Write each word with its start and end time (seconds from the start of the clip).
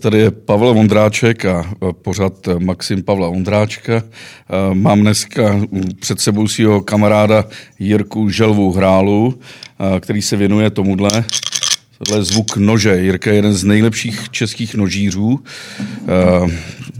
Tady 0.00 0.18
je 0.18 0.30
Pavel 0.30 0.74
Vondráček 0.74 1.44
a 1.44 1.74
pořad 2.02 2.32
Maxim 2.58 3.02
Pavla 3.02 3.28
Vondráčka. 3.28 4.02
Mám 4.72 5.00
dneska 5.00 5.60
před 6.00 6.20
sebou 6.20 6.48
svého 6.48 6.80
kamaráda 6.80 7.44
Jirku 7.78 8.28
Želvu 8.28 8.72
Hrálu, 8.72 9.38
který 10.00 10.22
se 10.22 10.36
věnuje 10.36 10.70
tomuhle. 10.70 11.24
Tohle 11.98 12.20
je 12.20 12.24
zvuk 12.24 12.56
nože. 12.56 12.96
Jirka 13.00 13.30
je 13.30 13.36
jeden 13.36 13.52
z 13.52 13.64
nejlepších 13.64 14.30
českých 14.30 14.74
nožířů. 14.74 15.40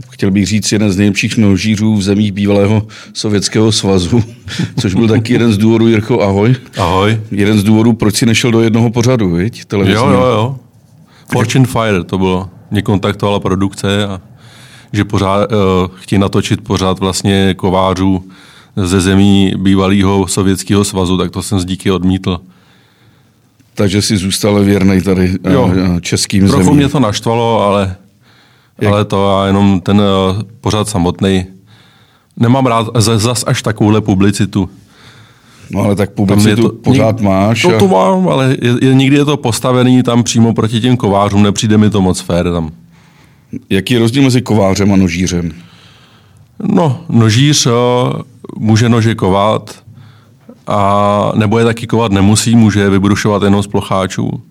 Chtěl 0.09 0.31
bych 0.31 0.47
říct 0.47 0.71
jeden 0.71 0.91
z 0.91 0.97
nejlepších 0.97 1.37
nožířů 1.37 1.95
v 1.95 2.03
zemích 2.03 2.31
bývalého 2.31 2.87
Sovětského 3.13 3.71
svazu, 3.71 4.23
což 4.79 4.93
byl 4.93 5.07
taky 5.07 5.33
jeden 5.33 5.53
z 5.53 5.57
důvodů, 5.57 5.87
Jirko, 5.87 6.21
ahoj. 6.21 6.55
Ahoj. 6.77 7.21
Jeden 7.31 7.59
z 7.59 7.63
důvodů, 7.63 7.93
proč 7.93 8.15
si 8.15 8.25
nešel 8.25 8.51
do 8.51 8.61
jednoho 8.61 8.89
pořadu, 8.89 9.29
viď? 9.29 9.63
Jo, 9.73 10.09
jo, 10.09 10.25
jo. 10.25 10.55
Fortune 11.31 11.65
Fire 11.65 12.03
to 12.03 12.17
bylo. 12.17 12.49
Mě 12.71 12.81
kontaktovala 12.81 13.39
produkce 13.39 14.07
a 14.07 14.21
že 14.93 15.05
pořád, 15.05 15.51
uh, 15.51 15.57
chtějí 15.95 16.19
natočit 16.19 16.61
pořád 16.61 16.99
vlastně 16.99 17.53
kovářů 17.53 18.29
ze 18.75 19.01
zemí 19.01 19.53
bývalého 19.57 20.27
Sovětského 20.27 20.83
svazu, 20.83 21.17
tak 21.17 21.31
to 21.31 21.41
jsem 21.41 21.59
z 21.59 21.65
díky 21.65 21.91
odmítl. 21.91 22.41
Takže 23.73 24.01
si 24.01 24.17
zůstal 24.17 24.63
věrný 24.63 25.01
tady 25.01 25.39
uh, 25.45 25.51
jo. 25.53 25.71
českým 26.01 26.47
Trochu 26.47 26.63
zemím. 26.63 26.77
mě 26.77 26.89
to 26.89 26.99
naštvalo, 26.99 27.61
ale, 27.61 27.95
ale 28.87 29.05
to 29.05 29.37
a 29.37 29.47
jenom 29.47 29.81
ten 29.81 30.01
uh, 30.01 30.41
pořád 30.61 30.89
samotný. 30.89 31.45
Nemám 32.37 32.65
rád 32.65 32.87
zas 32.95 33.43
až 33.47 33.61
takovouhle 33.61 34.01
publicitu. 34.01 34.69
No 35.73 35.81
ale 35.81 35.95
tak 35.95 36.11
publicitu 36.11 36.61
to, 36.61 36.69
pořád 36.69 37.15
nik, 37.15 37.25
máš. 37.25 37.61
To, 37.61 37.75
a... 37.75 37.79
to 37.79 37.87
mám, 37.87 38.29
ale 38.29 38.57
je, 38.61 38.75
je, 38.81 38.93
někdy 38.93 39.17
je 39.17 39.25
to 39.25 39.37
postavený 39.37 40.03
tam 40.03 40.23
přímo 40.23 40.53
proti 40.53 40.81
těm 40.81 40.97
kovářům, 40.97 41.43
nepřijde 41.43 41.77
mi 41.77 41.89
to 41.89 42.01
moc 42.01 42.19
fér 42.19 42.51
tam. 42.51 42.71
Jaký 43.69 43.93
je 43.93 43.99
rozdíl 43.99 44.23
mezi 44.23 44.41
kovářem 44.41 44.93
a 44.93 44.95
nožířem? 44.95 45.51
No, 46.63 47.03
nožíř 47.09 47.65
uh, 47.65 47.73
může 48.57 48.89
nože 48.89 49.15
kovat, 49.15 49.83
a, 50.67 51.31
nebo 51.35 51.59
je 51.59 51.65
taky 51.65 51.87
kovat 51.87 52.11
nemusí, 52.11 52.55
může 52.55 52.89
vybrušovat 52.89 53.43
jenom 53.43 53.63
z 53.63 53.67
plocháčů. 53.67 54.41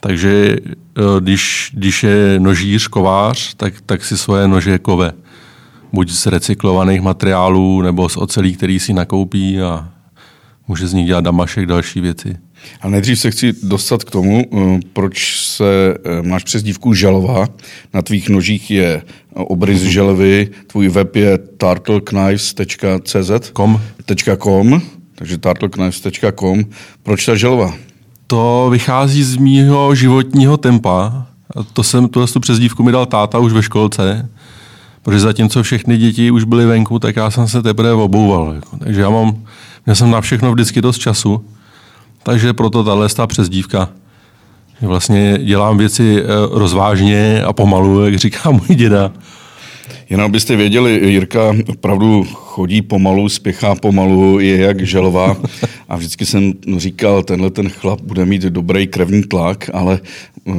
Takže 0.00 0.56
uh, 0.98 1.20
když, 1.20 1.70
když 1.74 2.02
je 2.02 2.34
nožíř, 2.38 2.88
kovář, 2.88 3.54
tak, 3.54 3.74
tak 3.86 4.04
si 4.04 4.18
svoje 4.18 4.48
nože 4.48 4.78
kove. 4.78 5.12
Buď 5.92 6.10
z 6.10 6.26
recyklovaných 6.26 7.00
materiálů, 7.00 7.82
nebo 7.82 8.08
z 8.08 8.16
ocelí, 8.16 8.54
který 8.54 8.80
si 8.80 8.92
nakoupí 8.92 9.60
a 9.60 9.88
může 10.68 10.88
z 10.88 10.92
nich 10.92 11.06
dělat 11.06 11.24
damašek, 11.24 11.66
další 11.66 12.00
věci. 12.00 12.36
A 12.80 12.88
nejdřív 12.88 13.18
se 13.18 13.30
chci 13.30 13.52
dostat 13.62 14.04
k 14.04 14.10
tomu, 14.10 14.44
eh, 14.52 14.80
proč 14.92 15.40
se 15.40 15.94
eh, 16.04 16.22
máš 16.22 16.44
přezdívku 16.44 16.94
Želva. 16.94 17.48
Na 17.94 18.02
tvých 18.02 18.28
nožích 18.28 18.70
je 18.70 19.02
obrys 19.34 19.82
želvy, 19.82 20.48
tvůj 20.66 20.88
web 20.88 21.16
je 21.16 21.38
turtleknives.cz 21.38 23.50
Com. 23.52 23.80
.com, 24.38 24.82
takže 25.14 25.38
turtleknives.com. 25.38 26.64
Proč 27.02 27.26
ta 27.26 27.34
želva? 27.34 27.74
To 28.26 28.68
vychází 28.72 29.22
z 29.22 29.36
mýho 29.36 29.94
životního 29.94 30.56
tempa. 30.56 31.26
To 31.72 31.82
jsem, 31.82 32.08
tuhle 32.08 32.28
tu 32.28 32.40
přezdívku 32.40 32.82
mi 32.82 32.92
dal 32.92 33.06
táta 33.06 33.38
už 33.38 33.52
ve 33.52 33.62
školce, 33.62 34.28
protože 35.02 35.20
zatímco 35.20 35.62
všechny 35.62 35.96
děti 35.96 36.30
už 36.30 36.44
byly 36.44 36.66
venku, 36.66 36.98
tak 36.98 37.16
já 37.16 37.30
jsem 37.30 37.48
se 37.48 37.62
teprve 37.62 37.92
obouval. 37.92 38.54
Jako. 38.54 38.76
Takže 38.76 39.00
já 39.00 39.10
mám 39.10 39.44
Měl 39.86 39.96
jsem 39.96 40.10
na 40.10 40.20
všechno 40.20 40.52
vždycky 40.52 40.82
dost 40.82 40.98
času, 40.98 41.44
takže 42.22 42.52
proto 42.52 42.84
tahle 42.84 43.08
ta 43.08 43.26
přezdívka. 43.26 43.88
Vlastně 44.80 45.38
dělám 45.42 45.78
věci 45.78 46.22
eh, 46.22 46.26
rozvážně 46.50 47.42
a 47.44 47.52
pomalu, 47.52 48.04
jak 48.04 48.16
říká 48.16 48.50
můj 48.50 48.76
děda. 48.76 49.12
Jenom 50.12 50.24
abyste 50.24 50.56
věděli, 50.56 51.00
Jirka 51.04 51.56
opravdu 51.68 52.26
chodí 52.32 52.82
pomalu, 52.82 53.28
spěchá 53.28 53.74
pomalu, 53.74 54.40
je 54.40 54.56
jak 54.56 54.86
želva. 54.86 55.36
A 55.88 55.96
vždycky 55.96 56.26
jsem 56.26 56.52
říkal, 56.76 57.22
tenhle 57.22 57.50
ten 57.50 57.68
chlap 57.68 58.00
bude 58.00 58.24
mít 58.24 58.42
dobrý 58.42 58.86
krevní 58.86 59.22
tlak, 59.22 59.70
ale 59.72 60.00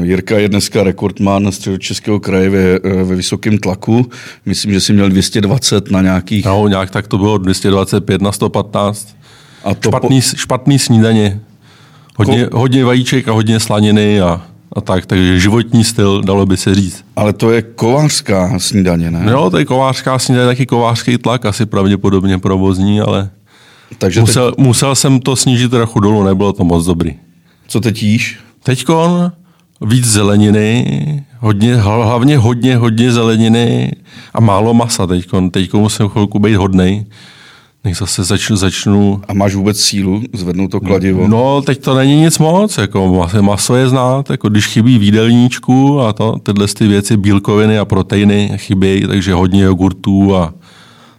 Jirka 0.04 0.40
je 0.40 0.50
dneska 0.50 0.84
rekordman 0.84 1.52
středočeského 1.52 2.20
kraje 2.20 2.50
ve, 2.50 2.80
ve 3.04 3.16
vysokém 3.16 3.58
tlaku. 3.58 4.10
Myslím, 4.46 4.72
že 4.72 4.82
si 4.82 4.94
měl 4.94 5.10
220 5.10 5.92
na 5.92 6.02
nějakých... 6.02 6.46
No, 6.46 6.68
nějak 6.68 6.92
tak 6.92 7.08
to 7.08 7.18
bylo 7.18 7.38
225 7.38 8.22
na 8.22 8.32
115. 8.32 9.16
A 9.64 9.74
to 9.74 9.90
špatný, 9.90 10.22
po... 10.22 10.38
špatný 10.38 10.80
snídaně. 10.80 11.40
Hodně, 12.16 12.46
Ko... 12.46 12.60
hodně 12.60 12.86
vajíček 12.86 13.28
a 13.28 13.32
hodně 13.32 13.60
slaniny 13.60 14.22
a 14.22 14.53
a 14.76 14.82
tak, 14.82 15.06
takže 15.06 15.40
životní 15.40 15.84
styl, 15.84 16.22
dalo 16.22 16.46
by 16.46 16.58
se 16.58 16.76
říct. 16.76 17.06
Ale 17.16 17.34
to 17.34 17.52
je 17.52 17.62
kovářská 17.62 18.60
snídaně, 18.60 19.12
ne? 19.12 19.26
No, 19.26 19.50
to 19.50 19.58
je 19.58 19.66
kovářská 19.66 20.20
snídaně, 20.20 20.48
taky 20.48 20.66
kovářský 20.66 21.18
tlak, 21.18 21.46
asi 21.46 21.66
pravděpodobně 21.66 22.38
provozní, 22.38 23.02
ale 23.02 23.30
takže 23.98 24.22
musel, 24.22 24.52
teď... 24.52 24.66
musel 24.66 24.96
jsem 24.96 25.20
to 25.20 25.36
snížit 25.36 25.72
trochu 25.72 26.00
dolů, 26.00 26.24
nebylo 26.24 26.54
to 26.54 26.64
moc 26.64 26.86
dobrý. 26.86 27.14
Co 27.68 27.80
teď 27.80 28.04
jíš? 28.04 28.40
Teďkon 28.64 29.32
víc 29.82 30.06
zeleniny, 30.06 31.26
hodně, 31.40 31.76
hlavně 31.76 32.38
hodně, 32.38 32.78
hodně 32.78 33.12
zeleniny 33.12 33.92
a 34.34 34.42
málo 34.42 34.74
masa 34.74 35.08
teďkon. 35.08 35.50
Teďkon 35.50 35.82
musím 35.82 36.08
chvilku 36.08 36.40
být 36.40 36.56
hodnej 36.56 37.06
než 37.84 37.98
zase 37.98 38.24
začnu, 38.24 38.56
začnu... 38.56 39.22
A 39.28 39.34
máš 39.34 39.56
vůbec 39.56 39.82
sílu 39.82 40.22
zvednout 40.34 40.68
to 40.68 40.80
kladivo? 40.80 41.28
No, 41.28 41.62
teď 41.62 41.82
to 41.82 41.96
není 41.96 42.16
nic 42.22 42.40
moc, 42.40 42.78
jako 42.78 43.30
maso 43.42 43.76
je 43.76 43.90
znát, 43.90 44.30
jako 44.30 44.50
když 44.50 44.68
chybí 44.68 44.98
výdelníčku 44.98 46.02
a 46.02 46.14
to, 46.14 46.40
tyhle 46.44 46.68
ty 46.68 46.88
věci, 46.88 47.18
bílkoviny 47.18 47.80
a 47.80 47.86
proteiny 47.86 48.52
chybějí, 48.56 49.08
takže 49.08 49.34
hodně 49.34 49.64
jogurtů 49.64 50.36
a 50.36 50.54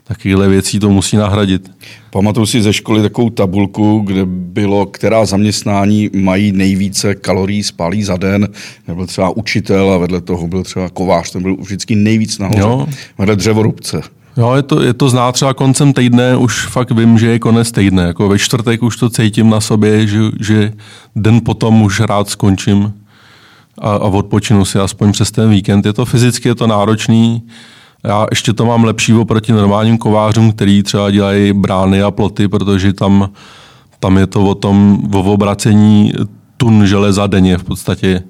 takovéhle 0.05 0.49
věcí 0.49 0.79
to 0.79 0.91
musí 0.91 1.17
nahradit. 1.17 1.71
Pamatuju 2.11 2.47
si 2.47 2.63
ze 2.63 2.73
školy 2.73 3.03
takovou 3.03 3.31
tabulku, 3.31 4.03
kde 4.07 4.23
bylo, 4.27 4.87
která 4.87 5.25
zaměstnání 5.25 6.11
mají 6.15 6.53
nejvíce 6.53 7.15
kalorií 7.15 7.63
spálí 7.63 8.03
za 8.05 8.17
den. 8.17 8.49
Byl 8.95 9.07
třeba 9.07 9.31
učitel 9.31 9.93
a 9.93 9.99
vedle 9.99 10.21
toho 10.21 10.49
byl 10.49 10.63
třeba 10.63 10.89
kovář, 10.89 11.31
ten 11.31 11.43
byl 11.43 11.57
vždycky 11.57 11.95
nejvíc 11.95 12.39
nahoře. 12.39 12.61
Jo. 12.61 12.87
Vedle 13.19 13.37
dřevorubce. 13.37 14.01
Jo, 14.37 14.55
je 14.55 14.63
to, 14.63 14.83
je 14.83 14.95
to 14.95 15.09
znát 15.09 15.33
třeba 15.33 15.55
koncem 15.55 15.93
týdne, 15.93 16.37
už 16.37 16.67
fakt 16.67 16.91
vím, 16.91 17.19
že 17.19 17.27
je 17.27 17.39
konec 17.39 17.73
týdne. 17.73 18.03
Jako 18.03 18.29
ve 18.29 18.39
čtvrtek 18.39 18.83
už 18.83 18.97
to 18.97 19.11
cítím 19.11 19.51
na 19.51 19.61
sobě, 19.61 20.07
že, 20.07 20.21
že 20.41 20.73
den 21.17 21.41
potom 21.41 21.83
už 21.83 22.01
rád 22.01 22.29
skončím 22.29 22.95
a, 23.79 23.91
a 23.91 23.99
odpočinu 23.99 24.65
si 24.65 24.79
aspoň 24.79 25.13
přes 25.13 25.31
ten 25.31 25.51
víkend. 25.51 25.87
Je 25.87 25.93
to 25.93 26.05
fyzicky, 26.05 26.49
je 26.49 26.55
to 26.55 26.67
náročný. 26.67 27.43
Já 28.05 28.27
ještě 28.31 28.53
to 28.53 28.67
mám 28.67 28.85
lepší 28.85 29.15
oproti 29.15 29.53
normálním 29.53 29.99
kovářům, 29.99 30.53
který 30.53 30.83
třeba 30.83 31.11
dělají 31.11 31.53
brány 31.53 32.03
a 32.03 32.11
ploty, 32.11 32.49
protože 32.49 32.93
tam, 32.93 33.31
tam 34.01 34.17
je 34.17 34.27
to 34.27 34.45
o 34.45 34.55
tom, 34.55 34.99
o 35.15 35.21
obracení 35.21 36.13
tun 36.57 36.87
železa 36.87 37.27
denně 37.27 37.59
v 37.59 37.65
podstatě 37.65 38.23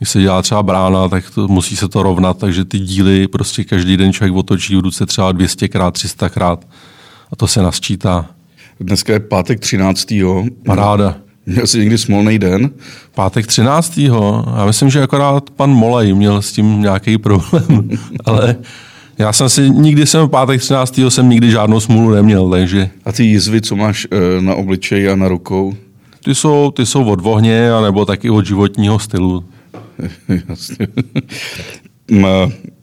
když 0.00 0.10
se 0.10 0.20
dělá 0.20 0.42
třeba 0.42 0.62
brána, 0.62 1.08
tak 1.08 1.30
to, 1.30 1.48
musí 1.48 1.76
se 1.76 1.88
to 1.88 2.02
rovnat, 2.02 2.38
takže 2.38 2.64
ty 2.64 2.78
díly 2.78 3.28
prostě 3.28 3.64
každý 3.64 3.96
den 3.96 4.12
člověk 4.12 4.34
otočí 4.34 4.76
v 4.76 4.80
ruce 4.80 5.06
třeba 5.06 5.32
200krát, 5.32 5.90
300krát 5.92 6.58
a 7.32 7.36
to 7.36 7.46
se 7.46 7.62
nasčítá. 7.62 8.26
Dneska 8.80 9.12
je 9.12 9.20
pátek 9.20 9.60
13. 9.60 10.14
Paráda. 10.66 11.16
Měl 11.46 11.66
jsi 11.66 11.78
někdy 11.78 11.98
smolný 11.98 12.38
den? 12.38 12.70
Pátek 13.14 13.46
13. 13.46 13.98
Já 14.56 14.66
myslím, 14.66 14.90
že 14.90 15.02
akorát 15.02 15.50
pan 15.50 15.70
Molej 15.70 16.14
měl 16.14 16.42
s 16.42 16.52
tím 16.52 16.80
nějaký 16.82 17.18
problém, 17.18 17.90
ale 18.24 18.56
já 19.18 19.32
jsem 19.32 19.48
si, 19.48 19.70
nikdy 19.70 20.06
jsem 20.06 20.28
pátek 20.28 20.60
13. 20.60 21.00
jsem 21.08 21.28
nikdy 21.28 21.50
žádnou 21.50 21.80
smůlu 21.80 22.10
neměl, 22.10 22.50
takže... 22.50 22.90
A 23.04 23.12
ty 23.12 23.24
jizvy, 23.24 23.60
co 23.60 23.76
máš 23.76 24.06
eh, 24.10 24.40
na 24.40 24.54
obličeji 24.54 25.08
a 25.08 25.16
na 25.16 25.28
rukou? 25.28 25.74
Ty 26.24 26.34
jsou, 26.34 26.70
ty 26.70 26.86
jsou 26.86 27.04
od 27.04 27.20
vohně, 27.20 27.72
anebo 27.72 28.04
taky 28.04 28.30
od 28.30 28.46
životního 28.46 28.98
stylu. 28.98 29.44
Jasně. 30.48 30.88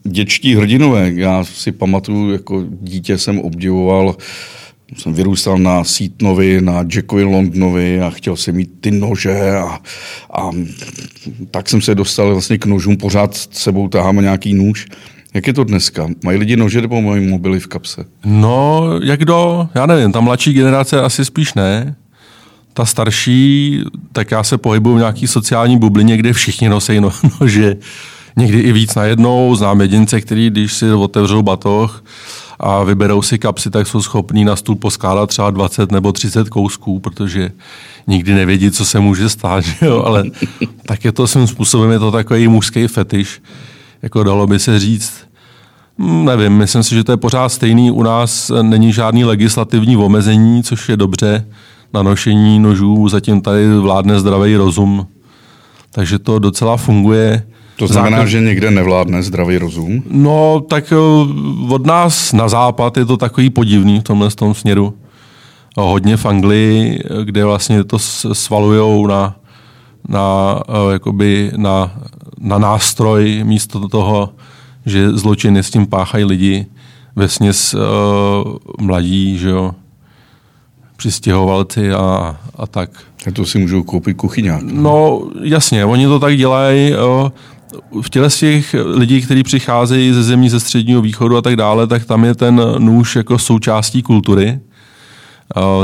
Děčtí 0.04 0.54
hrdinové, 0.54 1.12
já 1.14 1.44
si 1.44 1.72
pamatuju, 1.72 2.32
jako 2.32 2.64
dítě 2.80 3.18
jsem 3.18 3.38
obdivoval 3.38 4.16
jsem 4.96 5.12
vyrůstal 5.12 5.58
na 5.58 5.84
Sítnovi, 5.84 6.60
na 6.60 6.84
Jackovi 6.94 7.22
Longnovi 7.22 8.00
a 8.00 8.10
chtěl 8.10 8.36
jsem 8.36 8.56
mít 8.56 8.70
ty 8.80 8.90
nože 8.90 9.50
a, 9.50 9.80
a 10.32 10.50
tak 11.50 11.68
jsem 11.68 11.80
se 11.82 11.94
dostal 11.94 12.32
vlastně 12.32 12.58
k 12.58 12.66
nožům, 12.66 12.96
pořád 12.96 13.34
s 13.34 13.48
sebou 13.52 13.88
taháme 13.88 14.22
nějaký 14.22 14.54
nůž. 14.54 14.86
Jak 15.34 15.46
je 15.46 15.52
to 15.52 15.64
dneska? 15.64 16.08
Mají 16.24 16.38
lidi 16.38 16.56
nože 16.56 16.80
nebo 16.80 17.02
mají 17.02 17.26
mobily 17.26 17.60
v 17.60 17.66
kapse? 17.66 18.04
No, 18.24 18.90
jak 19.02 19.24
do, 19.24 19.68
já 19.74 19.86
nevím, 19.86 20.12
ta 20.12 20.20
mladší 20.20 20.52
generace 20.52 21.00
asi 21.00 21.24
spíš 21.24 21.54
ne. 21.54 21.96
Ta 22.78 22.84
starší, 22.84 23.82
tak 24.12 24.30
já 24.30 24.42
se 24.42 24.58
pohybuju 24.58 24.96
v 24.96 24.98
nějaký 24.98 25.26
sociální 25.26 25.78
bublině, 25.78 26.16
kde 26.16 26.32
všichni 26.32 26.68
nosí 26.68 27.00
no, 27.00 27.12
nože. 27.40 27.76
Někdy 28.36 28.58
i 28.58 28.72
víc 28.72 28.94
najednou. 28.94 29.56
Znám 29.56 29.80
jedince, 29.80 30.20
který, 30.20 30.50
když 30.50 30.72
si 30.72 30.92
otevřou 30.92 31.42
batoh 31.42 32.04
a 32.60 32.84
vyberou 32.84 33.22
si 33.22 33.38
kapsy, 33.38 33.70
tak 33.70 33.86
jsou 33.86 34.02
schopní 34.02 34.44
na 34.44 34.56
stůl 34.56 34.76
poskládat 34.76 35.26
třeba 35.26 35.50
20 35.50 35.92
nebo 35.92 36.12
30 36.12 36.48
kousků, 36.48 37.00
protože 37.00 37.50
nikdy 38.06 38.34
nevědí, 38.34 38.70
co 38.70 38.84
se 38.84 39.00
může 39.00 39.28
stát. 39.28 39.64
Že 39.64 39.86
jo? 39.86 40.02
Ale 40.06 40.24
tak 40.86 41.04
je 41.04 41.12
to 41.12 41.26
svým 41.26 41.46
způsobem, 41.46 41.90
je 41.90 41.98
to 41.98 42.10
takový 42.10 42.48
mužský 42.48 42.86
fetiš. 42.86 43.42
jako 44.02 44.22
dalo 44.22 44.46
by 44.46 44.58
se 44.58 44.78
říct, 44.78 45.12
hm, 45.98 46.24
nevím, 46.24 46.52
myslím 46.52 46.82
si, 46.82 46.94
že 46.94 47.04
to 47.04 47.12
je 47.12 47.16
pořád 47.16 47.48
stejný. 47.48 47.90
U 47.90 48.02
nás 48.02 48.52
není 48.62 48.92
žádný 48.92 49.24
legislativní 49.24 49.96
omezení, 49.96 50.62
což 50.62 50.88
je 50.88 50.96
dobře 50.96 51.44
na 51.94 52.02
nošení 52.02 52.58
nožů, 52.58 53.08
zatím 53.08 53.40
tady 53.40 53.78
vládne 53.78 54.20
zdravý 54.20 54.56
rozum, 54.56 55.06
takže 55.90 56.18
to 56.18 56.38
docela 56.38 56.76
funguje. 56.76 57.46
To 57.76 57.86
znamená, 57.86 58.16
Základ... 58.16 58.28
že 58.28 58.40
někde 58.40 58.70
nevládne 58.70 59.22
zdravý 59.22 59.58
rozum? 59.58 60.02
No, 60.10 60.60
tak 60.68 60.92
eh, 60.92 60.96
od 61.72 61.86
nás 61.86 62.32
na 62.32 62.48
západ 62.48 62.96
je 62.96 63.04
to 63.04 63.16
takový 63.16 63.50
podivný 63.50 64.00
v 64.00 64.02
tomhle 64.02 64.30
tom 64.30 64.54
směru. 64.54 64.94
Hodně 65.76 66.16
v 66.16 66.26
Anglii, 66.26 67.00
kde 67.24 67.44
vlastně 67.44 67.84
to 67.84 67.98
svalujou 68.32 69.06
na, 69.06 69.36
na, 70.08 70.60
eh, 70.68 70.92
jakoby 70.92 71.52
na, 71.56 71.92
na 72.40 72.58
nástroj 72.58 73.40
místo 73.44 73.88
toho, 73.88 74.30
že 74.86 75.10
zločiny 75.10 75.62
s 75.62 75.70
tím 75.70 75.86
páchají 75.86 76.24
lidi, 76.24 76.66
ve 77.18 77.28
směs 77.28 77.74
uh, 77.74 77.80
mladí, 78.86 79.38
že 79.38 79.48
jo, 79.48 79.74
přistěhovalci 80.98 81.92
a, 81.92 82.36
a 82.56 82.66
tak. 82.66 82.90
A 83.26 83.30
to 83.30 83.46
si 83.46 83.58
můžou 83.58 83.82
koupit 83.82 84.14
kuchyňák. 84.16 84.62
No 84.62 85.22
jasně, 85.42 85.84
oni 85.84 86.06
to 86.06 86.18
tak 86.18 86.36
dělají. 86.36 86.94
V 88.02 88.10
těle 88.10 88.30
z 88.30 88.38
těch 88.38 88.74
lidí, 88.94 89.22
kteří 89.22 89.42
přicházejí 89.42 90.12
ze 90.12 90.22
zemí 90.22 90.50
ze 90.50 90.60
středního 90.60 91.02
východu 91.02 91.36
a 91.36 91.42
tak 91.42 91.56
dále, 91.56 91.86
tak 91.86 92.04
tam 92.04 92.24
je 92.24 92.34
ten 92.34 92.62
nůž 92.78 93.16
jako 93.16 93.38
součástí 93.38 94.02
kultury. 94.02 94.60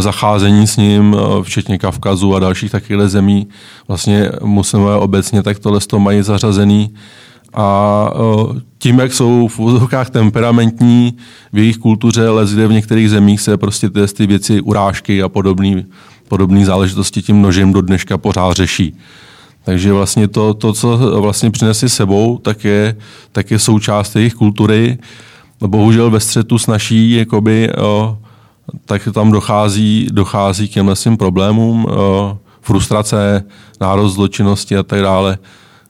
Zacházení 0.00 0.66
s 0.66 0.76
ním, 0.76 1.16
včetně 1.42 1.78
Kavkazu 1.78 2.34
a 2.34 2.38
dalších 2.38 2.70
takových 2.70 3.08
zemí, 3.08 3.48
vlastně 3.88 4.30
muslimové 4.42 4.96
obecně 4.96 5.42
tak 5.42 5.58
tohle 5.58 5.80
to 5.80 5.98
mají 5.98 6.22
zařazený 6.22 6.94
a 7.54 8.10
tím, 8.78 8.98
jak 8.98 9.12
jsou 9.12 9.48
v 9.48 9.58
úzovkách 9.58 10.10
temperamentní 10.10 11.16
v 11.52 11.58
jejich 11.58 11.78
kultuře, 11.78 12.28
lezde 12.28 12.66
v 12.68 12.72
některých 12.72 13.10
zemích 13.10 13.40
se 13.40 13.56
prostě 13.56 13.90
ty, 13.90 14.06
ty 14.06 14.26
věci, 14.26 14.60
urážky 14.60 15.22
a 15.22 15.28
podobné 15.28 15.84
podobné 16.28 16.64
záležitosti 16.64 17.22
tím 17.22 17.42
nožem 17.42 17.72
do 17.72 17.80
dneška 17.80 18.18
pořád 18.18 18.52
řeší. 18.52 18.96
Takže 19.64 19.92
vlastně 19.92 20.28
to, 20.28 20.54
to 20.54 20.72
co 20.72 21.20
vlastně 21.20 21.50
přinesli 21.50 21.88
sebou, 21.88 22.38
tak 22.38 22.64
je, 22.64 22.96
tak 23.32 23.50
je 23.50 23.58
součást 23.58 24.16
jejich 24.16 24.34
kultury. 24.34 24.98
Bohužel 25.66 26.10
ve 26.10 26.20
střetu 26.20 26.58
s 26.58 26.66
naší, 26.66 27.10
jakoby, 27.10 27.72
o, 27.72 28.18
tak 28.84 29.08
tam 29.12 29.30
dochází, 29.30 30.08
dochází 30.12 30.68
k 30.68 30.72
těmhle 30.72 30.94
problémům, 31.18 31.86
o, 31.86 32.38
frustrace, 32.60 33.44
nárost 33.80 34.14
zločinnosti 34.14 34.76
a 34.76 34.82
tak 34.82 35.00
dále 35.00 35.38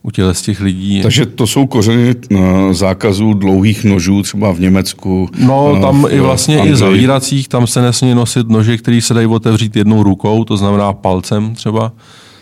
u 0.06 0.10
těle 0.10 0.34
z 0.34 0.42
těch 0.42 0.60
lidí. 0.60 1.02
Takže 1.02 1.26
to 1.26 1.46
jsou 1.46 1.66
kořeny 1.66 2.14
eh, 2.30 2.74
zákazů 2.74 3.34
dlouhých 3.34 3.84
nožů 3.84 4.22
třeba 4.22 4.52
v 4.52 4.60
Německu. 4.60 5.28
No, 5.38 5.74
eh, 5.76 5.80
tam 5.80 6.04
v, 6.04 6.12
i 6.12 6.20
vlastně 6.20 6.56
Anglii. 6.56 6.72
i 6.72 6.76
zavíracích, 6.76 7.48
tam 7.48 7.66
se 7.66 7.82
nesmí 7.82 8.14
nosit 8.14 8.48
nože, 8.48 8.76
které 8.76 9.00
se 9.00 9.14
dají 9.14 9.26
otevřít 9.26 9.76
jednou 9.76 10.02
rukou, 10.02 10.44
to 10.44 10.56
znamená 10.56 10.92
palcem 10.92 11.54
třeba, 11.54 11.92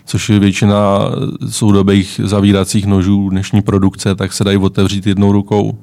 což 0.05 0.29
je 0.29 0.39
většina 0.39 1.01
soudobých 1.49 2.21
zavíracích 2.25 2.87
nožů 2.87 3.29
dnešní 3.29 3.63
produkce, 3.63 4.15
tak 4.15 4.33
se 4.33 4.45
dají 4.45 4.57
otevřít 4.57 5.07
jednou 5.07 5.33
rukou. 5.33 5.79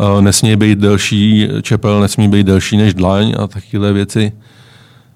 Eh, 0.00 0.22
nesmí 0.22 0.56
být 0.56 0.78
delší, 0.78 1.48
čepel 1.62 2.00
nesmí 2.00 2.28
být 2.28 2.46
delší 2.46 2.76
než 2.76 2.94
dlaň 2.94 3.34
a 3.38 3.46
takové 3.46 3.92
věci. 3.92 4.32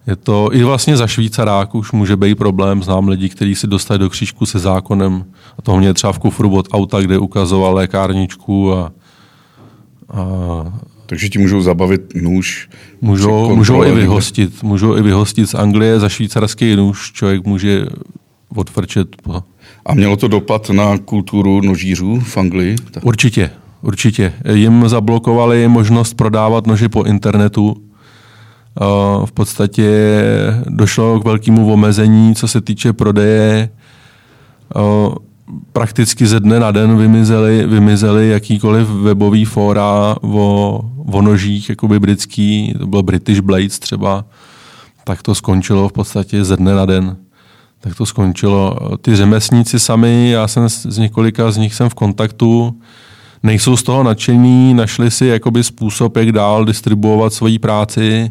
Je 0.07 0.17
to 0.17 0.49
i 0.53 0.65
vlastně 0.65 0.97
za 0.97 1.07
Švýcarák 1.07 1.75
už 1.75 1.93
může 1.93 2.17
být 2.17 2.35
problém. 2.35 2.83
Znám 2.83 3.09
lidi, 3.09 3.29
kteří 3.29 3.55
si 3.55 3.67
dostali 3.67 3.99
do 3.99 4.11
křížku 4.11 4.47
se 4.47 4.59
zákonem. 4.59 5.25
A 5.59 5.63
to 5.63 5.77
mě 5.77 5.95
třeba 5.95 6.13
v 6.13 6.19
kufru 6.19 6.57
od 6.57 6.69
auta, 6.73 7.01
kde 7.01 7.19
ukazoval 7.19 7.75
lékárničku 7.75 8.73
a, 8.73 8.93
a 10.13 10.23
takže 11.07 11.29
ti 11.29 11.39
můžou 11.39 11.61
zabavit 11.61 12.15
nůž. 12.15 12.69
Můžou, 13.01 13.57
můžou 13.57 13.85
i 13.85 13.93
vyhostit. 13.93 14.63
Můžou 14.63 14.97
i 14.97 15.03
vyhostit 15.03 15.51
z 15.51 15.55
Anglie 15.55 16.01
za 16.01 16.09
švýcarský 16.09 16.77
nůž. 16.77 17.13
Člověk 17.13 17.47
může 17.47 17.87
odfrčet. 18.57 19.17
Po... 19.23 19.43
A 19.87 19.95
mělo 19.95 20.17
to 20.17 20.29
dopad 20.29 20.71
na 20.71 20.99
kulturu 20.99 21.61
nožířů 21.61 22.21
v 22.21 22.37
Anglii? 22.37 22.77
Určitě, 23.03 23.51
určitě. 23.83 24.33
Jim 24.53 24.89
zablokovali 24.89 25.69
možnost 25.69 26.15
prodávat 26.15 26.67
nože 26.67 26.89
po 26.89 27.03
internetu 27.03 27.77
v 29.25 29.33
podstatě 29.33 30.23
došlo 30.69 31.21
k 31.21 31.25
velkému 31.25 31.73
omezení, 31.73 32.35
co 32.35 32.49
se 32.49 32.61
týče 32.61 32.93
prodeje. 32.93 33.69
Prakticky 35.73 36.27
ze 36.27 36.41
dne 36.41 36.61
na 36.61 36.71
den 36.71 36.97
vymizely, 36.97 37.67
vymizely 37.67 38.29
jakýkoliv 38.29 38.89
webový 38.89 39.45
fóra 39.45 40.17
o, 40.23 40.81
o 41.13 41.23
nožích, 41.23 41.69
jakoby 41.69 42.01
britský, 42.01 42.75
to 42.79 42.87
byl 42.87 43.03
British 43.03 43.41
Blades 43.41 43.79
třeba, 43.79 44.25
tak 45.05 45.23
to 45.23 45.35
skončilo 45.35 45.89
v 45.89 45.93
podstatě 45.93 46.45
ze 46.45 46.57
dne 46.57 46.75
na 46.75 46.87
den. 46.87 47.17
Tak 47.81 47.95
to 47.95 48.07
skončilo. 48.07 48.79
Ty 49.01 49.17
řemeslníci 49.17 49.79
sami, 49.79 50.31
já 50.31 50.49
jsem 50.49 50.69
z 50.69 50.99
několika 50.99 51.51
z 51.51 51.57
nich 51.57 51.75
jsem 51.75 51.89
v 51.89 51.95
kontaktu, 51.95 52.81
nejsou 53.43 53.77
z 53.77 53.83
toho 53.83 54.03
nadšení, 54.03 54.75
našli 54.75 55.11
si 55.11 55.27
jakoby 55.27 55.65
způsob, 55.65 56.17
jak 56.17 56.33
dál 56.33 56.65
distribuovat 56.65 57.33
svoji 57.33 57.59
práci, 57.59 58.31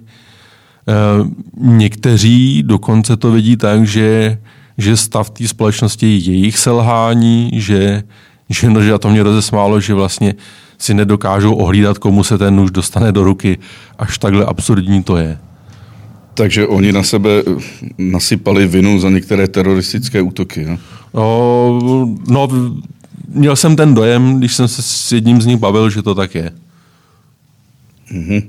někteří 1.57 2.63
dokonce 2.63 3.17
to 3.17 3.31
vidí 3.31 3.57
tak, 3.57 3.87
že, 3.87 4.37
že 4.77 4.97
stav 4.97 5.29
té 5.29 5.47
společnosti 5.47 6.07
je 6.07 6.17
jejich 6.17 6.57
selhání, 6.57 7.51
že, 7.53 8.03
že, 8.49 8.69
no, 8.69 8.81
že 8.83 8.93
a 8.93 8.97
to 8.97 9.09
mě 9.09 9.23
rozesmálo, 9.23 9.79
že 9.79 9.93
vlastně 9.93 10.35
si 10.77 10.93
nedokážou 10.93 11.53
ohlídat, 11.53 11.97
komu 11.97 12.23
se 12.23 12.37
ten 12.37 12.55
nůž 12.55 12.71
dostane 12.71 13.11
do 13.11 13.23
ruky. 13.23 13.57
Až 13.99 14.17
takhle 14.17 14.45
absurdní 14.45 15.03
to 15.03 15.17
je. 15.17 15.37
Takže 16.33 16.67
oni 16.67 16.91
na 16.91 17.03
sebe 17.03 17.29
nasypali 17.97 18.67
vinu 18.67 18.99
za 18.99 19.09
některé 19.09 19.47
teroristické 19.47 20.21
útoky. 20.21 20.65
No? 20.65 20.77
No, 21.13 22.15
no, 22.27 22.47
měl 23.27 23.55
jsem 23.55 23.75
ten 23.75 23.93
dojem, 23.93 24.37
když 24.37 24.55
jsem 24.55 24.67
se 24.67 24.81
s 24.81 25.11
jedním 25.11 25.41
z 25.41 25.45
nich 25.45 25.57
bavil, 25.57 25.89
že 25.89 26.01
to 26.01 26.15
tak 26.15 26.35
je. 26.35 26.51
Mm-hmm. 28.11 28.43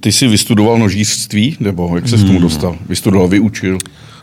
Ty 0.00 0.12
jsi 0.12 0.28
vystudoval 0.28 0.78
nožířství, 0.78 1.56
nebo 1.60 1.96
jak 1.96 2.08
se 2.08 2.16
hmm. 2.16 2.24
k 2.24 2.28
tomu 2.28 2.40
dostal? 2.40 2.76
Vystudoval, 2.88 3.28
vyučil? 3.28 3.78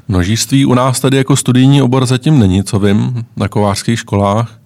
Nožířství 0.10 0.66
u 0.66 0.74
nás 0.74 1.00
tady 1.00 1.18
jako 1.18 1.36
studijní 1.36 1.82
obor 1.82 2.06
zatím 2.06 2.39
není, 2.39 2.63
co 2.63 2.80
vím, 2.80 3.25
na 3.38 3.48
kovářských 3.48 4.00
školách. 4.00 4.60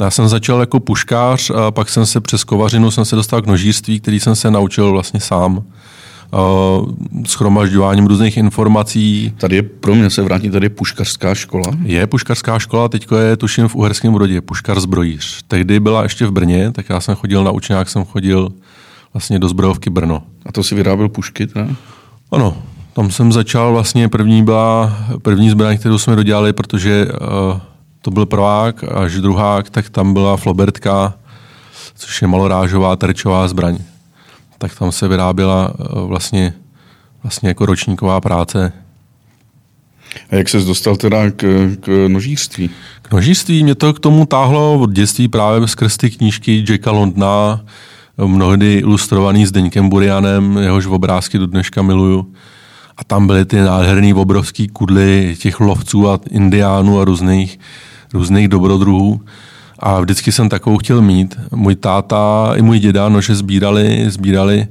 Já 0.00 0.10
jsem 0.10 0.28
začal 0.28 0.60
jako 0.60 0.80
puškář 0.80 1.50
a 1.50 1.70
pak 1.70 1.88
jsem 1.88 2.06
se 2.06 2.20
přes 2.20 2.44
kovařinu 2.44 2.90
jsem 2.90 3.04
se 3.04 3.16
dostal 3.16 3.42
k 3.42 3.46
nožířství, 3.46 4.00
který 4.00 4.20
jsem 4.20 4.36
se 4.36 4.50
naučil 4.50 4.92
vlastně 4.92 5.20
sám. 5.20 5.62
Schromažďováním 7.26 8.06
různých 8.06 8.36
informací. 8.36 9.32
Tady 9.36 9.56
je, 9.56 9.62
pro 9.62 9.94
mě 9.94 10.10
se 10.10 10.22
vrátí, 10.22 10.50
tady 10.50 10.66
je 10.66 10.70
puškařská 10.70 11.34
škola? 11.34 11.70
Je 11.84 12.06
puškařská 12.06 12.58
škola, 12.58 12.88
teď 12.88 13.06
je 13.28 13.36
tuším 13.36 13.68
v 13.68 13.74
Uherském 13.74 14.12
Brodě, 14.12 14.40
puškar 14.40 14.80
zbrojíř. 14.80 15.42
Tehdy 15.48 15.80
byla 15.80 16.02
ještě 16.02 16.26
v 16.26 16.30
Brně, 16.30 16.72
tak 16.72 16.88
já 16.88 17.00
jsem 17.00 17.14
chodil 17.14 17.44
na 17.44 17.50
učňák, 17.50 17.88
jsem 17.88 18.04
chodil 18.04 18.48
vlastně 19.18 19.38
do 19.38 19.48
zbrojovky 19.48 19.90
Brno. 19.90 20.22
A 20.46 20.52
to 20.52 20.62
si 20.62 20.74
vyráběl 20.74 21.08
pušky, 21.08 21.46
ne? 21.54 21.76
Ano, 22.30 22.56
tam 22.92 23.10
jsem 23.10 23.32
začal 23.32 23.72
vlastně, 23.72 24.08
první 24.08 24.44
byla 24.44 24.98
první 25.22 25.50
zbraň, 25.50 25.78
kterou 25.78 25.98
jsme 25.98 26.16
dodělali, 26.16 26.52
protože 26.52 27.06
uh, 27.06 27.60
to 28.02 28.10
byl 28.10 28.26
prvák, 28.26 28.84
až 28.84 29.14
druhák, 29.14 29.70
tak 29.70 29.90
tam 29.90 30.12
byla 30.14 30.36
flobertka, 30.36 31.14
což 31.94 32.22
je 32.22 32.28
malorážová 32.28 32.96
terčová 32.96 33.48
zbraň. 33.48 33.78
Tak 34.58 34.78
tam 34.78 34.92
se 34.92 35.08
vyráběla 35.08 35.74
uh, 35.78 36.08
vlastně, 36.08 36.54
vlastně 37.22 37.48
jako 37.48 37.66
ročníková 37.66 38.20
práce. 38.20 38.72
A 40.30 40.34
jak 40.34 40.48
se 40.48 40.58
dostal 40.58 40.96
teda 40.96 41.30
k, 41.30 41.70
k 41.80 42.08
nožířství? 42.08 42.70
K 43.02 43.12
nožířství 43.12 43.62
mě 43.62 43.74
to 43.74 43.94
k 43.94 44.00
tomu 44.00 44.26
táhlo 44.26 44.78
od 44.78 44.92
dětství 44.92 45.28
právě 45.28 45.68
skrz 45.68 45.96
ty 45.96 46.10
knížky 46.10 46.64
Jacka 46.68 46.90
Londna, 46.90 47.60
mnohdy 48.26 48.74
ilustrovaný 48.74 49.46
s 49.46 49.52
Deňkem 49.52 49.88
Burianem, 49.88 50.58
jehož 50.58 50.86
obrázky 50.86 51.38
do 51.38 51.46
dneška 51.46 51.82
miluju. 51.82 52.32
A 52.96 53.04
tam 53.04 53.26
byly 53.26 53.44
ty 53.44 53.56
nádherný 53.56 54.14
obrovský 54.14 54.68
kudly 54.68 55.36
těch 55.38 55.60
lovců 55.60 56.10
a 56.10 56.20
indiánů 56.30 57.00
a 57.00 57.04
různých, 57.04 57.60
různých 58.14 58.48
dobrodruhů. 58.48 59.20
A 59.78 60.00
vždycky 60.00 60.32
jsem 60.32 60.48
takovou 60.48 60.78
chtěl 60.78 61.02
mít. 61.02 61.36
Můj 61.54 61.74
táta 61.74 62.52
i 62.56 62.62
můj 62.62 62.78
děda 62.78 63.08
nože 63.08 63.34
sbírali, 63.34 64.04
sbírali 64.08 64.66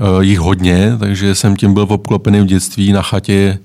uh, 0.00 0.20
jich 0.22 0.38
hodně, 0.38 0.96
takže 0.98 1.34
jsem 1.34 1.56
tím 1.56 1.74
byl 1.74 1.86
obklopený 1.88 2.40
v 2.40 2.46
dětství 2.46 2.92
na 2.92 3.02
chatě, 3.02 3.58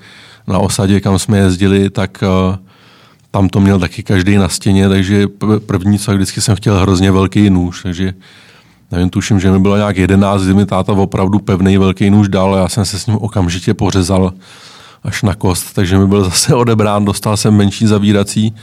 na 0.47 0.59
osadě, 0.59 1.01
kam 1.01 1.19
jsme 1.19 1.37
jezdili, 1.37 1.89
tak 1.89 2.23
uh, 2.49 2.55
tam 3.31 3.49
to 3.49 3.59
měl 3.59 3.79
taky 3.79 4.03
každý 4.03 4.35
na 4.35 4.49
stěně, 4.49 4.89
takže 4.89 5.27
první, 5.65 5.99
co 5.99 6.13
vždycky 6.13 6.41
jsem 6.41 6.55
chtěl 6.55 6.79
hrozně 6.79 7.11
velký 7.11 7.49
nůž, 7.49 7.83
takže 7.83 8.13
nevím, 8.91 9.09
tuším, 9.09 9.39
že 9.39 9.51
mi 9.51 9.59
bylo 9.59 9.77
nějak 9.77 9.97
jedenáct, 9.97 10.43
kdy 10.43 10.53
mi 10.53 10.65
táta 10.65 10.93
opravdu 10.93 11.39
pevný 11.39 11.77
velký 11.77 12.09
nůž 12.09 12.27
dal 12.27 12.55
já 12.55 12.69
jsem 12.69 12.85
se 12.85 12.99
s 12.99 13.07
ním 13.07 13.17
okamžitě 13.17 13.73
pořezal 13.73 14.33
až 15.03 15.23
na 15.23 15.35
kost, 15.35 15.73
takže 15.73 15.97
mi 15.97 16.07
byl 16.07 16.23
zase 16.23 16.55
odebrán, 16.55 17.05
dostal 17.05 17.37
jsem 17.37 17.53
menší 17.53 17.87
zavírací. 17.87 18.55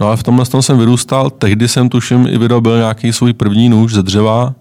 No 0.00 0.10
a 0.10 0.16
v 0.16 0.22
tomhle 0.22 0.46
tom 0.46 0.62
jsem 0.62 0.78
vyrůstal, 0.78 1.30
tehdy 1.30 1.68
jsem 1.68 1.88
tuším 1.88 2.26
i 2.26 2.38
vyrobil 2.38 2.76
nějaký 2.76 3.12
svůj 3.12 3.32
první 3.32 3.68
nůž 3.68 3.92
ze 3.92 4.02
dřeva, 4.02 4.54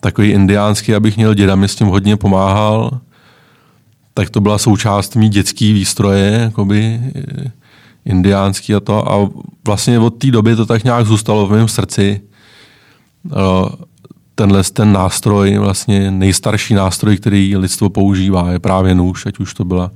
takový 0.00 0.30
indiánský, 0.30 0.94
abych 0.94 1.16
měl 1.16 1.34
děda, 1.34 1.54
mi 1.54 1.68
s 1.68 1.74
tím 1.74 1.86
hodně 1.86 2.16
pomáhal. 2.16 3.00
Tak 4.14 4.30
to 4.30 4.40
byla 4.40 4.58
součást 4.58 5.16
mý 5.16 5.28
dětský 5.28 5.72
výstroje, 5.72 6.40
jakoby 6.42 7.00
eh, 7.14 7.52
indiánský 8.04 8.74
a 8.74 8.80
to. 8.80 9.12
A 9.12 9.28
vlastně 9.66 9.98
od 9.98 10.10
té 10.10 10.30
doby 10.30 10.56
to 10.56 10.66
tak 10.66 10.84
nějak 10.84 11.06
zůstalo 11.06 11.46
v 11.46 11.50
mém 11.50 11.68
srdci. 11.68 12.20
Eh, 14.32 14.34
tenhle 14.34 14.62
ten 14.64 14.92
nástroj, 14.92 15.58
vlastně 15.58 16.10
nejstarší 16.10 16.74
nástroj, 16.74 17.16
který 17.16 17.56
lidstvo 17.56 17.90
používá, 17.90 18.50
je 18.50 18.58
právě 18.58 18.94
nůž, 18.94 19.26
ať 19.26 19.38
už 19.38 19.54
to 19.54 19.64
byla 19.64 19.90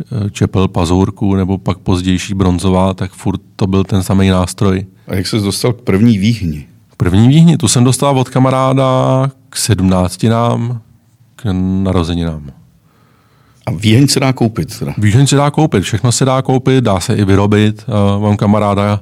eh, 0.00 0.30
čepel 0.30 0.68
pazurku 0.68 1.34
nebo 1.34 1.58
pak 1.58 1.78
pozdější 1.78 2.34
bronzová, 2.34 2.94
tak 2.94 3.12
furt 3.12 3.40
to 3.56 3.66
byl 3.66 3.84
ten 3.84 4.02
samý 4.02 4.28
nástroj. 4.28 4.86
A 5.08 5.14
jak 5.14 5.26
se 5.26 5.38
dostal 5.38 5.72
k 5.72 5.80
první 5.80 6.18
výhni? 6.18 6.66
První 6.96 7.28
výhni, 7.28 7.56
tu 7.56 7.68
jsem 7.68 7.84
dostal 7.84 8.18
od 8.18 8.28
kamaráda 8.28 9.30
k 9.48 9.56
sedmnáctinám, 9.56 10.80
k 11.36 11.44
narozeninám. 11.82 12.50
A 13.66 13.70
výheň 13.70 14.08
se 14.08 14.20
dá 14.20 14.32
koupit 14.32 14.78
teda? 14.78 14.94
Výheň 14.98 15.26
se 15.26 15.36
dá 15.36 15.50
koupit, 15.50 15.82
všechno 15.82 16.12
se 16.12 16.24
dá 16.24 16.42
koupit, 16.42 16.84
dá 16.84 17.00
se 17.00 17.14
i 17.14 17.24
vyrobit. 17.24 17.84
Uh, 17.88 18.22
mám 18.22 18.36
kamaráda 18.36 19.00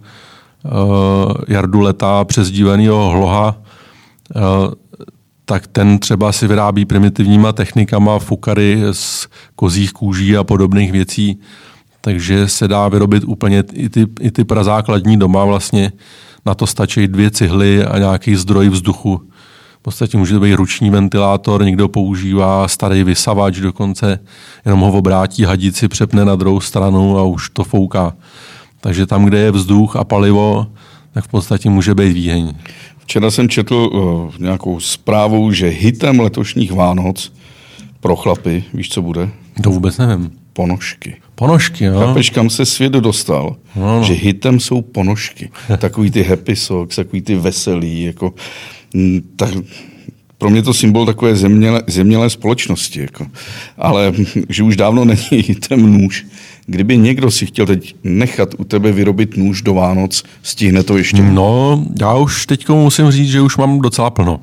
uh, 0.64 1.32
Jardu 1.48 1.80
Leta, 1.80 2.24
přezdívenýho 2.24 3.10
Hloha, 3.10 3.56
tak 5.44 5.66
ten 5.66 5.98
třeba 5.98 6.32
si 6.32 6.46
vyrábí 6.46 6.84
primitivníma 6.84 7.52
technikama 7.52 8.18
fukary 8.18 8.82
z 8.92 9.28
kozích 9.56 9.92
kůží 9.92 10.36
a 10.36 10.44
podobných 10.44 10.92
věcí, 10.92 11.40
takže 12.00 12.48
se 12.48 12.68
dá 12.68 12.88
vyrobit 12.88 13.24
úplně 13.26 13.64
i 13.72 13.88
ty, 13.88 14.06
i 14.20 14.30
ty 14.30 14.44
prazákladní 14.44 15.18
doma 15.18 15.44
vlastně. 15.44 15.92
Na 16.46 16.54
to 16.54 16.66
stačí 16.66 17.08
dvě 17.08 17.30
cihly 17.30 17.84
a 17.84 17.98
nějaký 17.98 18.36
zdroj 18.36 18.68
vzduchu. 18.68 19.22
V 19.78 19.82
podstatě 19.82 20.18
může 20.18 20.34
to 20.34 20.40
být 20.40 20.54
ruční 20.54 20.90
ventilátor, 20.90 21.64
někdo 21.64 21.88
používá 21.88 22.68
starý 22.68 23.04
vysavač 23.04 23.56
dokonce, 23.56 24.18
jenom 24.64 24.80
ho 24.80 24.92
obrátí 24.92 25.44
hadici, 25.44 25.88
přepne 25.88 26.24
na 26.24 26.36
druhou 26.36 26.60
stranu 26.60 27.18
a 27.18 27.22
už 27.22 27.50
to 27.50 27.64
fouká. 27.64 28.14
Takže 28.80 29.06
tam, 29.06 29.24
kde 29.24 29.38
je 29.38 29.50
vzduch 29.50 29.96
a 29.96 30.04
palivo, 30.04 30.66
tak 31.14 31.24
v 31.24 31.28
podstatě 31.28 31.70
může 31.70 31.94
být 31.94 32.12
výheň. 32.12 32.54
Včera 33.02 33.30
jsem 33.30 33.48
četl 33.48 33.74
uh, 33.74 34.32
nějakou 34.38 34.80
zprávu, 34.80 35.52
že 35.52 35.66
hitem 35.68 36.20
letošních 36.20 36.72
Vánoc 36.72 37.32
pro 38.00 38.16
chlapy, 38.16 38.64
víš, 38.74 38.88
co 38.90 39.02
bude? 39.02 39.28
To 39.62 39.70
vůbec 39.70 39.98
nevím. 39.98 40.30
Ponožky. 40.52 41.16
Ponožky, 41.34 41.84
jo. 41.84 41.98
Chápeš, 42.00 42.30
kam 42.30 42.50
se 42.50 42.66
svět 42.66 42.92
dostal? 42.92 43.56
No, 43.76 43.98
no. 43.98 44.04
Že 44.04 44.12
hitem 44.12 44.60
jsou 44.60 44.82
ponožky. 44.82 45.50
Takový 45.78 46.10
ty 46.10 46.22
happy 46.22 46.56
socks, 46.56 46.96
takový 46.96 47.22
ty 47.22 47.34
veselý, 47.34 48.02
jako... 48.02 48.34
mm, 48.94 49.20
Tak, 49.36 49.50
pro 50.38 50.50
mě 50.50 50.62
to 50.62 50.74
symbol 50.74 51.06
takové 51.06 51.36
zemělé, 51.36 51.82
zemělé 51.86 52.30
společnosti. 52.30 53.00
Jako. 53.00 53.26
Ale 53.78 54.12
že 54.48 54.62
už 54.62 54.76
dávno 54.76 55.04
není 55.04 55.22
hitem 55.30 55.92
nůž. 55.98 56.26
Kdyby 56.66 56.98
někdo 56.98 57.30
si 57.30 57.46
chtěl 57.46 57.66
teď 57.66 57.94
nechat 58.04 58.54
u 58.58 58.64
tebe 58.64 58.92
vyrobit 58.92 59.36
nůž 59.36 59.62
do 59.62 59.74
Vánoc, 59.74 60.22
stihne 60.42 60.82
to 60.82 60.98
ještě? 60.98 61.22
No, 61.22 61.84
já 62.00 62.14
už 62.14 62.46
teď 62.46 62.68
musím 62.68 63.10
říct, 63.10 63.30
že 63.30 63.40
už 63.40 63.56
mám 63.56 63.80
docela 63.80 64.10
plno. 64.10 64.40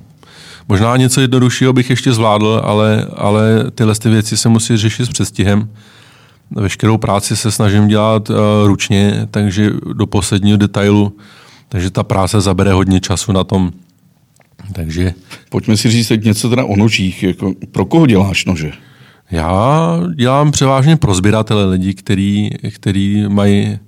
Možná 0.68 0.98
něco 0.98 1.22
jednoduššího 1.22 1.74
bych 1.74 1.90
ještě 1.90 2.14
zvládl, 2.14 2.62
ale, 2.66 3.08
ale 3.16 3.72
tyhle 3.76 3.96
ty 3.96 4.10
věci 4.10 4.38
se 4.38 4.50
musí 4.50 4.78
řešit 4.78 5.06
s 5.06 5.10
předstihem. 5.10 5.70
Veškerou 6.52 6.98
práci 6.98 7.36
se 7.36 7.52
snažím 7.52 7.88
dělat 7.88 8.30
uh, 8.30 8.36
ručně, 8.64 9.28
takže 9.32 9.72
do 9.94 10.08
posledního 10.08 10.58
detailu, 10.58 11.18
takže 11.70 11.90
ta 11.90 12.04
práce 12.04 12.42
zabere 12.42 12.72
hodně 12.72 13.00
času 13.00 13.32
na 13.32 13.44
tom. 13.44 13.72
Takže 14.74 15.14
Pojďme 15.50 15.78
si 15.78 15.90
říct 15.90 16.08
teď 16.08 16.24
něco 16.24 16.50
teda 16.50 16.66
o 16.66 16.76
nožích. 16.76 17.24
Jako, 17.24 17.54
pro 17.72 17.86
koho 17.86 18.08
děláš 18.08 18.46
nože? 18.46 18.72
Já 19.32 20.00
dělám 20.16 20.52
převážně 20.52 20.98
pro 20.98 21.14
sběratele 21.16 21.66
lidí, 21.66 21.94
který, 21.94 22.50
který 22.76 23.26
mají 23.28 23.80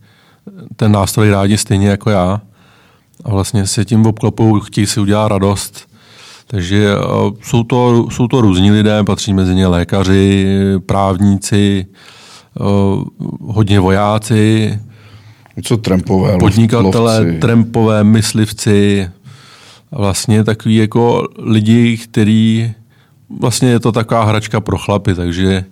ten 0.76 0.92
nástroj 0.92 1.30
rádi 1.30 1.58
stejně 1.58 1.88
jako 1.88 2.10
já 2.10 2.42
a 3.24 3.30
vlastně 3.30 3.68
se 3.68 3.86
tím 3.86 4.06
obklopou, 4.06 4.60
chtějí 4.60 4.88
si 4.88 5.00
udělat 5.00 5.28
radost. 5.28 5.88
Takže 6.48 6.94
eh, 6.94 7.04
jsou 7.44 7.64
to, 7.64 8.08
jsou 8.12 8.28
to 8.28 8.42
různí 8.42 8.72
lidé, 8.72 9.04
patří 9.04 9.34
mezi 9.34 9.56
ně 9.56 9.68
lékaři, 9.68 10.46
právníci, 10.86 11.86
eh, 12.60 12.64
hodně 13.42 13.80
vojáci, 13.80 14.80
Co 15.64 15.78
trampové, 15.78 16.38
podnikatele, 16.38 17.20
lovci? 17.20 17.40
trampové, 17.40 18.04
myslivci, 18.04 19.10
a 19.92 19.98
vlastně 19.98 20.44
takový 20.44 20.76
jako 20.76 21.28
lidi, 21.40 21.98
který 21.98 22.74
vlastně 23.40 23.70
je 23.70 23.80
to 23.80 23.92
taková 23.92 24.24
hračka 24.24 24.62
pro 24.62 24.78
chlapy, 24.78 25.16
takže, 25.16 25.66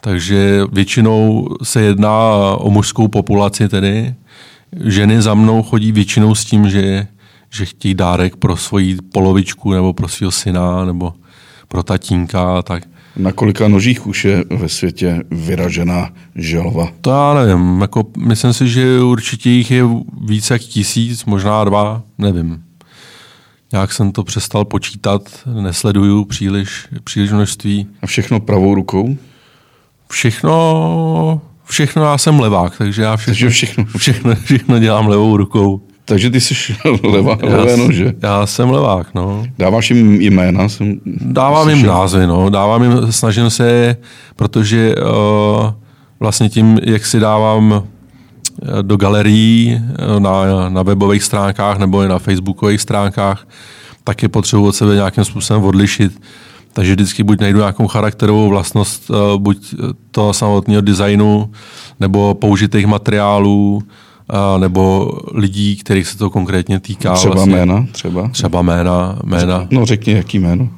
takže 0.00 0.62
většinou 0.72 1.48
se 1.62 1.82
jedná 1.82 2.34
o 2.56 2.70
mužskou 2.70 3.08
populaci 3.08 3.68
tedy. 3.68 4.14
Ženy 4.84 5.22
za 5.22 5.34
mnou 5.34 5.62
chodí 5.62 5.92
většinou 5.92 6.34
s 6.34 6.44
tím, 6.44 6.70
že, 6.70 7.06
že 7.50 7.64
chtějí 7.64 7.94
dárek 7.94 8.36
pro 8.36 8.56
svoji 8.56 8.96
polovičku 9.12 9.72
nebo 9.72 9.92
pro 9.92 10.08
svého 10.08 10.30
syna 10.30 10.84
nebo 10.84 11.14
pro 11.68 11.82
tatínka 11.82 12.58
a 12.58 12.62
tak. 12.62 12.82
Na 13.16 13.32
kolika 13.32 13.68
nožích 13.68 14.06
už 14.06 14.24
je 14.24 14.44
ve 14.50 14.68
světě 14.68 15.22
vyražená 15.30 16.10
želva? 16.34 16.88
To 17.00 17.10
já 17.10 17.34
nevím, 17.34 17.80
jako 17.80 18.04
myslím 18.18 18.52
si, 18.52 18.68
že 18.68 19.00
určitě 19.00 19.50
jich 19.50 19.70
je 19.70 19.84
více 20.20 20.54
jak 20.54 20.62
tisíc, 20.62 21.24
možná 21.24 21.64
dva, 21.64 22.02
nevím. 22.18 22.65
Nějak 23.72 23.92
jsem 23.92 24.12
to 24.12 24.24
přestal 24.24 24.64
počítat, 24.64 25.22
nesleduju 25.60 26.24
příliš, 26.24 26.88
příliš 27.04 27.32
množství. 27.32 27.86
A 28.02 28.06
všechno 28.06 28.40
pravou 28.40 28.74
rukou? 28.74 29.16
Všechno, 30.10 31.40
všechno 31.64 32.02
já 32.04 32.18
jsem 32.18 32.40
levák, 32.40 32.78
takže 32.78 33.02
já 33.02 33.16
všechno, 33.16 33.30
Takže 33.30 33.48
všechno. 33.50 33.84
všechno, 33.96 34.34
všechno 34.34 34.78
dělám 34.78 35.08
levou 35.08 35.36
rukou. 35.36 35.80
Takže 36.04 36.30
ty 36.30 36.40
jsi 36.40 36.54
levá, 37.02 37.38
Já, 37.42 37.56
levé 37.56 37.76
nože. 37.76 38.12
já 38.22 38.46
jsem 38.46 38.70
levák, 38.70 39.14
no. 39.14 39.44
Dáváš 39.58 39.90
jim 39.90 40.20
jména? 40.20 40.68
Jsem, 40.68 41.00
Dávám 41.20 41.68
jim 41.70 41.86
názvy, 41.86 42.26
no. 42.26 42.50
Dávám 42.50 42.82
jim, 42.82 43.12
snažím 43.12 43.50
se, 43.50 43.96
protože 44.36 44.94
uh, 44.96 45.72
vlastně 46.20 46.48
tím, 46.48 46.80
jak 46.82 47.06
si 47.06 47.20
dávám 47.20 47.84
do 48.82 48.96
galerií 48.96 49.80
eh, 49.80 50.20
na, 50.20 50.68
na 50.68 50.82
webových 50.82 51.22
stránkách 51.22 51.78
nebo 51.78 52.02
i 52.02 52.08
na 52.08 52.18
facebookových 52.18 52.80
stránkách, 52.80 53.48
tak 54.04 54.22
je 54.22 54.28
potřebuji 54.28 54.66
od 54.66 54.76
sebe 54.76 54.94
nějakým 54.94 55.24
způsobem 55.24 55.64
odlišit. 55.64 56.22
Takže 56.72 56.92
vždycky 56.92 57.22
buď 57.22 57.40
najdu 57.40 57.58
nějakou 57.58 57.86
charakterovou 57.86 58.48
vlastnost, 58.48 59.10
eh, 59.10 59.38
buď 59.38 59.74
toho 60.10 60.32
samotného 60.32 60.80
designu, 60.80 61.50
nebo 62.00 62.34
použitých 62.34 62.86
materiálů, 62.86 63.82
a 64.28 64.58
nebo 64.58 65.12
lidí, 65.34 65.76
kterých 65.76 66.08
se 66.08 66.18
to 66.18 66.30
konkrétně 66.30 66.80
týká. 66.80 67.14
Třeba 67.14 67.34
vlastně. 67.34 67.54
jména? 67.54 67.86
Třeba? 67.92 68.28
Třeba 68.28 68.62
jména, 68.62 69.18
jména. 69.24 69.66
No 69.70 69.86
řekni, 69.86 70.12
jaký 70.12 70.38
jméno. 70.38 70.68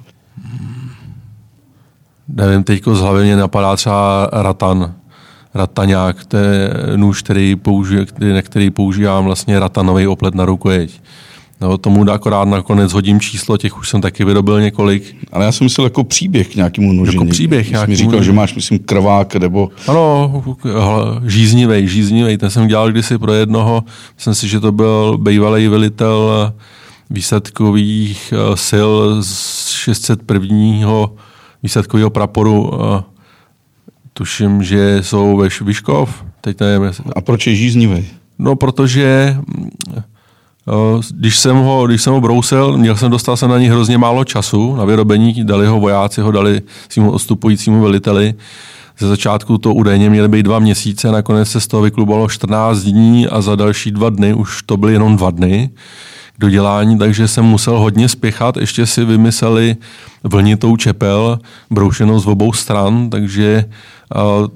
Nevím, 2.29 2.65
teďko 2.65 2.95
z 2.95 3.01
hlavy 3.01 3.23
mě 3.25 3.37
napadá 3.37 3.77
třeba 3.77 4.31
ratan. 4.33 4.95
Rataňák, 5.55 6.25
to 6.25 6.37
je 6.37 6.71
nůž, 6.97 7.23
který, 7.23 7.57
použije, 7.57 8.07
který, 8.07 8.33
na 8.33 8.43
který 8.43 8.71
používám 8.71 9.25
vlastně 9.25 9.59
ratanový 9.59 10.07
oplet 10.07 10.35
na 10.35 10.45
rukojeť. 10.45 11.01
No, 11.61 11.79
tomu 11.79 12.11
akorát 12.11 12.49
nakonec 12.49 12.93
hodím 12.93 13.21
číslo, 13.21 13.57
těch 13.57 13.79
už 13.79 13.89
jsem 13.89 14.01
taky 14.01 14.25
vyrobil 14.25 14.61
několik. 14.61 15.17
Ale 15.33 15.45
já 15.45 15.53
jsem 15.53 15.65
myslel 15.65 15.87
jako 15.87 16.05
příběh 16.05 16.49
k 16.49 16.55
nějakému 16.55 16.93
noži. 16.93 17.17
Jako 17.17 17.25
příběh 17.25 17.67
Jsi 17.67 17.71
mi 17.71 17.75
nějakému 17.75 17.97
říkal, 17.97 18.13
noži. 18.13 18.25
že 18.25 18.33
máš, 18.33 18.55
myslím, 18.55 18.79
krvák 18.79 19.37
nebo... 19.37 19.71
Ano, 19.89 20.43
žíznivej, 21.27 21.89
žíznivej. 21.89 22.39
Ten 22.39 22.51
jsem 22.51 22.67
dělal 22.67 22.91
kdysi 22.91 23.19
pro 23.19 23.33
jednoho, 23.33 23.85
myslím 24.17 24.35
si, 24.35 24.49
že 24.49 24.61
to 24.61 24.73
byl 24.73 25.19
bývalý 25.19 25.69
velitel 25.69 26.53
výsadkových 27.11 28.33
eh, 28.37 28.57
sil 28.69 28.91
z 29.23 29.69
601. 29.69 31.07
výsadkového 31.63 32.11
praporu. 32.11 32.71
Tuším, 34.19 34.63
že 34.63 35.03
jsou 35.03 35.37
ve 35.37 35.51
Šviškov. 35.51 36.25
Teď 36.41 36.61
nevím, 36.61 36.91
A 37.17 37.21
proč 37.21 37.47
je 37.47 37.55
žíznivý? 37.55 38.07
No, 38.39 38.57
protože 38.57 39.37
mm, 39.39 39.71
eh, 40.69 41.01
když 41.11 41.39
jsem 41.39 41.57
ho, 41.57 41.87
když 41.87 42.03
jsem 42.03 42.13
ho 42.13 42.21
brousil, 42.21 42.79
měl 42.79 42.97
jsem, 42.97 43.11
dostal 43.11 43.37
jsem 43.37 43.51
na 43.51 43.59
ní 43.59 43.69
hrozně 43.69 43.99
málo 43.99 44.25
času 44.25 44.77
na 44.77 44.85
vyrobení, 44.85 45.45
dali 45.45 45.67
ho 45.67 45.81
vojáci, 45.81 46.21
ho 46.21 46.31
dali 46.31 46.63
svým 46.89 47.09
odstupujícímu 47.09 47.81
veliteli. 47.81 48.35
Ze 48.99 49.09
začátku 49.09 49.59
to 49.59 49.75
údajně 49.75 50.11
měly 50.11 50.29
být 50.29 50.43
dva 50.43 50.59
měsíce, 50.59 51.13
nakonec 51.13 51.51
se 51.51 51.61
z 51.61 51.67
toho 51.67 51.83
vyklubalo 51.83 52.29
14 52.29 52.79
dní 52.79 53.27
a 53.27 53.41
za 53.41 53.57
další 53.57 53.91
dva 53.91 54.11
dny 54.11 54.35
už 54.35 54.63
to 54.63 54.77
byly 54.77 54.93
jenom 54.93 55.17
dva 55.17 55.31
dny 55.31 55.71
k 56.37 56.41
dodělání, 56.41 56.99
takže 56.99 57.29
jsem 57.29 57.45
musel 57.45 57.79
hodně 57.79 58.09
spěchat. 58.09 58.57
Ještě 58.57 58.87
si 58.87 59.05
vymysleli 59.05 59.77
vlnitou 60.25 60.77
čepel, 60.77 61.39
broušenou 61.71 62.21
z 62.21 62.27
obou 62.27 62.53
stran, 62.53 63.11
takže 63.11 63.65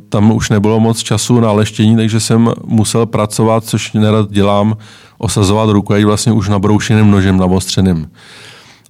tam 0.09 0.33
už 0.33 0.51
nebylo 0.51 0.81
moc 0.81 0.99
času 0.99 1.41
na 1.41 1.53
leštění, 1.53 1.97
takže 1.97 2.21
jsem 2.21 2.53
musel 2.67 3.07
pracovat, 3.07 3.65
což 3.65 3.93
nerad 3.93 4.31
dělám, 4.31 4.77
osazovat 5.19 5.71
rukají 5.71 6.05
vlastně 6.05 6.33
už 6.33 6.49
nabroušeným 6.49 7.11
nožem, 7.11 7.37
navostřeným. 7.37 8.11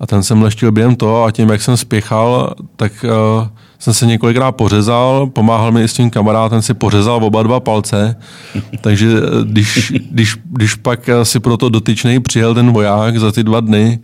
A 0.00 0.07
ten 0.07 0.23
jsem 0.23 0.42
leštil 0.42 0.73
během 0.73 0.97
toho 0.97 1.25
a 1.25 1.31
tím, 1.31 1.49
jak 1.49 1.62
jsem 1.62 1.76
spěchal, 1.76 2.54
tak 2.76 2.92
uh, 3.04 3.47
jsem 3.78 3.95
se 3.95 4.07
několikrát 4.07 4.52
pořezal, 4.52 5.26
pomáhal 5.26 5.73
mi 5.73 5.83
i 5.83 5.88
s 5.88 5.92
tím 5.92 6.11
kamarád, 6.11 6.50
ten 6.50 6.62
si 6.62 6.75
pořezal 6.75 7.25
oba 7.25 7.42
dva 7.42 7.61
palce, 7.61 8.16
takže 8.81 9.09
eh, 9.16 9.45
když, 9.45 9.92
když, 10.11 10.37
když 10.45 10.75
pak 10.75 11.11
si 11.23 11.40
pro 11.40 11.57
to 11.57 11.69
dotyčný 11.69 12.21
přijel 12.21 12.54
ten 12.54 12.73
voják 12.73 13.19
za 13.19 13.33
ty 13.33 13.45
dva 13.45 13.61
dny, 13.61 14.00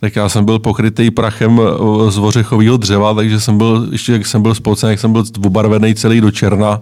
tak 0.00 0.16
já 0.16 0.28
jsem 0.28 0.44
byl 0.44 0.58
pokrytý 0.58 1.10
prachem 1.10 1.60
eh, 1.60 2.10
z 2.10 2.18
ořechového 2.18 2.76
dřeva, 2.76 3.14
takže 3.14 3.40
jsem 3.40 3.58
byl, 3.58 3.88
ještě 3.92 4.12
jak 4.12 4.26
jsem 4.26 4.42
byl 4.42 4.54
spolcen, 4.54 4.90
jak 4.90 5.00
jsem 5.00 5.12
byl 5.12 5.24
obarvený 5.46 5.94
celý 5.94 6.20
do 6.20 6.30
černa, 6.30 6.80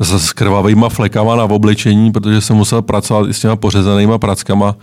s 0.00 0.32
krvavýma 0.32 0.88
flekama 0.88 1.36
na 1.36 1.44
obličení, 1.44 2.12
protože 2.12 2.40
jsem 2.40 2.56
musel 2.56 2.82
pracovat 2.82 3.28
i 3.28 3.34
s 3.34 3.40
těma 3.40 3.56
pořezanýma 3.56 4.18
prackama. 4.18 4.76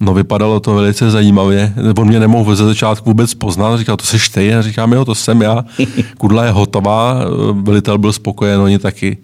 No 0.00 0.14
vypadalo 0.14 0.60
to 0.60 0.74
velice 0.74 1.10
zajímavě. 1.10 1.74
On 1.98 2.08
mě 2.08 2.20
nemohl 2.20 2.56
ze 2.56 2.64
začátku 2.64 3.10
vůbec 3.10 3.34
poznat. 3.34 3.78
Říkal, 3.78 3.96
to 3.96 4.04
jsi 4.04 4.18
ty? 4.34 4.54
A 4.54 4.62
říkám, 4.62 4.92
jo, 4.92 5.04
to 5.04 5.14
jsem 5.14 5.42
já. 5.42 5.64
Kudla 6.18 6.44
je 6.44 6.50
hotová. 6.50 7.16
Velitel 7.52 7.98
byl 7.98 8.12
spokojen, 8.12 8.60
oni 8.60 8.78
taky. 8.78 9.18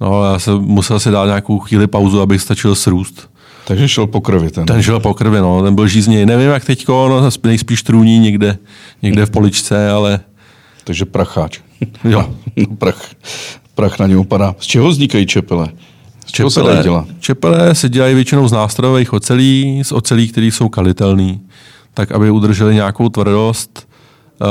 No, 0.00 0.24
já 0.24 0.38
jsem 0.38 0.58
musel 0.58 1.00
si 1.00 1.10
dát 1.10 1.26
nějakou 1.26 1.58
chvíli 1.58 1.86
pauzu, 1.86 2.20
abych 2.20 2.42
stačil 2.42 2.74
srůst. 2.74 3.28
Takže 3.64 3.88
šel 3.88 4.06
po 4.06 4.20
krvi 4.20 4.50
ten. 4.50 4.66
Ten 4.66 4.82
šel 4.82 5.00
po 5.00 5.14
krvi, 5.14 5.40
no. 5.40 5.62
Ten 5.62 5.74
byl 5.74 5.88
žízněj. 5.88 6.26
Nevím, 6.26 6.48
jak 6.48 6.64
teďko, 6.64 7.08
no, 7.08 7.30
nejspíš 7.44 7.82
trůní 7.82 8.18
někde, 8.18 8.58
někde 9.02 9.26
v 9.26 9.30
poličce, 9.30 9.90
ale... 9.90 10.20
Takže 10.84 11.04
pracháč. 11.04 11.58
Jo. 12.04 12.34
No, 12.56 12.66
prach, 12.78 13.10
prach 13.74 13.98
na 13.98 14.06
něj 14.06 14.16
upadá. 14.16 14.54
Z 14.58 14.66
čeho 14.66 14.88
vznikají 14.88 15.26
čepele? 15.26 15.68
Z 16.26 16.32
čeho 16.32 16.50
čepele, 16.50 16.66
se 16.66 16.72
dají 16.72 16.82
dělat? 16.82 17.06
Čepele 17.20 17.74
se 17.74 17.88
dělají 17.88 18.14
většinou 18.14 18.48
z 18.48 18.52
nástrojových 18.52 19.12
ocelí, 19.12 19.82
z 19.84 19.92
ocelí, 19.92 20.28
které 20.28 20.46
jsou 20.46 20.68
kalitelné, 20.68 21.38
tak 21.94 22.12
aby 22.12 22.30
udrželi 22.30 22.74
nějakou 22.74 23.08
tvrdost 23.08 23.88
uh, 24.40 24.48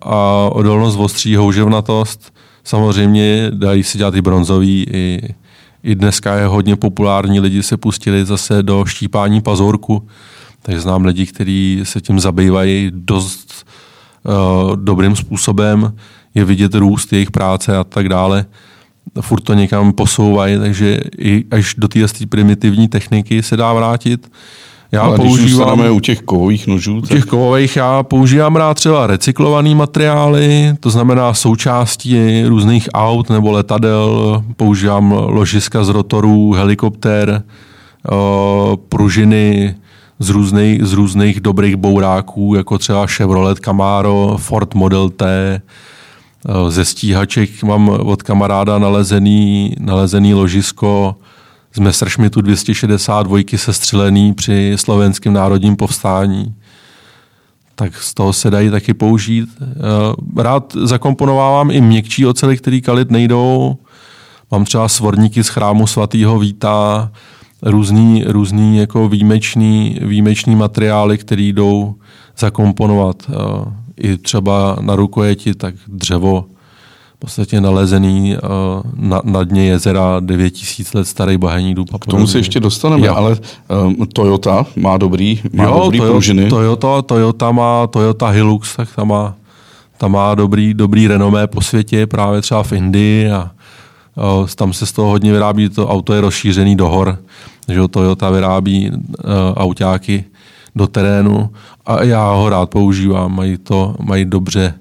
a 0.00 0.48
odolnost 0.52 0.96
ostří, 0.96 1.36
houževnatost. 1.36 2.34
Samozřejmě 2.64 3.50
dají 3.54 3.82
se 3.82 3.98
dělat 3.98 4.14
i 4.14 4.22
bronzový, 4.22 4.86
i, 4.92 5.34
i 5.82 5.94
dneska 5.94 6.34
je 6.34 6.46
hodně 6.46 6.76
populární, 6.76 7.40
lidi 7.40 7.62
se 7.62 7.76
pustili 7.76 8.24
zase 8.24 8.62
do 8.62 8.84
štípání 8.84 9.40
pazorku, 9.40 10.08
takže 10.62 10.80
znám 10.80 11.04
lidi, 11.04 11.26
kteří 11.26 11.80
se 11.82 12.00
tím 12.00 12.20
zabývají 12.20 12.90
dost 12.94 13.66
uh, 14.22 14.76
dobrým 14.76 15.16
způsobem, 15.16 15.92
je 16.34 16.44
vidět 16.44 16.74
růst 16.74 17.12
jejich 17.12 17.30
práce 17.30 17.76
a 17.76 17.84
tak 17.84 18.08
dále. 18.08 18.46
Furt 19.20 19.40
to 19.40 19.54
někam 19.54 19.92
posouvají, 19.92 20.58
takže 20.58 21.00
i 21.18 21.44
až 21.50 21.74
do 21.78 21.88
té 21.88 22.00
primitivní 22.28 22.88
techniky 22.88 23.42
se 23.42 23.56
dá 23.56 23.72
vrátit. 23.72 24.30
Já 24.92 25.02
Ale 25.02 25.16
používám, 25.16 25.78
když 25.78 25.90
u 25.90 26.00
těch 26.00 26.22
kovových 26.22 26.66
nožů. 26.66 26.98
U 26.98 27.00
těch 27.00 27.20
tak... 27.20 27.28
kovových 27.28 27.76
já 27.76 28.02
používám 28.02 28.56
rád 28.56 28.74
třeba 28.74 29.06
recyklované 29.06 29.74
materiály, 29.74 30.74
to 30.80 30.90
znamená 30.90 31.34
součástí 31.34 32.44
různých 32.46 32.88
aut 32.94 33.30
nebo 33.30 33.50
letadel. 33.50 34.42
Používám 34.56 35.12
ložiska 35.12 35.84
z 35.84 35.88
rotorů, 35.88 36.52
helikoptér, 36.52 37.42
pružiny 38.88 39.74
z 40.18 40.30
různých, 40.30 40.84
z 40.84 40.92
různých 40.92 41.40
dobrých 41.40 41.76
bouráků, 41.76 42.54
jako 42.54 42.78
třeba 42.78 43.06
Chevrolet 43.06 43.58
Camaro, 43.58 44.36
Ford 44.40 44.74
Model 44.74 45.10
T, 45.10 45.60
ze 46.68 46.84
stíhaček 46.84 47.62
mám 47.62 47.88
od 47.88 48.22
kamaráda 48.22 48.78
nalezený, 48.78 49.74
nalezený 49.80 50.34
ložisko 50.34 51.16
z 51.78 51.80
Messerschmittu 51.80 52.40
262 52.40 53.38
sestřelený 53.56 54.34
při 54.34 54.72
slovenském 54.76 55.32
národním 55.32 55.76
povstání. 55.76 56.54
Tak 57.74 57.96
z 57.96 58.14
toho 58.14 58.32
se 58.32 58.50
dají 58.50 58.70
taky 58.70 58.94
použít. 58.94 59.48
Eh, 59.62 60.42
rád 60.42 60.72
zakomponovávám 60.84 61.70
i 61.70 61.80
měkčí 61.80 62.26
ocely, 62.26 62.56
které 62.56 62.80
kalit 62.80 63.10
nejdou. 63.10 63.76
Mám 64.50 64.64
třeba 64.64 64.88
svorníky 64.88 65.44
z 65.44 65.48
chrámu 65.48 65.86
svatého 65.86 66.38
Víta, 66.38 67.10
různý, 67.62 68.24
různý 68.26 68.78
jako 68.78 69.08
výjimečný, 69.08 69.98
výjimečný 70.02 70.56
materiály, 70.56 71.18
které 71.18 71.42
jdou 71.42 71.94
zakomponovat. 72.38 73.16
Eh, 73.30 73.34
I 73.96 74.16
třeba 74.16 74.76
na 74.80 74.96
rukojeti, 74.96 75.54
tak 75.54 75.74
dřevo 75.88 76.44
podstatě 77.18 77.60
nalezený 77.60 78.36
uh, 78.36 78.82
na, 78.94 79.20
na 79.24 79.44
dně 79.44 79.66
jezera 79.66 80.20
9000 80.20 80.94
let 80.94 81.04
starý 81.04 81.38
bahenní 81.38 81.74
dub. 81.74 81.88
A 81.94 81.98
k 81.98 82.06
tomu 82.06 82.26
se 82.26 82.38
ještě 82.38 82.60
dostaneme, 82.60 83.06
jo. 83.06 83.14
ale 83.16 83.36
um, 83.86 84.06
Toyota 84.06 84.66
má 84.76 84.96
dobrý, 84.96 85.40
má 85.52 85.64
jo, 85.64 85.80
dobrý 85.84 85.98
Toyota, 85.98 86.12
pružiny. 86.12 86.48
Toyota, 86.48 87.02
Toyota 87.02 87.52
má 87.52 87.86
Toyota 87.86 88.28
Hilux, 88.28 88.76
tak 88.76 88.88
ta 88.96 89.04
má, 89.04 89.34
ta 89.96 90.08
má 90.08 90.34
dobrý, 90.34 90.74
dobrý 90.74 91.08
renomé 91.08 91.46
po 91.46 91.60
světě, 91.60 92.06
právě 92.06 92.40
třeba 92.40 92.62
v 92.62 92.72
Indii 92.72 93.30
a 93.30 93.50
uh, 94.14 94.46
tam 94.54 94.72
se 94.72 94.86
z 94.86 94.92
toho 94.92 95.10
hodně 95.10 95.32
vyrábí, 95.32 95.68
to 95.68 95.88
auto 95.88 96.14
je 96.14 96.20
rozšířený 96.20 96.76
do 96.76 96.88
hor, 96.88 97.18
že 97.68 97.88
Toyota 97.90 98.30
vyrábí 98.30 98.90
uh, 98.90 98.96
autáky 99.56 100.24
do 100.76 100.86
terénu 100.86 101.50
a 101.86 102.02
já 102.02 102.32
ho 102.32 102.48
rád 102.48 102.70
používám, 102.70 103.36
mají 103.36 103.56
to, 103.56 103.94
mají 104.00 104.24
dobře 104.24 104.74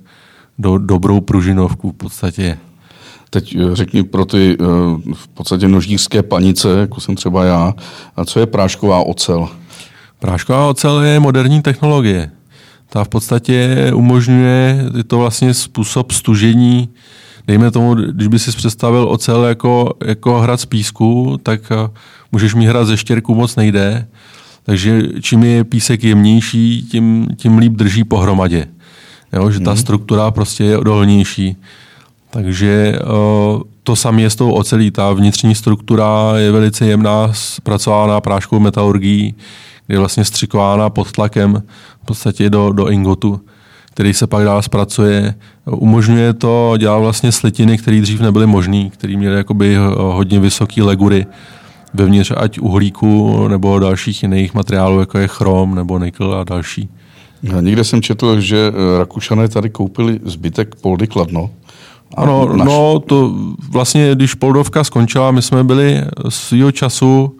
do, 0.60 0.78
dobrou 0.78 1.22
pružinovku 1.22 1.92
v 1.92 1.94
podstatě. 1.94 2.58
Teď 3.30 3.56
eh, 3.56 3.76
řekni 3.76 4.04
pro 4.04 4.26
ty 4.26 4.58
eh, 4.60 4.64
v 5.14 5.28
podstatě 5.28 5.68
nožnířské 5.68 6.24
panice, 6.24 6.80
jako 6.80 7.02
jsem 7.02 7.16
třeba 7.16 7.46
já, 7.46 7.74
a 8.16 8.26
co 8.26 8.40
je 8.40 8.46
prášková 8.46 9.00
ocel? 9.00 9.50
Prášková 10.20 10.70
ocel 10.70 11.02
je 11.02 11.20
moderní 11.20 11.62
technologie. 11.62 12.32
Ta 12.90 13.04
v 13.04 13.10
podstatě 13.10 13.92
umožňuje, 13.96 14.86
je 14.98 15.04
to 15.04 15.18
vlastně 15.18 15.54
způsob 15.54 16.12
stužení, 16.12 16.90
dejme 17.48 17.72
tomu, 17.72 17.96
když 17.96 18.28
by 18.28 18.40
si 18.40 18.52
představil 18.52 19.10
ocel 19.10 19.46
jako, 19.46 19.94
jako 20.06 20.40
hrad 20.40 20.60
z 20.60 20.66
písku, 20.66 21.38
tak 21.44 21.62
eh, 21.72 21.90
můžeš 22.32 22.56
mít 22.56 22.68
hrad 22.68 22.88
ze 22.88 22.98
štěrku, 22.98 23.36
moc 23.36 23.56
nejde. 23.56 24.08
Takže 24.64 25.02
čím 25.22 25.44
je 25.44 25.64
písek 25.64 26.04
jemnější, 26.04 26.88
tím, 26.92 27.28
tím 27.38 27.58
líp 27.58 27.74
drží 27.74 28.04
pohromadě 28.04 28.68
jo, 29.34 29.52
že 29.52 29.60
ta 29.60 29.72
hmm. 29.72 29.80
struktura 29.80 30.32
prostě 30.32 30.64
je 30.64 30.78
odolnější. 30.78 31.58
Takže 32.30 33.00
to 33.84 33.96
samé 33.96 34.22
je 34.22 34.30
s 34.30 34.36
tou 34.36 34.52
ocelí. 34.52 34.92
Ta 34.92 35.14
vnitřní 35.14 35.56
struktura 35.56 36.34
je 36.36 36.52
velice 36.52 36.86
jemná, 36.86 37.30
zpracována 37.34 38.22
práškou 38.22 38.60
metalurgií, 38.60 39.36
kde 39.86 39.96
je 39.96 40.00
vlastně 40.00 40.26
střikována 40.26 40.90
pod 40.90 41.12
tlakem 41.12 41.64
v 42.04 42.06
podstatě 42.06 42.50
do, 42.50 42.72
do 42.72 42.88
ingotu, 42.88 43.42
který 43.92 44.14
se 44.14 44.28
pak 44.28 44.44
dál 44.44 44.62
zpracuje. 44.62 45.36
Umožňuje 45.66 46.34
to 46.34 46.74
dělat 46.78 46.98
vlastně 46.98 47.32
slitiny, 47.32 47.78
které 47.78 48.02
dřív 48.02 48.20
nebyly 48.20 48.48
možné, 48.48 48.90
které 48.90 49.18
měly 49.18 49.36
jakoby 49.36 49.76
hodně 49.96 50.40
vysoké 50.40 50.84
legury 50.84 51.26
vevnitř 51.94 52.32
ať 52.38 52.60
uhlíku 52.60 53.48
nebo 53.48 53.80
dalších 53.80 54.24
jiných 54.24 54.54
materiálů, 54.54 55.00
jako 55.00 55.18
je 55.18 55.28
chrom 55.28 55.76
nebo 55.76 56.00
nikl 56.00 56.38
a 56.42 56.44
další. 56.44 56.90
Někde 57.62 57.84
jsem 57.84 58.02
četl, 58.02 58.40
že 58.40 58.72
eh, 58.74 59.00
Rakušané 59.00 59.48
tady 59.48 59.70
koupili 59.70 60.20
zbytek 60.26 60.76
Poldy 60.76 61.08
Kladno. 61.08 61.50
Ano, 62.16 62.56
naš... 62.56 62.68
no 62.68 63.00
to 63.00 63.34
vlastně, 63.70 64.16
když 64.16 64.34
Poldovka 64.34 64.84
skončila, 64.84 65.32
my 65.32 65.42
jsme 65.42 65.64
byli 65.64 66.02
svýho 66.30 66.72
času, 66.72 67.38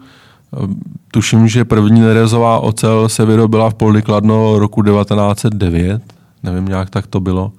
eh, 0.54 0.66
tuším, 1.10 1.48
že 1.48 1.64
první 1.64 2.00
nerezová 2.00 2.58
ocel 2.58 3.08
se 3.08 3.24
vyrobila 3.24 3.70
v 3.70 3.74
Poldy 3.74 4.02
Kladno 4.02 4.58
roku 4.58 4.82
1909, 4.82 6.02
nevím, 6.42 6.66
nějak 6.66 6.90
tak 6.90 7.06
to 7.06 7.20
bylo. 7.20 7.52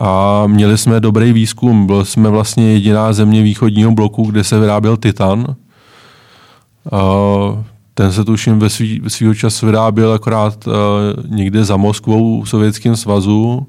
A 0.00 0.42
měli 0.46 0.78
jsme 0.78 1.00
dobrý 1.00 1.32
výzkum, 1.32 1.86
byli 1.86 2.06
jsme 2.06 2.30
vlastně 2.30 2.72
jediná 2.72 3.12
země 3.12 3.42
východního 3.42 3.90
bloku, 3.90 4.24
kde 4.24 4.44
se 4.44 4.60
vyráběl 4.60 4.96
titan. 4.96 5.54
Ten 7.94 8.12
se 8.12 8.24
tuším 8.24 8.58
ve 8.58 8.70
svý, 8.70 9.02
svýho 9.08 9.34
času 9.34 9.66
vyráběl 9.66 10.12
akorát 10.12 10.66
uh, 10.66 10.72
někde 11.28 11.64
za 11.64 11.76
Moskvou 11.76 12.42
v 12.42 12.48
Sovětském 12.48 12.96
svazu, 12.96 13.66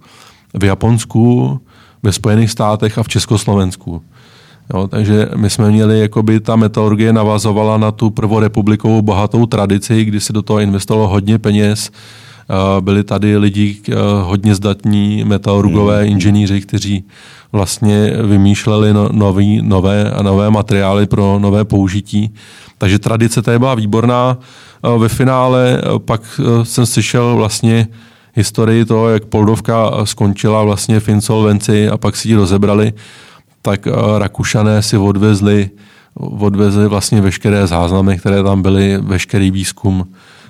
v 0.54 0.64
Japonsku, 0.64 1.60
ve 2.04 2.12
Spojených 2.12 2.52
státech 2.52 2.98
a 2.98 3.04
v 3.04 3.08
Československu. 3.08 4.02
Jo, 4.74 4.88
takže 4.88 5.30
my 5.36 5.50
jsme 5.50 5.72
měli, 5.72 6.00
jakoby 6.00 6.40
ta 6.40 6.56
metalurgie 6.56 7.14
navazovala 7.14 7.78
na 7.78 7.92
tu 7.92 8.10
prvorepublikovou 8.10 9.02
bohatou 9.02 9.46
tradici, 9.46 10.06
kdy 10.06 10.20
se 10.20 10.34
do 10.34 10.42
toho 10.42 10.60
investovalo 10.60 11.08
hodně 11.08 11.40
peněz. 11.40 11.92
Byli 12.80 13.04
tady 13.04 13.38
lidi 13.38 13.78
hodně 14.22 14.56
zdatní, 14.56 15.24
metalurgové, 15.24 16.02
hmm. 16.02 16.12
inženýři, 16.12 16.62
kteří 16.62 17.04
vlastně 17.52 18.14
vymýšleli 18.24 18.94
no, 18.94 19.10
nový, 19.12 19.62
nové 19.62 20.12
a 20.12 20.24
nové 20.24 20.52
materiály 20.52 21.08
pro 21.08 21.40
nové 21.40 21.66
použití. 21.66 22.34
Takže 22.78 23.00
tradice 23.00 23.42
té 23.42 23.60
byla 23.60 23.76
výborná. 23.76 24.38
Eh, 24.38 25.00
ve 25.00 25.10
finále 25.10 25.78
eh, 25.78 26.00
pak 26.00 26.22
eh, 26.40 26.66
jsem 26.66 26.86
slyšel 26.86 27.36
vlastně 27.36 27.88
historii 28.34 28.86
toho, 28.86 29.10
jak 29.10 29.26
Poldovka 29.26 29.92
skončila 30.04 30.64
vlastně 30.64 31.00
v 31.00 31.10
insolvenci 31.10 31.90
a 31.90 31.98
pak 31.98 32.16
si 32.16 32.28
ji 32.30 32.36
rozebrali. 32.36 32.94
tak 33.62 33.88
Rakušané 34.18 34.82
si 34.82 34.98
odvezli, 34.98 35.70
odvezli 36.20 36.88
vlastně 36.88 37.22
veškeré 37.22 37.68
záznamy, 37.68 38.18
které 38.18 38.44
tam 38.44 38.62
byly, 38.62 38.98
veškerý 39.02 39.52
výzkum, 39.52 40.06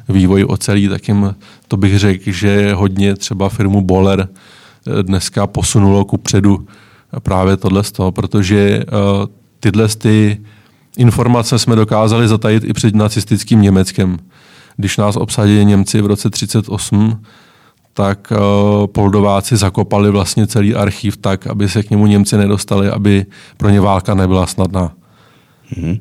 vývoj 0.09 0.45
ocelí, 0.47 0.87
tak 0.87 1.07
jim 1.07 1.35
to 1.67 1.77
bych 1.77 1.99
řekl, 1.99 2.31
že 2.31 2.73
hodně 2.73 3.15
třeba 3.15 3.49
firmu 3.49 3.81
Boller 3.81 4.27
dneska 5.01 5.47
posunulo 5.47 6.05
ku 6.05 6.17
předu 6.17 6.67
právě 7.19 7.57
tohle 7.57 7.83
z 7.83 7.91
toho, 7.91 8.11
protože 8.11 8.83
tyhle 9.59 9.87
ty 9.87 10.41
informace 10.97 11.59
jsme 11.59 11.75
dokázali 11.75 12.27
zatajit 12.27 12.63
i 12.63 12.73
před 12.73 12.95
nacistickým 12.95 13.61
Německem. 13.61 14.17
Když 14.77 14.97
nás 14.97 15.15
obsadili 15.15 15.65
Němci 15.65 16.01
v 16.01 16.05
roce 16.05 16.29
1938, 16.29 17.21
tak 17.93 18.31
uh, 18.31 18.87
Poldováci 18.87 19.57
zakopali 19.57 20.11
vlastně 20.11 20.47
celý 20.47 20.75
archiv 20.75 21.17
tak, 21.17 21.47
aby 21.47 21.69
se 21.69 21.83
k 21.83 21.89
němu 21.89 22.07
Němci 22.07 22.37
nedostali, 22.37 22.89
aby 22.89 23.25
pro 23.57 23.69
ně 23.69 23.81
válka 23.81 24.13
nebyla 24.13 24.47
snadná. 24.47 24.91
Hmm. 25.77 25.97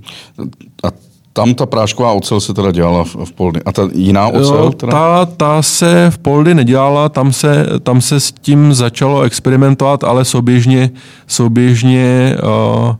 A 0.85 0.88
tam 1.37 1.55
ta 1.55 1.66
prášková 1.66 2.12
ocel 2.12 2.40
se 2.40 2.55
teda 2.55 2.70
dělala 2.70 3.05
v, 3.05 3.16
v 3.25 3.33
Poldy. 3.33 3.61
A 3.66 3.73
ta 3.73 3.88
jiná 3.94 4.29
ocel? 4.29 4.73
Teda? 4.73 4.92
Ta, 4.92 5.25
ta 5.37 5.62
se 5.62 6.11
v 6.11 6.18
Poldy 6.18 6.55
nedělala, 6.55 7.09
tam 7.09 7.33
se, 7.33 7.66
tam 7.83 8.01
se 8.01 8.20
s 8.20 8.33
tím 8.33 8.75
začalo 8.75 9.23
experimentovat, 9.23 10.05
ale 10.05 10.25
souběžně, 10.25 10.90
souběžně 11.27 12.37
uh, 12.42 12.94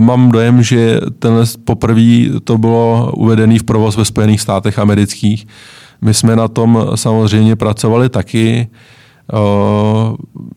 Mám 0.00 0.32
dojem, 0.32 0.62
že 0.62 1.00
tenhle 1.18 1.44
poprvé 1.64 2.40
to 2.44 2.58
bylo 2.58 3.12
uvedený 3.16 3.58
v 3.58 3.62
provoz 3.62 3.96
ve 3.96 4.04
Spojených 4.04 4.40
státech 4.40 4.78
amerických. 4.78 5.46
My 6.00 6.14
jsme 6.14 6.36
na 6.36 6.48
tom 6.48 6.86
samozřejmě 6.94 7.56
pracovali 7.56 8.08
taky. 8.08 8.68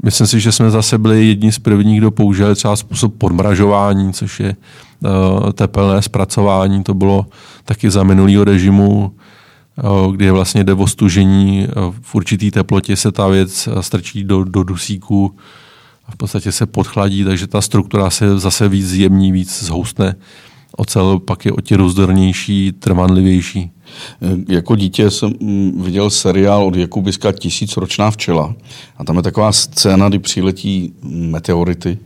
Myslím 0.04 0.28
si, 0.28 0.40
že 0.40 0.52
jsme 0.52 0.72
zase 0.72 0.98
byli 0.98 1.28
jedni 1.28 1.52
z 1.52 1.60
prvních, 1.60 1.98
kdo 1.98 2.12
použili 2.12 2.56
třeba 2.56 2.76
způsob 2.76 3.14
podmražování, 3.18 4.14
což 4.14 4.40
je 4.40 4.56
tepelné 5.54 6.02
zpracování. 6.02 6.84
To 6.84 6.94
bylo 6.94 7.26
taky 7.66 7.92
za 7.92 8.04
minulého 8.04 8.44
režimu, 8.44 9.12
kdy 10.12 10.32
vlastně 10.32 10.64
jde 10.64 10.74
o 10.74 10.88
stužení. 10.88 11.68
V 12.02 12.16
určitý 12.16 12.52
teplotě 12.52 12.96
se 12.96 13.12
ta 13.12 13.28
věc 13.28 13.70
strčí 13.82 14.24
do, 14.24 14.44
do 14.44 14.64
dusíku 14.64 15.36
v 16.10 16.18
podstatě 16.18 16.52
se 16.52 16.66
podchladí, 16.66 17.24
takže 17.24 17.48
ta 17.48 17.62
struktura 17.62 18.10
se 18.10 18.40
zase 18.40 18.70
víc 18.70 18.88
zjemní, 18.88 19.32
víc 19.32 19.64
zhoustne. 19.64 20.16
Ocel 20.80 21.20
pak 21.20 21.46
je 21.46 21.52
o 21.52 21.62
tě 21.62 21.78
rozdornější, 21.78 22.72
trvanlivější. 22.72 23.60
E, 23.60 23.72
jako 24.54 24.76
dítě 24.76 25.12
jsem 25.12 25.34
mm, 25.40 25.84
viděl 25.84 26.10
seriál 26.10 26.68
od 26.68 26.76
Jakubiska 26.76 27.32
Tisícročná 27.32 28.12
včela 28.12 28.56
a 28.98 29.04
tam 29.04 29.18
je 29.18 29.24
taková 29.24 29.52
scéna, 29.52 30.10
kdy 30.10 30.20
přiletí 30.20 30.94
meteority, 31.04 31.98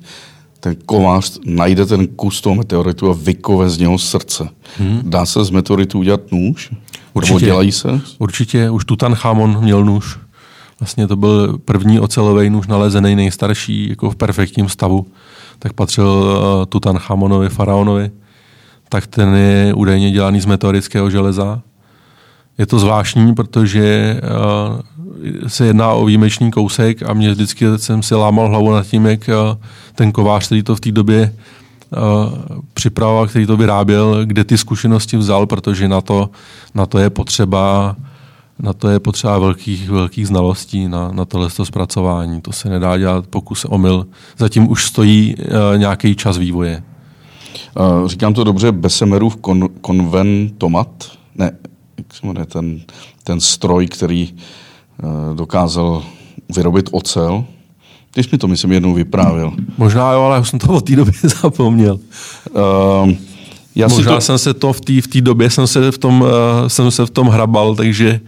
ten 0.60 0.76
kovář 0.86 1.40
najde 1.46 1.86
ten 1.86 2.08
kus 2.08 2.42
toho 2.42 2.56
meteoritu 2.56 3.10
a 3.10 3.14
vykove 3.14 3.70
z 3.70 3.78
něho 3.78 3.98
srdce. 3.98 4.50
Hmm. 4.78 5.02
Dá 5.04 5.26
se 5.26 5.44
z 5.44 5.50
meteoritu 5.50 6.00
udělat 6.00 6.32
nůž? 6.32 6.72
Určitě. 7.14 7.34
Nebo 7.34 7.46
dělají 7.46 7.72
se? 7.72 8.02
Určitě. 8.20 8.70
Už 8.70 8.86
Tutanchamon 8.86 9.62
měl 9.62 9.86
nůž. 9.86 10.20
Vlastně 10.80 11.08
to 11.08 11.16
byl 11.16 11.58
první 11.58 12.00
ocelový 12.00 12.50
nůž 12.50 12.68
nalezený 12.68 13.16
nejstarší, 13.16 13.90
jako 13.90 14.10
v 14.10 14.16
perfektním 14.16 14.70
stavu. 14.70 15.06
Tak 15.60 15.74
patřil 15.74 16.08
uh, 16.08 16.66
Tutanchamonovi, 16.66 17.50
faraonovi. 17.50 18.12
Tak 18.93 19.08
ten 19.08 19.36
je 19.36 19.73
údajně 19.73 20.12
dělaný 20.12 20.41
z 20.41 20.45
meteorického 20.45 21.10
železa. 21.10 21.62
Je 22.58 22.65
to 22.65 22.79
zvláštní, 22.79 23.36
protože 23.36 24.19
uh, 24.21 25.47
se 25.47 25.65
jedná 25.65 25.89
o 25.89 26.06
výjimečný 26.06 26.51
kousek 26.51 27.03
a 27.03 27.13
mě 27.13 27.32
vždycky 27.32 27.65
jsem 27.77 28.03
si 28.03 28.15
lámal 28.15 28.49
hlavu 28.49 28.71
nad 28.71 28.88
tím, 28.88 29.06
jak 29.06 29.19
uh, 29.27 29.58
ten 29.95 30.12
kovář, 30.12 30.45
který 30.45 30.63
to 30.63 30.75
v 30.75 30.79
té 30.79 30.91
době 30.91 31.34
uh, 31.89 32.38
připravoval, 32.73 33.27
který 33.27 33.45
to 33.45 33.58
vyráběl, 33.58 34.25
kde 34.25 34.43
ty 34.43 34.58
zkušenosti 34.58 35.17
vzal, 35.17 35.45
protože 35.45 35.88
na 35.88 36.01
to, 36.01 36.29
na 36.75 36.86
to 36.86 36.99
je 36.99 37.10
potřeba 37.10 37.95
na 38.60 38.73
to 38.73 38.89
je 38.89 38.99
potřeba 38.99 39.39
velkých, 39.39 39.89
velkých 39.89 40.27
znalostí 40.27 40.88
na, 40.88 41.12
na 41.12 41.25
tohle 41.25 41.49
zpracování. 41.63 42.41
To 42.41 42.51
se 42.51 42.69
nedá 42.69 42.97
dělat 42.97 43.27
pokus 43.27 43.65
omyl. 43.65 44.06
Zatím 44.38 44.71
už 44.71 44.86
stojí 44.86 45.36
uh, 45.36 45.77
nějaký 45.77 46.15
čas 46.15 46.38
vývoje. 46.38 46.84
Uh, 47.80 48.08
říkám 48.08 48.34
to 48.34 48.44
dobře, 48.44 48.72
Besemerův 48.72 49.36
kon, 49.36 49.70
konventomat, 49.82 51.12
ne, 51.36 51.52
jak 51.98 52.14
se 52.14 52.28
jmenuje, 52.28 52.46
ten, 52.46 52.82
ten 53.24 53.40
stroj, 53.40 53.88
který 53.88 54.34
uh, 54.34 55.36
dokázal 55.36 56.04
vyrobit 56.56 56.90
ocel, 56.92 57.46
ty 58.12 58.24
jsi 58.24 58.30
mi 58.32 58.38
to, 58.38 58.48
myslím, 58.48 58.72
jednou 58.72 58.94
vyprávěl. 58.94 59.52
Možná 59.78 60.12
jo, 60.12 60.22
ale 60.22 60.36
já 60.36 60.44
jsem 60.44 60.60
to 60.60 60.74
od 60.74 60.86
té 60.86 60.96
doby 60.96 61.12
zapomněl. 61.42 62.00
Uh, 62.52 63.12
já 63.76 63.88
Možná 63.88 64.16
to... 64.16 64.22
jsem 64.22 64.38
se 64.38 64.54
to 64.54 64.74
v 64.74 64.82
té 64.82 65.02
v 65.02 65.22
době 65.22 65.50
jsem 65.50 65.68
se 65.68 65.92
v 65.92 65.98
tom, 65.98 66.22
uh, 66.22 66.28
jsem 66.68 66.92
se 66.92 67.06
v 67.06 67.10
tom 67.10 67.28
hrabal, 67.28 67.76
takže 67.76 68.20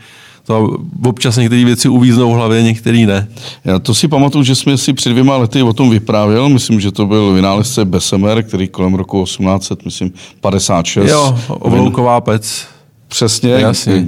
to 0.45 0.77
občas 1.05 1.37
některé 1.37 1.65
věci 1.65 1.89
uvíznou 1.89 2.31
v 2.31 2.35
hlavě, 2.35 2.63
některé 2.63 2.97
ne. 2.97 3.27
Já 3.65 3.79
to 3.79 3.93
si 3.93 4.07
pamatuju, 4.07 4.43
že 4.43 4.55
jsme 4.55 4.77
si 4.77 4.93
před 4.93 5.09
dvěma 5.09 5.37
lety 5.37 5.61
o 5.61 5.73
tom 5.73 5.89
vyprávěl. 5.89 6.49
Myslím, 6.49 6.79
že 6.79 6.91
to 6.91 7.05
byl 7.05 7.33
vynálezce 7.33 7.85
Bessemer, 7.85 8.43
který 8.43 8.67
kolem 8.67 8.93
roku 8.93 9.23
1800, 9.23 9.85
myslím, 9.85 10.11
56. 10.41 11.09
Jo, 11.09 11.39
ovlouková 11.47 12.21
pec. 12.21 12.67
Přesně. 13.07 13.51
Jasně. 13.51 14.07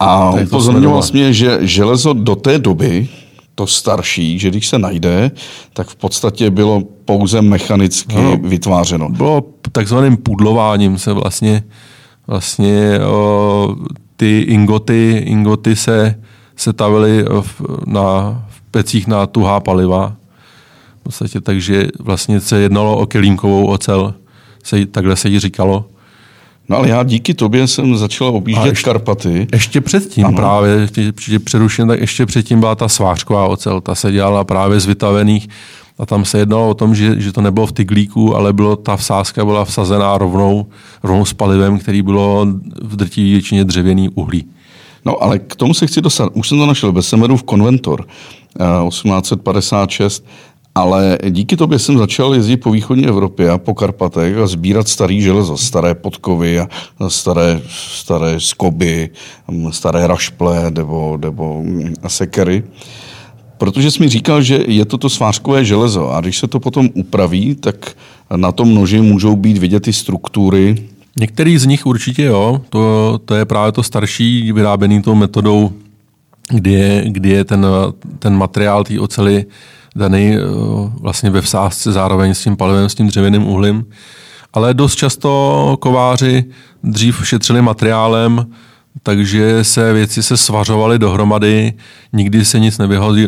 A 0.00 0.30
upozorňoval 0.30 1.02
mě, 1.12 1.32
že 1.32 1.58
železo 1.60 2.12
do 2.12 2.36
té 2.36 2.58
doby, 2.58 3.08
to 3.54 3.66
starší, 3.66 4.38
že 4.38 4.50
když 4.50 4.68
se 4.68 4.78
najde, 4.78 5.30
tak 5.72 5.88
v 5.88 5.96
podstatě 5.96 6.50
bylo 6.50 6.82
pouze 7.04 7.42
mechanicky 7.42 8.14
no, 8.14 8.36
vytvářeno. 8.36 9.08
Bylo 9.08 9.44
takzvaným 9.72 10.16
pudlováním 10.16 10.98
se 10.98 11.12
vlastně, 11.12 11.62
vlastně 12.26 13.00
o, 13.06 13.76
ty 14.16 14.40
ingoty, 14.40 15.22
ingoty 15.26 15.76
se, 15.76 16.20
se 16.56 16.72
tavily 16.72 17.24
v, 17.40 17.62
na, 17.86 18.42
v 18.48 18.60
pecích 18.70 19.06
na 19.06 19.26
tuhá 19.26 19.60
paliva. 19.60 20.16
V 21.00 21.02
podstatě 21.02 21.40
takže 21.40 21.88
vlastně 21.98 22.40
se 22.40 22.58
jednalo 22.58 22.98
o 22.98 23.06
kelímkovou 23.06 23.66
ocel, 23.66 24.14
se, 24.62 24.86
takhle 24.86 25.16
se 25.16 25.28
jí 25.28 25.40
říkalo. 25.40 25.84
No 26.68 26.76
ale 26.76 26.88
já 26.88 27.02
díky 27.02 27.34
tobě 27.34 27.66
jsem 27.66 27.96
začal 27.96 28.28
objíždět 28.28 28.66
ještě, 28.66 28.84
Karpaty. 28.84 29.46
Ještě 29.52 29.80
předtím 29.80 30.26
ano. 30.26 30.36
právě, 30.36 30.88
že 31.20 31.38
přerušen, 31.38 31.88
tak 31.88 32.00
ještě 32.00 32.26
předtím 32.26 32.60
byla 32.60 32.74
ta 32.74 32.88
svářková 32.88 33.46
ocel. 33.46 33.80
Ta 33.80 33.94
se 33.94 34.12
dělala 34.12 34.44
právě 34.44 34.80
z 34.80 34.86
vytavených 34.86 35.48
a 35.98 36.06
tam 36.06 36.24
se 36.24 36.38
jednalo 36.38 36.70
o 36.70 36.74
tom, 36.74 36.94
že, 36.94 37.20
že 37.20 37.32
to 37.32 37.40
nebylo 37.40 37.66
v 37.66 37.72
tyglíku, 37.72 38.36
ale 38.36 38.52
bylo, 38.52 38.76
ta 38.76 38.96
vsázka 38.96 39.44
byla 39.44 39.64
vsazená 39.64 40.18
rovnou, 40.18 40.66
rovnou 41.02 41.24
s 41.24 41.32
palivem, 41.32 41.78
který 41.78 42.02
bylo 42.02 42.46
v 42.82 42.96
drtivé 42.96 43.30
většině 43.30 43.64
dřevěný 43.64 44.08
uhlí. 44.08 44.44
No 45.04 45.22
ale 45.22 45.38
k 45.38 45.56
tomu 45.56 45.74
se 45.74 45.86
chci 45.86 46.00
dostat. 46.00 46.32
Už 46.34 46.48
jsem 46.48 46.58
to 46.58 46.66
našel, 46.66 46.92
Besemerův 46.92 47.42
konventor, 47.42 48.06
1856, 48.88 50.24
eh, 50.26 50.30
ale 50.74 51.18
díky 51.30 51.56
tobě 51.56 51.78
jsem 51.78 51.98
začal 51.98 52.34
jezdit 52.34 52.56
po 52.56 52.70
východní 52.70 53.06
Evropě 53.06 53.50
a 53.50 53.58
po 53.58 53.74
Karpatech 53.74 54.38
a 54.38 54.46
sbírat 54.46 54.88
starý 54.88 55.22
železo, 55.22 55.56
staré 55.56 55.94
podkovy 55.94 56.60
a 56.60 56.68
staré, 57.08 57.60
staré 57.68 58.40
skoby, 58.40 59.10
staré 59.70 60.06
rašple 60.06 60.70
nebo, 60.70 61.18
nebo 61.22 61.62
sekery. 62.06 62.64
Protože 63.58 63.90
jsi 63.90 64.02
mi 64.02 64.08
říkal, 64.08 64.42
že 64.42 64.64
je 64.66 64.84
to 64.84 64.98
to 64.98 65.08
svářkové 65.08 65.64
železo 65.64 66.10
a 66.10 66.20
když 66.20 66.38
se 66.38 66.46
to 66.48 66.60
potom 66.60 66.88
upraví, 66.94 67.54
tak 67.54 67.96
na 68.36 68.52
tom 68.52 68.74
noži 68.74 69.00
můžou 69.00 69.36
být 69.36 69.58
vidět 69.58 69.80
ty 69.80 69.92
struktury. 69.92 70.88
Některý 71.18 71.58
z 71.58 71.66
nich 71.66 71.86
určitě 71.86 72.24
jo, 72.24 72.60
to, 72.68 73.20
to 73.24 73.34
je 73.34 73.44
právě 73.44 73.72
to 73.72 73.82
starší 73.82 74.52
vyráběný 74.52 75.02
tou 75.02 75.14
metodou, 75.14 75.72
kdy 76.48 76.72
je, 76.72 77.04
kdy 77.06 77.28
je 77.28 77.44
ten, 77.44 77.66
ten 78.18 78.36
materiál 78.36 78.84
té 78.84 79.00
ocely 79.00 79.44
daný 79.96 80.34
eh, 80.34 80.40
vlastně 81.00 81.30
ve 81.30 81.40
vsázce 81.40 81.92
zároveň 81.92 82.34
s 82.34 82.42
tím 82.42 82.56
palivem, 82.56 82.88
s 82.88 82.94
tím 82.94 83.06
dřevěným 83.06 83.46
uhlím. 83.46 83.86
Ale 84.52 84.74
dost 84.74 84.96
často 84.96 85.76
kováři 85.80 86.44
dřív 86.82 87.26
šetřili 87.26 87.62
materiálem, 87.62 88.46
takže 89.06 89.64
se 89.64 89.92
věci 89.92 90.22
se 90.22 90.36
svařovaly 90.36 90.98
dohromady, 90.98 91.72
nikdy 92.12 92.44
se 92.44 92.58
nic 92.58 92.78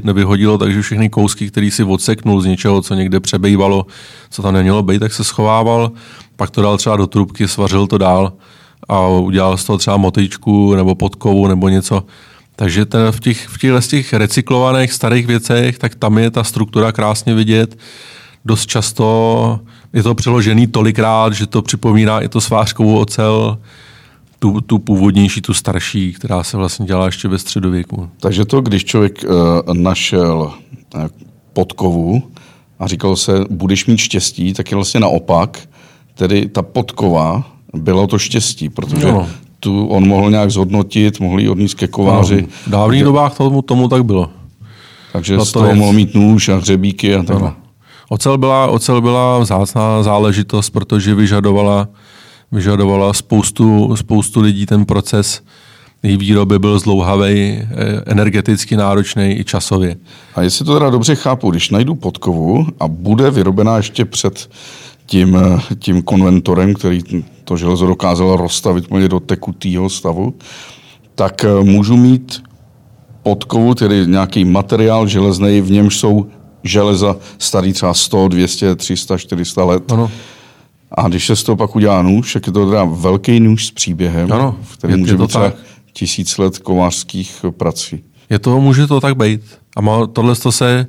nevyhodilo, 0.02 0.58
takže 0.58 0.82
všechny 0.82 1.08
kousky, 1.08 1.48
které 1.48 1.70
si 1.70 1.84
odseknul 1.84 2.40
z 2.40 2.46
něčeho, 2.46 2.82
co 2.82 2.94
někde 2.94 3.20
přebývalo, 3.20 3.86
co 4.30 4.42
tam 4.42 4.54
nemělo 4.54 4.82
být, 4.82 4.98
tak 4.98 5.12
se 5.12 5.24
schovával, 5.24 5.92
pak 6.36 6.50
to 6.50 6.62
dal 6.62 6.78
třeba 6.78 6.96
do 6.96 7.06
trubky, 7.06 7.48
svařil 7.48 7.86
to 7.86 7.98
dál 7.98 8.32
a 8.88 9.06
udělal 9.08 9.56
z 9.56 9.64
toho 9.64 9.78
třeba 9.78 9.96
motičku 9.96 10.74
nebo 10.74 10.94
podkovu 10.94 11.46
nebo 11.46 11.68
něco. 11.68 12.02
Takže 12.56 12.84
ten, 12.84 13.12
v, 13.12 13.20
těch, 13.20 13.48
v 13.48 13.58
těchto 13.58 13.80
těch 13.80 14.12
recyklovaných 14.12 14.92
starých 14.92 15.26
věcech, 15.26 15.78
tak 15.78 15.94
tam 15.94 16.18
je 16.18 16.30
ta 16.30 16.44
struktura 16.44 16.92
krásně 16.92 17.34
vidět. 17.34 17.78
Dost 18.44 18.66
často 18.66 19.60
je 19.92 20.02
to 20.02 20.14
přeložený 20.14 20.66
tolikrát, 20.66 21.32
že 21.32 21.46
to 21.46 21.62
připomíná 21.62 22.20
i 22.20 22.28
to 22.28 22.40
svářkovou 22.40 22.98
ocel, 22.98 23.58
tu, 24.38 24.60
tu 24.60 24.78
původnější, 24.78 25.40
tu 25.40 25.54
starší, 25.54 26.12
která 26.12 26.42
se 26.42 26.56
vlastně 26.56 26.86
dělá 26.86 27.06
ještě 27.06 27.28
ve 27.28 27.38
středověku. 27.38 28.08
Takže 28.20 28.44
to, 28.44 28.60
když 28.60 28.84
člověk 28.84 29.24
uh, 29.24 29.74
našel 29.74 30.52
uh, 30.94 31.00
podkovu 31.52 32.22
a 32.78 32.86
říkalo 32.86 33.16
se, 33.16 33.32
budeš 33.50 33.86
mít 33.86 33.98
štěstí, 33.98 34.52
tak 34.52 34.70
je 34.70 34.74
vlastně 34.74 35.00
naopak, 35.00 35.68
tedy 36.14 36.48
ta 36.48 36.62
podkova 36.62 37.44
bylo 37.74 38.06
to 38.06 38.18
štěstí, 38.18 38.68
protože 38.68 39.12
no. 39.12 39.28
tu 39.60 39.86
on 39.86 40.08
mohl 40.08 40.30
nějak 40.30 40.50
zhodnotit, 40.50 41.20
mohl 41.20 41.40
ji 41.40 41.48
odníst 41.48 41.74
ke 41.74 41.86
kováři. 41.86 42.42
No, 42.42 42.48
v 42.66 42.70
dávných 42.70 43.04
dobách 43.04 43.36
tomu, 43.36 43.62
tomu 43.62 43.88
tak 43.88 44.04
bylo. 44.04 44.30
Takže 45.12 45.40
z 45.40 45.52
toho 45.52 45.74
mohl 45.74 45.92
mít 45.92 46.14
nůž 46.14 46.48
a 46.48 46.56
hřebíky 46.56 47.14
a 47.14 47.22
tak. 47.22 47.54
Ocel 48.08 48.38
byla, 48.38 48.66
ocel 48.66 49.00
byla 49.00 49.38
vzácná 49.38 50.02
záležitost, 50.02 50.70
protože 50.70 51.14
vyžadovala, 51.14 51.88
vyžadovala 52.52 53.12
spoustu, 53.12 53.96
spoustu 53.96 54.40
lidí 54.40 54.66
ten 54.66 54.84
proces 54.84 55.42
její 56.02 56.16
výroby 56.16 56.58
byl 56.58 56.78
zdlouhavý, 56.78 57.32
eh, 57.32 57.66
energeticky 58.06 58.76
náročný 58.76 59.38
i 59.38 59.44
časově. 59.44 59.96
A 60.34 60.42
jestli 60.42 60.64
to 60.64 60.74
teda 60.74 60.90
dobře 60.90 61.14
chápu, 61.14 61.50
když 61.50 61.70
najdu 61.70 61.94
podkovu 61.94 62.66
a 62.80 62.88
bude 62.88 63.30
vyrobená 63.30 63.76
ještě 63.76 64.04
před 64.04 64.50
tím, 65.06 65.36
eh, 65.36 65.74
tím 65.78 66.02
konventorem, 66.02 66.74
který 66.74 67.02
to 67.44 67.56
železo 67.56 67.86
dokázal 67.86 68.36
rozstavit 68.36 68.84
do 69.08 69.20
tekutého 69.20 69.90
stavu, 69.90 70.34
tak 71.14 71.44
eh, 71.44 71.64
můžu 71.64 71.96
mít 71.96 72.42
podkovu, 73.22 73.74
tedy 73.74 74.06
nějaký 74.06 74.44
materiál 74.44 75.06
železný, 75.06 75.60
v 75.60 75.70
němž 75.70 75.98
jsou 75.98 76.26
železa 76.62 77.16
starý 77.38 77.72
třeba 77.72 77.94
100, 77.94 78.28
200, 78.28 78.76
300, 78.76 79.18
400 79.18 79.64
let. 79.64 79.92
Ano. 79.92 80.10
A 80.92 81.08
když 81.08 81.26
se 81.26 81.36
z 81.36 81.42
toho 81.42 81.56
pak 81.56 81.76
udělá 81.76 82.02
nůž, 82.02 82.32
tak 82.32 82.46
je 82.46 82.52
to 82.52 82.66
teda 82.66 82.84
velký 82.84 83.40
nůž 83.40 83.66
s 83.66 83.70
příběhem, 83.70 84.32
ano, 84.32 84.56
který 84.72 84.92
je, 84.92 84.96
může 84.96 85.12
je 85.12 85.16
to 85.16 85.26
být 85.26 85.32
tak. 85.32 85.54
tisíc 85.92 86.38
let 86.38 86.58
kovářských 86.58 87.44
prací. 87.50 88.04
Je 88.30 88.38
to, 88.38 88.60
může 88.60 88.86
to 88.86 89.00
tak 89.00 89.16
být. 89.16 89.40
A 89.76 89.80
má, 89.80 90.06
tohle 90.06 90.36
to 90.36 90.52
se, 90.52 90.86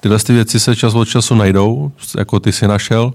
tyhle 0.00 0.18
ty 0.18 0.32
věci 0.32 0.60
se 0.60 0.76
čas 0.76 0.94
od 0.94 1.04
času 1.04 1.34
najdou, 1.34 1.92
jako 2.18 2.40
ty 2.40 2.52
si 2.52 2.68
našel. 2.68 3.14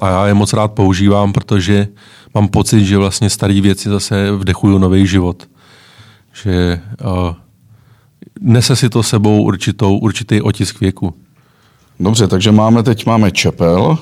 A 0.00 0.08
já 0.08 0.26
je 0.26 0.34
moc 0.34 0.52
rád 0.52 0.72
používám, 0.72 1.32
protože 1.32 1.88
mám 2.34 2.48
pocit, 2.48 2.84
že 2.84 2.98
vlastně 2.98 3.30
staré 3.30 3.60
věci 3.60 3.88
zase 3.88 4.32
vdechují 4.32 4.78
nový 4.78 5.06
život. 5.06 5.48
Že 6.42 6.80
uh, 7.04 7.34
nese 8.40 8.76
si 8.76 8.88
to 8.88 9.02
sebou 9.02 9.42
určitou, 9.42 9.98
určitý 9.98 10.42
otisk 10.42 10.80
věku. 10.80 11.14
Dobře, 12.00 12.28
takže 12.28 12.52
máme 12.52 12.82
teď 12.82 13.06
máme 13.06 13.30
čepel 13.30 13.98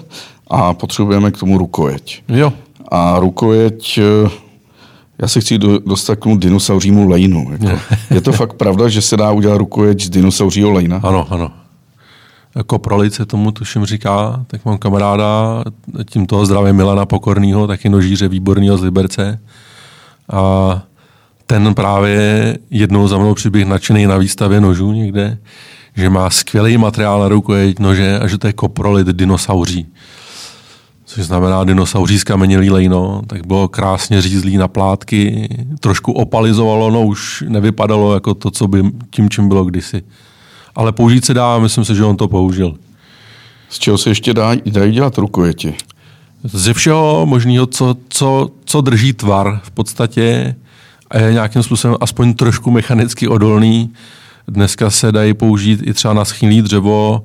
a 0.51 0.75
potřebujeme 0.75 1.31
k 1.31 1.39
tomu 1.39 1.59
rukojeť. 1.59 2.23
Jo. 2.29 2.53
A 2.89 3.19
rukojeť, 3.19 3.99
eh, 3.99 4.31
já 5.19 5.29
se 5.29 5.41
chci 5.41 5.59
dostat 5.59 6.17
k 6.17 6.23
tomu 6.23 6.37
dinosauřímu 6.37 7.09
lejnu. 7.09 7.49
Jako. 7.53 7.79
Je 8.11 8.21
to 8.21 8.33
fakt 8.33 8.53
pravda, 8.53 8.89
že 8.89 9.03
se 9.03 9.17
dá 9.17 9.31
udělat 9.31 9.57
rukojeť 9.57 10.05
z 10.05 10.11
dinosauřího 10.11 10.71
lejna? 10.71 11.01
Ano, 11.03 11.27
ano. 11.31 11.51
Jako 12.55 12.79
prolice 12.79 13.27
tomu 13.27 13.51
tuším 13.51 13.85
říká, 13.85 14.45
tak 14.47 14.65
mám 14.65 14.79
kamaráda, 14.79 15.65
tím 16.11 16.27
toho 16.27 16.47
zdravě 16.47 16.73
Milana 16.73 17.07
Pokornýho, 17.07 17.67
taky 17.67 17.89
nožíře 17.89 18.29
výborného 18.29 18.79
z 18.79 18.83
Liberce. 18.83 19.41
A 20.33 20.83
ten 21.47 21.75
právě 21.75 22.59
jednou 22.71 23.09
za 23.09 23.19
mnou 23.19 23.35
přiběh 23.35 23.67
nadšený 23.67 24.07
na 24.07 24.17
výstavě 24.17 24.61
nožů 24.61 24.93
někde, 24.93 25.39
že 25.97 26.11
má 26.11 26.31
skvělý 26.31 26.79
materiál 26.79 27.21
na 27.21 27.29
rukojeť 27.29 27.79
nože 27.79 28.19
a 28.19 28.27
že 28.27 28.39
to 28.39 28.47
je 28.47 28.53
koprolit 28.53 29.07
dinosauří. 29.07 29.87
Což 31.05 31.25
znamená 31.25 31.65
dinosauří 31.65 32.19
skamenělý 32.19 32.71
lejno, 32.71 33.23
tak 33.27 33.47
bylo 33.47 33.69
krásně 33.69 34.23
řízlý 34.23 34.57
na 34.57 34.69
plátky, 34.69 35.49
trošku 35.81 36.13
opalizovalo, 36.13 36.91
no 36.91 37.07
už 37.07 37.45
nevypadalo 37.49 38.15
jako 38.15 38.35
to, 38.35 38.51
co 38.51 38.69
by 38.69 38.83
tím, 39.11 39.31
čím 39.31 39.49
bylo 39.49 39.65
kdysi. 39.65 40.03
Ale 40.75 40.93
použít 40.93 41.25
se 41.25 41.35
dá, 41.35 41.59
myslím 41.59 41.85
si, 41.85 41.95
že 41.95 42.05
on 42.05 42.17
to 42.17 42.29
použil. 42.29 42.75
Z 43.69 43.79
čeho 43.79 43.99
se 43.99 44.11
ještě 44.11 44.35
dá, 44.35 44.55
dají 44.67 44.93
dělat 44.93 45.19
rukojeti? 45.19 45.75
Ze 46.45 46.75
všeho 46.75 47.27
možného, 47.27 47.67
co, 47.67 47.97
co, 48.09 48.51
co 48.65 48.81
drží 48.81 49.13
tvar 49.13 49.61
v 49.65 49.71
podstatě 49.71 50.55
a 51.11 51.19
je 51.19 51.33
nějakým 51.33 51.63
způsobem 51.63 51.97
aspoň 52.01 52.35
trošku 52.35 52.71
mechanicky 52.71 53.29
odolný. 53.29 53.91
Dneska 54.49 54.91
se 54.91 55.13
dají 55.13 55.35
použít 55.35 55.81
i 55.85 55.95
třeba 55.95 56.15
na 56.15 56.25
schylý 56.25 56.63
dřevo, 56.63 57.25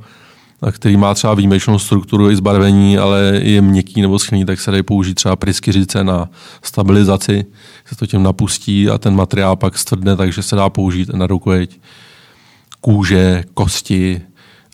který 0.71 0.97
má 0.97 1.13
třeba 1.13 1.33
výjimečnou 1.33 1.79
strukturu 1.79 2.29
i 2.29 2.35
zbarvení, 2.35 2.97
ale 2.97 3.39
je 3.43 3.61
měkký 3.61 4.01
nebo 4.01 4.19
schylý, 4.19 4.45
tak 4.45 4.59
se 4.59 4.71
dají 4.71 4.83
použít 4.83 5.13
třeba 5.13 5.35
pryskyřice 5.35 6.03
na 6.03 6.29
stabilizaci, 6.61 7.45
se 7.85 7.95
to 7.95 8.05
tím 8.05 8.23
napustí 8.23 8.89
a 8.89 8.97
ten 8.97 9.15
materiál 9.15 9.55
pak 9.55 9.77
stvrdne, 9.77 10.15
takže 10.15 10.43
se 10.43 10.55
dá 10.55 10.69
použít 10.69 11.09
na 11.09 11.27
rukojeť 11.27 11.79
kůže, 12.81 13.43
kosti, 13.53 14.21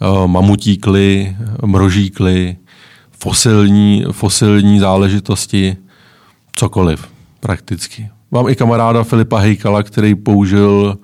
eh, 0.02 0.28
mamutíkly, 0.28 1.36
mrožíkly, 1.66 2.58
fosilní, 3.20 4.06
fosilní 4.12 4.80
záležitosti, 4.80 5.78
cokoliv 6.56 7.08
prakticky. 7.40 8.10
Mám 8.32 8.50
i 8.50 8.56
kamaráda 8.56 9.04
Filipa 9.04 9.40
Hejkala, 9.40 9.84
který 9.84 10.16
použil 10.16 10.98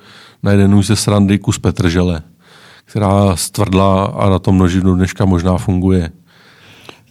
na 0.44 0.52
jeden 0.52 0.72
nůž 0.72 0.88
ze 0.88 0.96
srandy 0.96 1.40
kus 1.40 1.60
petržele, 1.60 2.22
která 2.86 3.36
stvrdla 3.36 4.06
a 4.06 4.30
na 4.30 4.40
tom 4.40 4.58
noži 4.58 4.82
do 4.82 4.96
dneška 4.96 5.26
možná 5.26 5.58
funguje. 5.58 6.12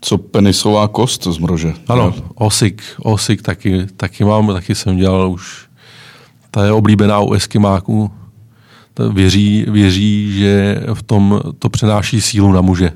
Co 0.01 0.19
penisová 0.19 0.88
kost 0.88 1.25
z 1.25 1.38
mrože? 1.38 1.75
Ano, 1.88 2.14
osik, 2.35 2.83
osik 3.03 3.43
taky, 3.43 3.87
taky 3.97 4.25
mám, 4.25 4.47
taky 4.47 4.75
jsem 4.75 4.97
dělal 4.97 5.31
už. 5.31 5.69
Ta 6.51 6.64
je 6.64 6.73
oblíbená 6.73 7.21
u 7.21 7.33
eskimáků. 7.33 8.11
Ta 8.95 9.09
věří, 9.09 9.67
věří, 9.69 10.38
že 10.38 10.83
v 10.95 11.03
tom 11.03 11.41
to 11.59 11.69
přenáší 11.69 12.21
sílu 12.21 12.53
na 12.53 12.61
muže. 12.61 12.93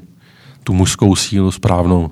Tu 0.64 0.72
mužskou 0.72 1.16
sílu 1.16 1.50
správnou. 1.50 2.10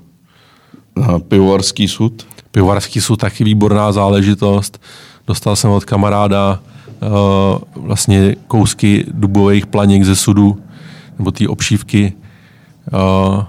A 1.02 1.18
pivovarský 1.18 1.88
sud? 1.88 2.26
Pivovarský 2.50 3.00
sud 3.00 3.16
taky 3.16 3.44
výborná 3.44 3.92
záležitost. 3.92 4.82
Dostal 5.26 5.56
jsem 5.56 5.70
od 5.70 5.84
kamaráda 5.84 6.60
vlastně 7.76 8.36
kousky 8.46 9.04
dubových 9.12 9.66
planěk 9.66 10.04
ze 10.04 10.16
sudu, 10.16 10.62
nebo 11.18 11.30
té 11.30 11.48
obšívky. 11.48 12.12
Uh, 12.92 13.44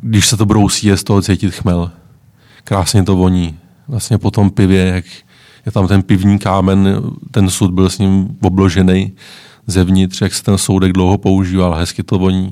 když 0.00 0.26
se 0.26 0.36
to 0.36 0.46
brousí, 0.46 0.86
je 0.86 0.96
z 0.96 1.04
toho 1.04 1.22
cítit 1.22 1.54
chmel. 1.54 1.90
Krásně 2.64 3.02
to 3.02 3.16
voní. 3.16 3.56
Vlastně 3.88 4.18
po 4.18 4.30
tom 4.30 4.50
pivě, 4.50 4.86
jak 4.86 5.04
je 5.66 5.72
tam 5.72 5.88
ten 5.88 6.02
pivní 6.02 6.38
kámen, 6.38 7.02
ten 7.30 7.50
sud 7.50 7.70
byl 7.70 7.90
s 7.90 7.98
ním 7.98 8.36
obložený 8.42 9.12
zevnitř, 9.66 10.20
jak 10.20 10.34
se 10.34 10.42
ten 10.42 10.58
soudek 10.58 10.92
dlouho 10.92 11.18
používal, 11.18 11.74
hezky 11.74 12.02
to 12.02 12.18
voní. 12.18 12.50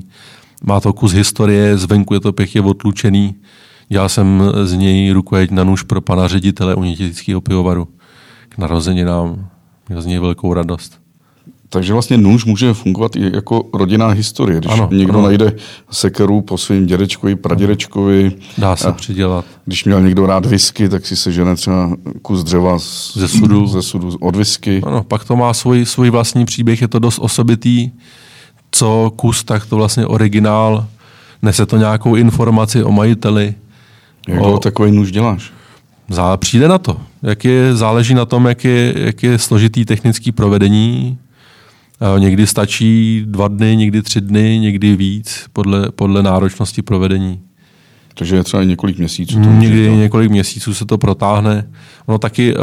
Má 0.63 0.79
to 0.79 0.93
kus 0.93 1.11
historie, 1.11 1.77
zvenku 1.77 2.13
je 2.13 2.19
to 2.19 2.33
pěkně 2.33 2.61
odlučený. 2.61 3.35
Dělal 3.89 4.09
jsem 4.09 4.43
z 4.63 4.73
něj 4.73 5.11
rukojeť 5.11 5.51
na 5.51 5.63
nůž 5.63 5.83
pro 5.83 6.01
pana 6.01 6.27
ředitele 6.27 6.75
Unitětického 6.75 7.41
pivovaru 7.41 7.87
narozeninám. 8.59 9.49
Měl 9.89 10.01
z 10.01 10.05
něj 10.05 10.19
velkou 10.19 10.53
radost. 10.53 10.99
Takže 11.69 11.93
vlastně 11.93 12.17
nůž 12.17 12.45
může 12.45 12.73
fungovat 12.73 13.15
i 13.15 13.35
jako 13.35 13.63
rodinná 13.73 14.07
historie. 14.07 14.59
Když 14.59 14.71
ano, 14.71 14.89
někdo 14.91 15.13
ano. 15.13 15.27
najde 15.27 15.55
sekeru 15.91 16.41
po 16.41 16.57
svým 16.57 16.85
dědečkovi, 16.85 17.35
pradědečkovi. 17.35 18.31
Dá 18.57 18.75
se 18.75 18.91
přidělat. 18.91 19.45
Když 19.65 19.85
měl 19.85 20.01
někdo 20.01 20.25
rád 20.25 20.45
whisky, 20.45 20.89
tak 20.89 21.05
si 21.05 21.15
se 21.15 21.31
žene 21.31 21.55
třeba 21.55 21.95
kus 22.21 22.43
dřeva 22.43 22.79
z, 22.79 23.13
ze, 23.17 23.27
sudu. 23.27 23.67
ze 23.67 23.81
sudu 23.81 24.17
od 24.19 24.35
whisky. 24.35 24.81
Ano, 24.85 25.03
pak 25.03 25.25
to 25.25 25.35
má 25.35 25.53
svůj, 25.53 25.85
svůj 25.85 26.09
vlastní 26.09 26.45
příběh, 26.45 26.81
je 26.81 26.87
to 26.87 26.99
dost 26.99 27.19
osobitý. 27.19 27.91
Co 28.71 29.11
kus, 29.15 29.43
tak 29.43 29.65
to 29.65 29.75
vlastně 29.75 30.05
originál. 30.05 30.87
Nese 31.41 31.65
to 31.65 31.77
nějakou 31.77 32.15
informaci 32.15 32.83
o 32.83 32.91
majiteli. 32.91 33.53
Jak 34.27 34.41
o... 34.41 34.57
takový 34.57 34.91
nůž 34.91 35.11
děláš? 35.11 35.51
Zá, 36.09 36.37
přijde 36.37 36.67
na 36.67 36.77
to. 36.77 36.97
Jak 37.23 37.45
je, 37.45 37.75
záleží 37.75 38.13
na 38.13 38.25
tom, 38.25 38.45
jak 38.45 38.63
je, 38.63 38.93
jak 38.95 39.23
je 39.23 39.37
složitý 39.37 39.85
technický 39.85 40.31
provedení. 40.31 41.17
Někdy 42.17 42.47
stačí 42.47 43.21
dva 43.25 43.47
dny, 43.47 43.75
někdy 43.75 44.01
tři 44.01 44.21
dny, 44.21 44.59
někdy 44.59 44.95
víc, 44.95 45.45
podle, 45.53 45.91
podle 45.91 46.23
náročnosti 46.23 46.81
provedení. 46.81 47.39
Takže 48.13 48.35
je 48.35 48.43
třeba 48.43 48.63
několik 48.63 48.97
měsíců. 48.97 49.43
To 49.43 49.49
někdy 49.49 49.87
to... 49.87 49.95
několik 49.95 50.31
měsíců 50.31 50.73
se 50.73 50.85
to 50.85 50.97
protáhne. 50.97 51.69
Ono 52.05 52.17
taky 52.17 52.55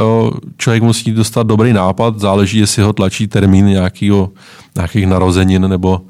člověk 0.57 0.83
musí 0.83 1.13
dostat 1.13 1.47
dobrý 1.47 1.73
nápad, 1.73 2.21
záleží, 2.21 2.59
jestli 2.59 2.83
ho 2.83 2.93
tlačí 2.93 3.27
termín 3.27 3.67
nějakýho, 3.67 4.31
nějakých 4.77 5.07
narozenin 5.07 5.69
nebo, 5.69 6.01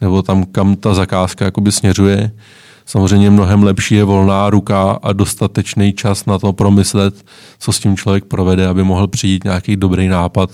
nebo 0.00 0.22
tam, 0.22 0.44
kam 0.44 0.76
ta 0.76 0.94
zakázka 0.94 1.44
jakoby 1.44 1.72
směřuje. 1.72 2.30
Samozřejmě 2.86 3.30
mnohem 3.30 3.62
lepší 3.62 3.94
je 3.94 4.04
volná 4.04 4.50
ruka 4.50 4.98
a 5.02 5.12
dostatečný 5.12 5.92
čas 5.92 6.26
na 6.26 6.38
to 6.38 6.52
promyslet, 6.52 7.24
co 7.58 7.72
s 7.72 7.80
tím 7.80 7.96
člověk 7.96 8.24
provede, 8.24 8.66
aby 8.66 8.84
mohl 8.84 9.06
přijít 9.06 9.44
nějaký 9.44 9.76
dobrý 9.76 10.08
nápad, 10.08 10.50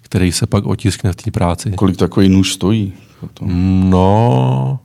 který 0.00 0.32
se 0.32 0.46
pak 0.46 0.66
otiskne 0.66 1.12
v 1.12 1.16
té 1.16 1.30
práci. 1.30 1.70
Kolik 1.70 1.96
takový 1.96 2.28
nůž 2.28 2.52
stojí? 2.52 2.92
No, 3.40 4.78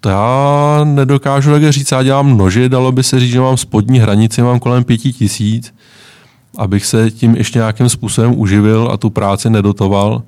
to 0.00 0.08
já 0.08 0.80
nedokážu 0.84 1.50
také 1.50 1.72
říct, 1.72 1.92
já 1.92 2.02
dělám 2.02 2.36
nože, 2.36 2.68
dalo 2.68 2.92
by 2.92 3.02
se 3.02 3.20
říct, 3.20 3.30
že 3.30 3.40
mám 3.40 3.56
spodní 3.56 3.98
hranici, 3.98 4.42
mám 4.42 4.58
kolem 4.58 4.84
pěti 4.84 5.12
tisíc, 5.12 5.74
abych 6.58 6.86
se 6.86 7.10
tím 7.10 7.36
ještě 7.36 7.58
nějakým 7.58 7.88
způsobem 7.88 8.40
uživil 8.40 8.88
a 8.92 8.96
tu 8.96 9.10
práci 9.10 9.50
nedotoval. 9.50 10.22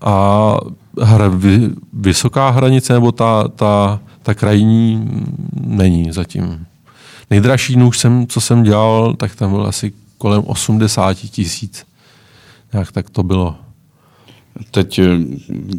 A 0.00 0.56
hra, 1.00 1.28
vy, 1.28 1.70
vysoká 1.92 2.50
hranice 2.50 2.92
nebo 2.92 3.12
ta, 3.12 3.48
ta, 3.48 4.00
ta 4.26 4.34
krajní 4.34 5.08
není 5.60 6.12
zatím. 6.12 6.66
Nejdražší 7.30 7.76
nůž, 7.76 7.98
jsem, 7.98 8.26
co 8.26 8.40
jsem 8.40 8.62
dělal, 8.62 9.14
tak 9.14 9.34
tam 9.34 9.50
byl 9.50 9.66
asi 9.66 9.92
kolem 10.18 10.42
80 10.46 11.14
tisíc. 11.16 11.86
Jak 12.72 12.92
tak 12.92 13.10
to 13.10 13.22
bylo. 13.22 13.56
Teď, 14.70 14.98
eh, 14.98 15.04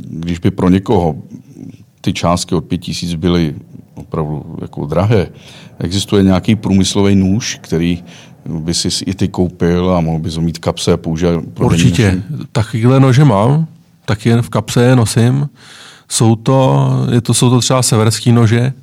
když 0.09 0.39
by 0.39 0.51
pro 0.51 0.69
někoho 0.69 1.15
ty 2.01 2.13
částky 2.13 2.55
od 2.55 2.65
5 2.65 2.77
tisíc 2.77 3.15
byly 3.15 3.55
opravdu 3.95 4.57
jako 4.61 4.85
drahé, 4.85 5.27
existuje 5.79 6.23
nějaký 6.23 6.55
průmyslový 6.55 7.15
nůž, 7.15 7.59
který 7.61 8.03
by 8.45 8.73
si 8.73 9.03
i 9.05 9.13
ty 9.13 9.27
koupil 9.27 9.95
a 9.95 10.01
mohl 10.01 10.19
bys 10.19 10.35
ho 10.35 10.41
mít 10.41 10.57
kapse 10.57 10.93
a 10.93 10.97
používat? 10.97 11.43
Určitě. 11.59 12.23
Takovýhle 12.51 12.99
nože 12.99 13.25
mám, 13.25 13.67
tak 14.05 14.25
je 14.25 14.41
v 14.41 14.49
kapse 14.49 14.83
je 14.83 14.95
nosím. 14.95 15.49
Jsou 16.09 16.35
to, 16.35 16.87
je 17.11 17.21
to, 17.21 17.33
jsou 17.33 17.49
to 17.49 17.59
třeba 17.59 17.83
severský 17.83 18.31
nože, 18.31 18.73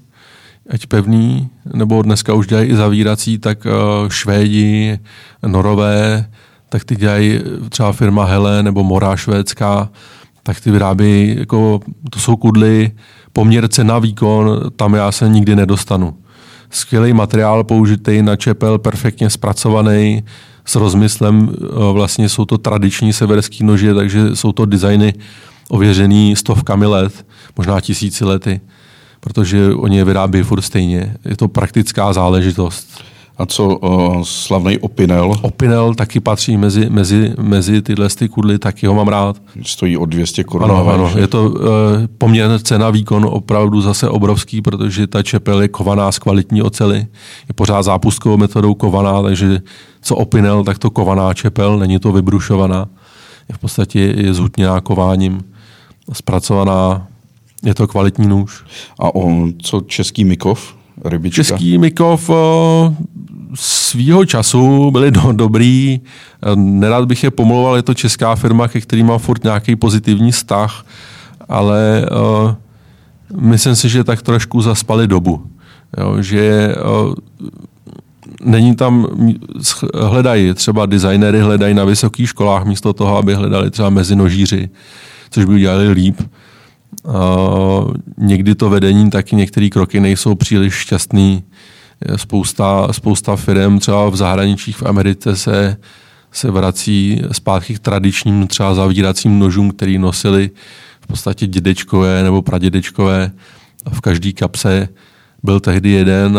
ať 0.71 0.87
pevný, 0.87 1.49
nebo 1.75 2.03
dneska 2.03 2.35
už 2.35 2.47
dělají 2.47 2.69
i 2.69 2.77
zavírací, 2.77 3.39
tak 3.39 3.67
uh, 3.67 4.09
Švédi, 4.09 4.99
Norové, 5.47 6.27
tak 6.69 6.85
ty 6.85 6.97
dělají 6.97 7.41
třeba 7.69 7.93
firma 7.93 8.25
Hele 8.25 8.63
nebo 8.63 8.85
Mora 8.85 9.17
švédská, 9.17 9.91
tak 10.43 10.61
ty 10.61 10.71
vyrábí, 10.71 11.37
jako, 11.39 11.81
to 12.11 12.19
jsou 12.19 12.37
kudly, 12.37 12.91
poměr 13.33 13.69
cena 13.69 13.99
výkon, 13.99 14.61
tam 14.77 14.95
já 14.95 15.13
se 15.13 15.29
nikdy 15.29 15.57
nedostanu. 15.57 16.17
Skvělý 16.71 17.13
materiál 17.13 17.65
použitý 17.65 18.23
na 18.23 18.37
čepel, 18.37 18.79
perfektně 18.79 19.31
zpracovaný, 19.31 20.25
s 20.65 20.75
rozmyslem, 20.75 21.51
eh, 21.53 21.93
vlastně 21.93 22.29
jsou 22.29 22.45
to 22.45 22.59
tradiční 22.59 23.13
severský 23.13 23.65
nože, 23.65 23.95
takže 23.95 24.37
jsou 24.37 24.53
to 24.53 24.65
designy 24.65 25.15
ověřený 25.69 26.37
stovkami 26.37 26.87
let, 26.87 27.27
možná 27.57 27.81
tisíci 27.81 28.25
lety, 28.25 28.61
protože 29.21 29.75
oni 29.75 29.97
je 29.97 30.05
vyrábí 30.05 30.43
furt 30.43 30.63
stejně. 30.63 31.17
Je 31.25 31.37
to 31.37 31.49
praktická 31.49 32.13
záležitost. 32.13 33.05
A 33.39 33.47
co 33.47 33.77
uh, 33.77 34.23
slavný 34.23 34.79
Opinel? 34.79 35.33
Opinel 35.43 35.95
taky 35.95 36.21
patří 36.21 36.57
mezi, 36.57 36.91
mezi, 36.91 37.35
mezi 37.41 37.83
tyhle 37.83 38.09
ty 38.09 38.29
kudly, 38.29 38.59
taky 38.59 38.87
ho 38.87 38.95
mám 38.95 39.09
rád. 39.09 39.37
Stojí 39.63 39.97
o 39.97 40.07
200 40.07 40.45
korun. 40.45 40.71
Ano, 40.71 40.89
ano, 40.89 41.13
je 41.17 41.27
to 41.27 41.45
uh, 41.45 41.61
poměrně 42.19 42.59
cena 42.59 42.91
výkon 42.91 43.27
opravdu 43.31 43.81
zase 43.81 44.09
obrovský, 44.09 44.63
protože 44.63 45.07
ta 45.07 45.23
čepel 45.23 45.63
je 45.63 45.69
kovaná 45.69 46.13
z 46.13 46.19
kvalitní 46.19 46.63
ocely, 46.63 46.97
je 47.49 47.55
pořád 47.55 47.83
zápustkovou 47.83 48.37
metodou 48.37 48.75
kovaná, 48.75 49.23
takže 49.23 49.61
co 50.03 50.17
Opinel, 50.17 50.65
tak 50.65 50.79
to 50.79 50.91
kovaná 50.91 51.35
čepel, 51.35 51.79
není 51.79 51.99
to 51.99 52.13
vybrušovaná. 52.13 52.89
Je 53.49 53.55
v 53.55 53.59
podstatě 53.59 54.01
je 54.01 54.35
zhutněná 54.35 54.81
kováním, 54.81 55.41
zpracovaná, 56.13 57.07
je 57.63 57.75
to 57.75 57.89
kvalitní 57.89 58.27
nůž. 58.27 58.65
A 58.99 59.15
on, 59.15 59.53
co 59.63 59.81
český 59.81 60.25
Mikov? 60.25 60.75
Rybička? 61.05 61.43
Český 61.43 61.79
Mikov 61.79 62.31
svýho 63.55 64.25
času 64.25 64.91
byli 64.91 65.11
do, 65.11 65.33
dobrý. 65.33 66.01
Nerad 66.55 67.05
bych 67.05 67.25
je 67.25 67.31
pomlouval, 67.31 67.77
je 67.77 67.83
to 67.83 67.95
česká 67.95 68.35
firma, 68.35 68.69
ke 68.69 68.81
který 68.81 69.03
má 69.03 69.19
furt 69.19 69.45
nějaký 69.45 69.77
pozitivní 69.77 70.33
vztah, 70.33 70.87
ale 71.49 72.07
uh, 72.11 72.55
myslím 73.41 73.77
si, 73.77 73.89
že 73.89 74.05
tak 74.05 74.23
trošku 74.23 74.61
zaspali 74.63 75.07
dobu. 75.07 75.47
Jo, 75.99 76.23
že 76.23 76.75
uh, 77.07 77.15
není 78.45 78.77
tam, 78.77 79.07
hledají 79.95 80.55
třeba 80.55 80.87
designery, 80.87 81.41
hledají 81.41 81.75
na 81.75 81.85
vysokých 81.85 82.29
školách 82.29 82.65
místo 82.65 82.93
toho, 82.93 83.17
aby 83.17 83.35
hledali 83.35 83.71
třeba 83.71 83.91
mezi 83.91 84.17
nožíři, 84.17 84.69
což 85.35 85.45
by 85.45 85.55
udělali 85.55 85.91
líp. 85.91 86.21
Uh, 87.03 87.95
někdy 88.19 88.55
to 88.55 88.71
vedení 88.71 89.11
taky 89.11 89.37
některé 89.37 89.69
kroky 89.69 90.01
nejsou 90.01 90.35
příliš 90.35 90.75
šťastný. 90.75 91.45
Spousta, 92.17 92.93
spousta 92.93 93.37
firm 93.37 93.79
třeba 93.79 94.11
v 94.11 94.17
zahraničích 94.17 94.77
v 94.77 94.83
Americe 94.83 95.37
se, 95.37 95.77
se 96.33 96.51
vrací 96.51 97.21
zpátky 97.33 97.75
k 97.75 97.79
tradičním 97.79 98.47
třeba 98.47 98.75
zavíracím 98.75 99.39
nožům, 99.39 99.71
který 99.71 99.99
nosili 99.99 100.51
v 101.01 101.07
podstatě 101.07 101.47
dědečkové 101.47 102.23
nebo 102.23 102.43
pradědečkové. 102.43 103.31
V 103.93 104.01
každé 104.01 104.33
kapse 104.33 104.89
byl 105.43 105.61
tehdy 105.61 105.91
jeden. 105.91 106.39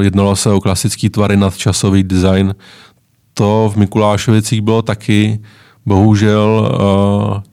Jednalo 0.00 0.36
se 0.36 0.50
o 0.50 0.60
klasický 0.60 1.10
tvary 1.10 1.36
nadčasový 1.36 2.02
design. 2.02 2.54
To 3.34 3.72
v 3.74 3.76
Mikulášovicích 3.76 4.60
bylo 4.60 4.82
taky. 4.82 5.40
Bohužel 5.86 6.72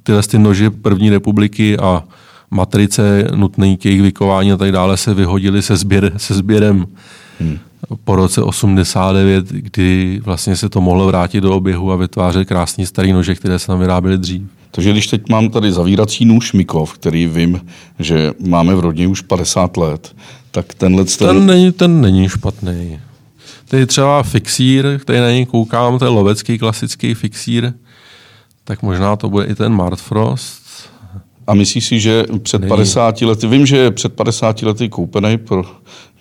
tyhle 0.04 0.24
ty 0.24 0.40
nože 0.40 0.70
první 0.70 1.10
republiky 1.10 1.78
a 1.78 2.04
matrice 2.52 3.28
nutné 3.36 3.78
k 3.78 3.86
jejich 3.86 4.02
vykování 4.02 4.52
a 4.52 4.58
tak 4.58 4.72
dále 4.72 4.98
se 4.98 5.14
vyhodily 5.14 5.62
se, 5.62 5.78
sběr, 5.78 6.14
se 6.18 6.34
sběrem 6.34 6.88
hmm. 7.40 7.58
po 8.04 8.16
roce 8.16 8.42
89, 8.42 9.46
kdy 9.50 10.22
vlastně 10.24 10.56
se 10.56 10.70
to 10.70 10.82
mohlo 10.82 11.08
vrátit 11.08 11.42
do 11.42 11.56
oběhu 11.56 11.92
a 11.92 11.96
vytvářet 11.96 12.48
krásný 12.48 12.86
starý 12.86 13.14
nože, 13.14 13.36
které 13.36 13.60
se 13.60 13.68
tam 13.68 13.80
vyráběly 13.80 14.18
dřív. 14.18 14.42
Takže 14.72 14.92
když 14.92 15.08
teď 15.08 15.30
mám 15.30 15.50
tady 15.50 15.72
zavírací 15.72 16.26
nůž 16.26 16.54
Mikov, 16.54 16.94
který 16.94 17.28
vím, 17.28 17.62
že 18.00 18.32
máme 18.48 18.76
v 18.76 18.80
rodině 18.80 19.08
už 19.08 19.22
50 19.22 19.78
let, 19.78 20.16
tak 20.52 20.74
tenhle... 20.74 21.06
Ten, 21.06 21.28
ten, 21.28 21.46
není, 21.46 21.72
ten 21.72 22.02
není 22.02 22.30
špatný. 22.30 23.00
To 23.70 23.76
je 23.76 23.86
třeba 23.86 24.24
fixír, 24.24 25.00
který 25.02 25.20
na 25.20 25.32
něj 25.32 25.46
koukám, 25.46 26.00
to 26.00 26.06
je 26.06 26.10
lovecký 26.10 26.58
klasický 26.58 27.14
fixír, 27.14 27.74
tak 28.70 28.82
možná 28.82 29.16
to 29.16 29.30
bude 29.30 29.46
i 29.46 29.56
ten 29.56 29.74
Martfrost. 29.74 30.62
A 31.48 31.54
myslíš 31.54 31.86
si, 31.86 32.00
že 32.00 32.26
před 32.44 32.62
Není. 32.62 32.70
50 32.70 33.22
lety, 33.22 33.48
vím, 33.48 33.66
že 33.66 33.78
je 33.78 33.92
před 33.92 34.14
50 34.14 34.62
lety 34.62 34.90
koupený 34.90 35.38
pro 35.38 35.64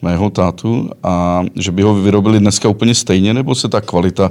mého 0.02 0.30
tátu 0.30 0.90
a 1.02 1.44
že 1.56 1.72
by 1.72 1.82
ho 1.82 1.94
vyrobili 1.94 2.40
dneska 2.40 2.68
úplně 2.68 2.94
stejně, 2.94 3.34
nebo 3.34 3.54
se 3.54 3.68
ta 3.68 3.80
kvalita 3.80 4.30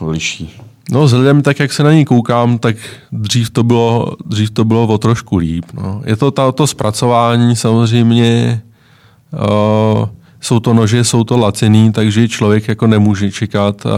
uh, 0.00 0.10
liší? 0.10 0.50
No 0.90 1.04
vzhledem 1.04 1.42
tak, 1.42 1.58
jak 1.58 1.72
se 1.72 1.82
na 1.82 1.92
ní 1.92 2.04
koukám, 2.04 2.58
tak 2.58 2.76
dřív 3.12 3.50
to 3.50 3.62
bylo, 3.62 4.16
dřív 4.26 4.50
to 4.50 4.64
bylo 4.64 4.86
o 4.86 4.98
trošku 4.98 5.36
líp. 5.36 5.64
No. 5.74 6.02
Je 6.04 6.16
to 6.16 6.30
ta, 6.30 6.52
to 6.52 6.66
zpracování 6.66 7.56
samozřejmě, 7.56 8.62
uh, 9.32 10.08
jsou 10.40 10.60
to 10.60 10.74
nože, 10.74 11.04
jsou 11.04 11.24
to 11.24 11.38
lacený, 11.38 11.92
takže 11.92 12.28
člověk 12.28 12.68
jako 12.68 12.86
nemůže 12.86 13.30
čekat 13.30 13.86
uh, 13.86 13.92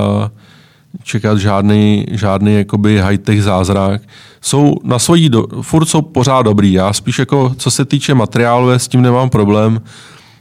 čekat 1.03 1.39
žádný, 1.39 2.07
žádný 2.11 2.55
jakoby 2.55 3.01
high-tech 3.01 3.43
zázrak. 3.43 4.03
Jsou 4.41 4.75
na 4.85 4.99
svojí, 4.99 5.29
do, 5.29 5.47
furt 5.63 5.87
jsou 5.87 6.03
pořád 6.03 6.43
dobrý. 6.43 6.73
Já 6.73 6.93
spíš 6.93 7.19
jako, 7.19 7.55
co 7.59 7.71
se 7.71 7.85
týče 7.85 8.15
materiálu, 8.15 8.71
s 8.71 8.89
tím 8.89 9.03
nemám 9.03 9.31
problém. 9.31 9.81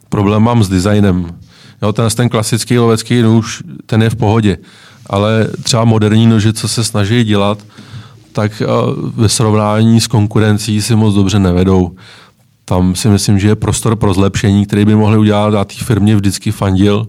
Problém 0.09 0.43
mám 0.43 0.63
s 0.63 0.69
designem. 0.69 1.25
Jo, 1.81 1.93
ten, 1.93 2.09
ten 2.15 2.29
klasický 2.29 2.79
lovecký 2.79 3.21
nůž, 3.21 3.63
ten 3.85 4.03
je 4.03 4.09
v 4.09 4.15
pohodě. 4.15 4.57
Ale 5.07 5.47
třeba 5.63 5.85
moderní 5.85 6.27
nože, 6.27 6.53
co 6.53 6.67
se 6.67 6.83
snaží 6.83 7.23
dělat, 7.23 7.57
tak 8.31 8.61
ve 9.15 9.29
srovnání 9.29 10.01
s 10.01 10.07
konkurencí 10.07 10.81
si 10.81 10.95
moc 10.95 11.15
dobře 11.15 11.39
nevedou. 11.39 11.95
Tam 12.65 12.95
si 12.95 13.09
myslím, 13.09 13.39
že 13.39 13.47
je 13.47 13.55
prostor 13.55 13.95
pro 13.95 14.13
zlepšení, 14.13 14.65
který 14.65 14.85
by 14.85 14.95
mohli 14.95 15.17
udělat 15.17 15.53
a 15.53 15.65
té 15.65 15.75
firmě 15.75 16.15
vždycky 16.15 16.51
fandil 16.51 17.07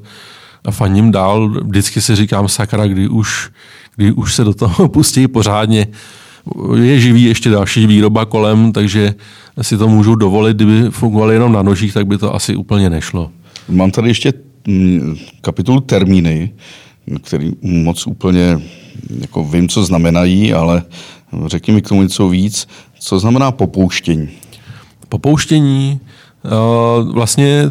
a 0.66 0.70
faním 0.70 1.12
dál. 1.12 1.48
Vždycky 1.48 2.00
si 2.00 2.16
říkám, 2.16 2.48
sakra, 2.48 2.86
kdy 2.86 3.08
už, 3.08 3.50
kdy 3.96 4.12
už 4.12 4.34
se 4.34 4.44
do 4.44 4.54
toho 4.54 4.88
pustí 4.92 5.28
pořádně. 5.28 5.86
Je 6.80 7.00
živý 7.00 7.22
ještě 7.22 7.50
další 7.50 7.86
výroba 7.86 8.24
kolem, 8.24 8.72
takže 8.72 9.14
si 9.62 9.78
to 9.78 9.88
můžu 9.88 10.14
dovolit. 10.14 10.56
Kdyby 10.56 10.90
fungovaly 10.90 11.34
jenom 11.34 11.52
na 11.52 11.62
nožích, 11.62 11.94
tak 11.94 12.06
by 12.06 12.18
to 12.18 12.34
asi 12.34 12.56
úplně 12.56 12.90
nešlo. 12.90 13.30
Mám 13.68 13.90
tady 13.90 14.08
ještě 14.08 14.32
mm, 14.68 15.16
kapitolu 15.40 15.80
termíny, 15.80 16.50
který 17.22 17.52
moc 17.62 18.06
úplně 18.06 18.58
jako 19.20 19.44
vím, 19.44 19.68
co 19.68 19.84
znamenají, 19.84 20.52
ale 20.52 20.82
řekni 21.46 21.74
mi 21.74 21.82
k 21.82 21.88
tomu 21.88 22.02
něco 22.02 22.28
víc. 22.28 22.68
Co 23.00 23.18
znamená 23.18 23.52
popouštění? 23.52 24.28
Popouštění 25.08 26.00
vlastně 27.12 27.70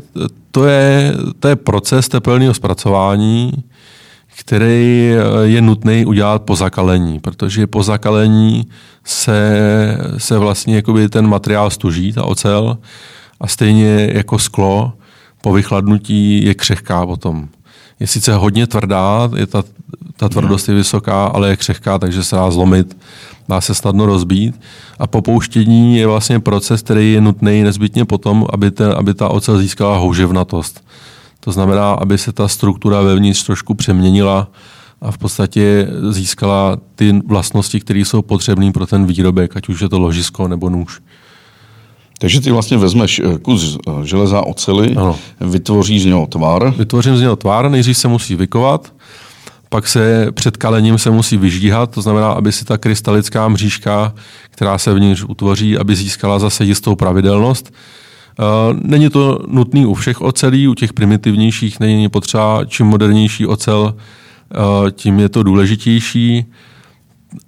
to 0.52 0.66
je, 0.66 1.14
to 1.40 1.48
je 1.48 1.56
proces 1.56 2.08
tepelného 2.08 2.54
zpracování, 2.54 3.52
který 4.40 5.16
je 5.44 5.62
nutný 5.62 6.06
udělat 6.06 6.42
po 6.42 6.56
zakalení, 6.56 7.20
protože 7.20 7.68
po 7.68 7.84
zakalení 7.84 8.68
se, 9.04 9.98
se 10.18 10.38
vlastně 10.38 10.76
jakoby 10.76 11.10
ten 11.10 11.28
materiál 11.28 11.70
stuží, 11.70 12.14
ta 12.14 12.24
ocel, 12.24 12.78
a 13.40 13.48
stejně 13.48 14.10
jako 14.14 14.40
sklo 14.40 14.94
po 15.42 15.54
vychladnutí 15.54 16.46
je 16.46 16.54
křehká 16.54 17.06
potom. 17.06 17.48
Je 18.00 18.08
sice 18.08 18.34
hodně 18.34 18.68
tvrdá, 18.68 19.30
je 19.36 19.48
ta, 19.48 19.64
ta 20.18 20.30
tvrdost 20.30 20.70
je 20.70 20.76
vysoká, 20.76 21.26
ale 21.26 21.50
je 21.50 21.58
křehká, 21.58 22.00
takže 22.00 22.24
se 22.24 22.36
dá 22.36 22.52
zlomit 22.52 22.98
dá 23.50 23.62
se 23.62 23.76
snadno 23.76 24.06
rozbít. 24.06 24.62
A 25.00 25.08
popouštění 25.08 25.98
je 25.98 26.08
vlastně 26.08 26.40
proces, 26.40 26.82
který 26.82 27.14
je 27.14 27.22
nutný 27.22 27.64
nezbytně 27.64 28.06
potom, 28.06 28.46
aby, 28.54 28.72
ten, 28.72 28.94
aby 28.98 29.14
ta 29.14 29.30
ocel 29.30 29.58
získala 29.58 29.98
houževnatost. 29.98 30.84
To 31.40 31.52
znamená, 31.52 31.92
aby 31.92 32.18
se 32.18 32.32
ta 32.32 32.48
struktura 32.48 33.02
vevnitř 33.02 33.44
trošku 33.44 33.74
přeměnila 33.74 34.48
a 35.02 35.12
v 35.12 35.18
podstatě 35.18 35.88
získala 36.10 36.78
ty 36.96 37.22
vlastnosti, 37.28 37.80
které 37.80 38.00
jsou 38.00 38.22
potřebné 38.22 38.72
pro 38.72 38.86
ten 38.86 39.06
výrobek, 39.06 39.58
ať 39.58 39.70
už 39.70 39.82
je 39.82 39.90
to 39.90 40.00
ložisko 40.00 40.48
nebo 40.48 40.70
nůž. 40.70 41.02
Takže 42.20 42.42
ty 42.42 42.52
vlastně 42.52 42.78
vezmeš 42.78 43.20
eh, 43.20 43.38
kus 43.38 43.78
eh, 43.88 43.92
železa, 44.08 44.42
ocely, 44.42 44.96
ano. 44.96 45.20
vytvoříš 45.42 46.02
z 46.02 46.06
něho 46.06 46.26
tvar. 46.28 46.74
Vytvořím 46.78 47.18
z 47.18 47.22
něho 47.22 47.36
tvar, 47.36 47.72
nejdřív 47.72 47.98
se 47.98 48.08
musí 48.08 48.36
vykovat, 48.36 48.94
pak 49.76 49.88
se 49.88 50.32
před 50.32 50.58
kalením 50.58 50.98
se 50.98 51.12
musí 51.12 51.38
vyždíhat, 51.38 51.92
to 51.92 52.02
znamená, 52.02 52.32
aby 52.32 52.52
si 52.52 52.66
ta 52.66 52.78
krystalická 52.78 53.48
mřížka, 53.48 54.14
která 54.50 54.78
se 54.78 54.94
vnitř 54.94 55.24
utvoří, 55.28 55.78
aby 55.78 55.96
získala 55.96 56.40
zase 56.40 56.66
jistou 56.66 56.96
pravidelnost. 56.96 57.74
Eh, 57.74 58.44
není 58.82 59.10
to 59.10 59.40
nutný 59.48 59.86
u 59.86 59.94
všech 59.94 60.22
ocelí, 60.22 60.68
u 60.68 60.74
těch 60.74 60.94
primitivnějších 60.94 61.80
není 61.80 62.10
potřeba, 62.10 62.66
čím 62.66 62.86
modernější 62.88 63.48
ocel, 63.48 63.96
tím 64.92 65.20
je 65.20 65.30
to 65.30 65.44
důležitější 65.44 66.46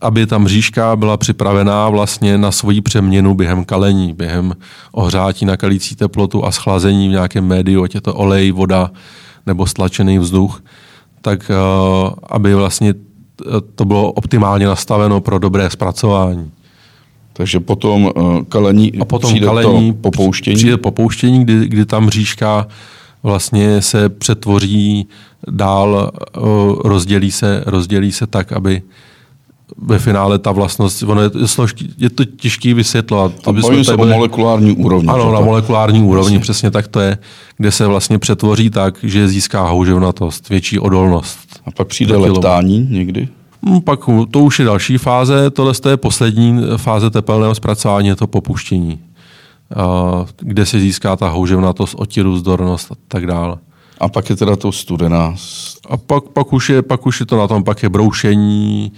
aby 0.02 0.26
ta 0.26 0.38
mřížka 0.38 0.96
byla 0.96 1.18
připravená 1.18 1.90
vlastně 1.90 2.38
na 2.38 2.52
svoji 2.52 2.82
přeměnu 2.82 3.34
během 3.34 3.66
kalení, 3.66 4.14
během 4.14 4.54
ohřátí 4.92 5.46
na 5.46 5.58
kalící 5.58 5.96
teplotu 5.96 6.46
a 6.46 6.52
schlazení 6.52 7.08
v 7.08 7.12
nějakém 7.12 7.48
médiu, 7.48 7.84
ať 7.84 7.96
je 7.96 8.02
to 8.02 8.14
olej, 8.14 8.52
voda 8.52 8.92
nebo 9.46 9.66
stlačený 9.66 10.20
vzduch, 10.20 10.62
tak 11.22 11.52
uh, 11.52 12.14
aby 12.30 12.56
vlastně 12.56 12.94
to 13.76 13.86
bylo 13.86 14.12
optimálně 14.12 14.66
nastaveno 14.66 15.22
pro 15.22 15.40
dobré 15.40 15.70
zpracování. 15.70 16.52
Takže 17.34 17.60
potom 17.60 18.12
uh, 18.16 18.42
kalení, 18.44 18.94
a 19.00 19.06
potom 19.06 19.30
přijde 19.30 19.46
kalení, 19.46 19.94
to 19.94 20.00
popouštění? 20.02 20.56
Přijde 20.56 20.78
popouštění, 20.78 21.44
kdy, 21.44 21.68
kdy 21.68 21.86
ta 21.86 22.00
mřížka 22.00 22.68
vlastně 23.24 23.82
se 23.82 24.10
přetvoří 24.10 25.08
dál, 25.52 26.12
uh, 26.38 26.82
rozdělí 26.84 27.32
se, 27.32 27.64
rozdělí 27.66 28.12
se 28.12 28.28
tak, 28.28 28.52
aby 28.52 28.82
ve 29.78 30.00
finále 30.00 30.40
ta 30.40 30.52
vlastnost, 30.52 31.04
ono 31.04 31.22
je, 31.22 31.30
složky, 31.46 31.86
je 31.98 32.10
to 32.10 32.26
těžký 32.26 32.74
vysvětlovat. 32.74 33.32
A 33.46 33.52
bavím 33.52 33.84
se 33.84 33.94
o 33.94 34.06
molekulární 34.06 34.76
úrovni. 34.76 35.10
Ano, 35.10 35.32
na 35.32 35.40
molekulární 35.40 36.00
úrovni, 36.00 36.14
vlastně. 36.16 36.40
přesně 36.40 36.72
tak 36.72 36.88
to 36.88 37.00
je, 37.00 37.18
kde 37.58 37.72
se 37.72 37.88
vlastně 37.88 38.20
přetvoří 38.20 38.70
tak, 38.70 38.96
že 39.04 39.28
získá 39.28 39.68
houževnatost, 39.68 40.50
větší 40.50 40.80
odolnost. 40.80 41.40
A 41.66 41.72
pak 41.72 41.88
přijde 41.88 42.18
leptání 42.18 42.88
někdy? 42.92 43.28
Hmm, 43.64 43.82
pak 43.82 44.00
to 44.32 44.40
už 44.40 44.60
je 44.60 44.66
další 44.66 44.98
fáze, 44.98 45.50
tohle 45.50 45.74
je 45.90 45.98
poslední 45.98 46.62
fáze 46.78 47.10
tepelného 47.10 47.56
zpracování, 47.56 48.08
je 48.08 48.16
to 48.16 48.28
popuštění, 48.28 49.00
kde 50.38 50.66
se 50.66 50.80
získá 50.80 51.16
ta 51.16 51.30
houževnatost, 51.30 51.96
otiru, 51.98 52.38
zdornost 52.38 52.92
a 52.92 52.96
tak 53.08 53.28
dále. 53.28 53.58
A 54.00 54.10
pak 54.10 54.30
je 54.30 54.36
teda 54.36 54.56
to 54.56 54.72
studená. 54.72 55.36
A 55.90 55.98
pak, 55.98 56.24
pak, 56.24 56.54
už 56.54 56.70
je, 56.70 56.82
pak 56.82 57.06
už 57.06 57.20
je 57.20 57.26
to 57.26 57.38
na 57.38 57.48
tom, 57.48 57.64
pak 57.64 57.84
je 57.84 57.90
broušení, 57.90 58.92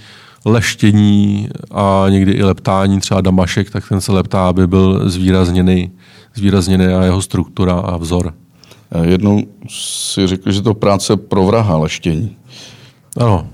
leštění 0.45 1.49
a 1.71 2.05
někdy 2.09 2.31
i 2.31 2.43
leptání, 2.43 2.99
třeba 2.99 3.21
damašek, 3.21 3.69
tak 3.69 3.89
ten 3.89 4.01
se 4.01 4.11
leptá, 4.11 4.47
aby 4.47 4.67
byl 4.67 5.09
zvýrazněný, 5.09 5.91
zvýrazněný 6.35 6.85
a 6.85 7.03
jeho 7.03 7.21
struktura 7.21 7.73
a 7.73 7.97
vzor. 7.97 8.33
Jednou 9.03 9.43
si 9.69 10.27
řekl, 10.27 10.51
že 10.51 10.61
to 10.61 10.73
práce 10.73 11.17
pro 11.17 11.45
vraha 11.45 11.77
leštění. 11.77 12.37
Ano, 13.17 13.47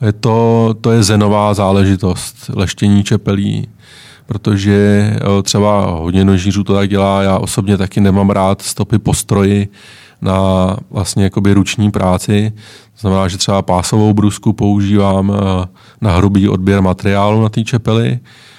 je 0.00 0.12
to, 0.12 0.74
to 0.80 0.90
je 0.90 1.02
zenová 1.02 1.54
záležitost, 1.54 2.50
leštění 2.54 3.04
čepelí, 3.04 3.68
protože 4.26 5.10
třeba 5.42 5.86
hodně 5.86 6.24
nožířů 6.24 6.64
to 6.64 6.74
tak 6.74 6.88
dělá, 6.88 7.22
já 7.22 7.38
osobně 7.38 7.76
taky 7.76 8.00
nemám 8.00 8.30
rád 8.30 8.62
stopy 8.62 8.98
postroji 8.98 9.68
na 10.24 10.76
vlastně 10.90 11.24
jakoby 11.24 11.52
ruční 11.52 11.90
práci, 11.90 12.52
to 12.92 13.00
znamená, 13.00 13.28
že 13.28 13.38
třeba 13.38 13.62
pásovou 13.62 14.14
brusku 14.14 14.52
používám 14.52 15.32
eh, 15.34 15.66
na 16.00 16.16
hrubý 16.16 16.48
odběr 16.48 16.82
materiálu 16.82 17.42
na 17.42 17.48
té 17.48 17.64
čepely, 17.64 18.18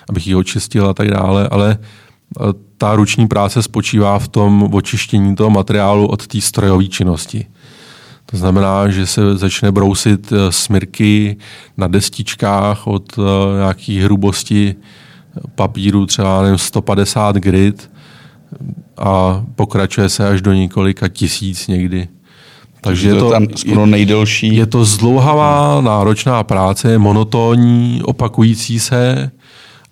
abych 0.09 0.27
ji 0.27 0.35
očistil 0.35 0.89
a 0.89 0.93
tak 0.93 1.07
dále, 1.07 1.47
ale 1.47 1.77
eh, 1.77 2.43
ta 2.77 2.95
ruční 2.95 3.27
práce 3.27 3.61
spočívá 3.61 4.19
v 4.19 4.27
tom 4.27 4.69
očištění 4.73 5.35
toho 5.35 5.49
materiálu 5.49 6.07
od 6.07 6.27
té 6.27 6.41
strojové 6.41 6.87
činnosti. 6.87 7.45
To 8.25 8.37
znamená, 8.37 8.89
že 8.89 9.07
se 9.07 9.37
začne 9.37 9.71
brousit 9.71 10.31
eh, 10.31 10.51
smrky 10.51 11.37
na 11.77 11.87
destičkách 11.87 12.87
od 12.87 13.19
nějaké 13.57 14.03
hrubosti 14.03 14.75
papíru 15.55 16.05
třeba 16.05 16.41
nevím, 16.41 16.57
150 16.57 17.35
grit 17.35 17.89
a 18.97 19.43
pokračuje 19.55 20.09
se 20.09 20.27
až 20.27 20.41
do 20.41 20.53
několika 20.53 21.07
tisíc 21.07 21.67
někdy. 21.67 22.07
Takže 22.81 23.09
je 23.09 23.15
to, 23.15 23.31
tam 23.31 23.47
skoro 23.55 23.85
nejdelší. 23.85 24.55
Je 24.55 24.65
to 24.65 24.85
zdlouhavá, 24.85 25.81
náročná 25.81 26.43
práce, 26.43 26.97
monotónní, 26.97 28.01
opakující 28.03 28.79
se 28.79 29.31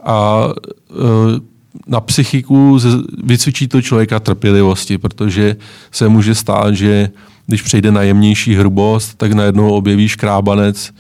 a 0.06 0.48
e, 0.48 0.94
na 1.88 2.02
psychiku 2.02 2.80
vycvičí 3.24 3.68
to 3.68 3.82
člověka 3.82 4.20
trpělivosti, 4.20 4.98
protože 4.98 5.56
se 5.92 6.10
může 6.10 6.36
stát, 6.36 6.76
že 6.76 7.10
když 7.48 7.62
přejde 7.62 7.92
na 7.92 8.02
jemnější 8.02 8.56
hrubost, 8.56 9.18
tak 9.18 9.34
najednou 9.34 9.70
objeví 9.70 10.08
škrábanec 10.08 10.90
e, 10.90 10.94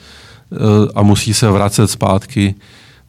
a 0.95 1.01
musí 1.01 1.33
se 1.33 1.51
vracet 1.51 1.87
zpátky 1.87 2.55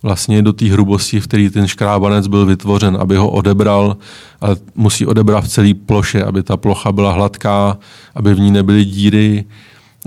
vlastně 0.05 0.43
do 0.43 0.53
té 0.53 0.67
hrubosti, 0.73 1.21
v 1.21 1.27
které 1.27 1.51
ten 1.51 1.67
škrábanec 1.67 2.27
byl 2.27 2.47
vytvořen, 2.47 2.97
aby 3.01 3.17
ho 3.17 3.31
odebral, 3.31 3.97
ale 4.41 4.57
musí 4.75 5.07
odebrat 5.07 5.45
v 5.45 5.49
celé 5.49 5.75
ploše, 5.75 6.25
aby 6.25 6.43
ta 6.43 6.57
plocha 6.57 6.93
byla 6.93 7.13
hladká, 7.13 7.79
aby 8.15 8.35
v 8.35 8.41
ní 8.41 8.51
nebyly 8.51 8.85
díry, 8.85 9.45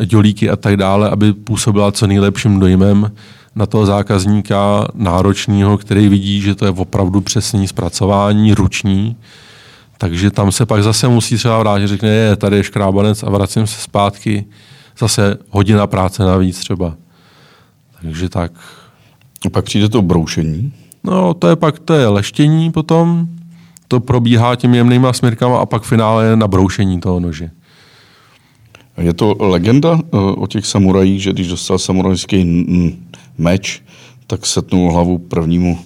dělíky 0.06 0.50
a 0.50 0.56
tak 0.56 0.78
dále, 0.78 1.10
aby 1.10 1.34
působila 1.34 1.92
co 1.92 2.08
nejlepším 2.08 2.60
dojmem 2.60 3.12
na 3.56 3.66
toho 3.66 3.86
zákazníka 3.86 4.88
náročného, 4.94 5.78
který 5.78 6.10
vidí, 6.10 6.42
že 6.42 6.56
to 6.56 6.66
je 6.66 6.72
opravdu 6.72 7.22
přesný 7.22 7.68
zpracování, 7.68 8.54
ruční. 8.54 9.16
Takže 9.98 10.32
tam 10.32 10.52
se 10.52 10.66
pak 10.66 10.84
zase 10.84 11.08
musí 11.08 11.38
třeba 11.38 11.60
vrátit, 11.60 11.88
řekne, 11.88 12.10
je, 12.10 12.36
tady 12.36 12.58
je 12.58 12.64
škrábanec 12.64 13.24
a 13.24 13.30
vracím 13.30 13.68
se 13.68 13.82
zpátky. 13.82 14.46
Zase 15.00 15.38
hodina 15.50 15.88
práce 15.88 16.24
navíc 16.24 16.60
třeba. 16.60 16.96
Takže 18.02 18.30
tak. 18.30 18.52
A 19.46 19.50
pak 19.50 19.66
přijde 19.66 19.90
to 19.90 20.02
broušení? 20.02 20.74
No, 21.04 21.34
to 21.34 21.48
je 21.48 21.56
pak 21.56 21.80
to 21.80 21.94
je 21.94 22.08
leštění 22.08 22.72
potom, 22.72 23.28
to 23.88 24.00
probíhá 24.00 24.56
těmi 24.56 24.78
jemnýma 24.78 25.14
směrkama 25.14 25.60
a 25.60 25.66
pak 25.66 25.84
finále 25.84 26.26
je 26.26 26.36
na 26.36 26.48
broušení 26.48 27.00
toho 27.00 27.20
nože. 27.20 27.52
Je 28.98 29.14
to 29.14 29.36
legenda 29.40 30.00
eh, 30.00 30.18
o 30.18 30.48
těch 30.48 30.66
samurajích, 30.66 31.22
že 31.22 31.34
když 31.34 31.48
dostal 31.48 31.78
samurajský 31.78 32.66
meč, 33.38 33.84
tak 34.28 34.46
setnul 34.46 34.92
hlavu 34.92 35.18
prvnímu 35.18 35.80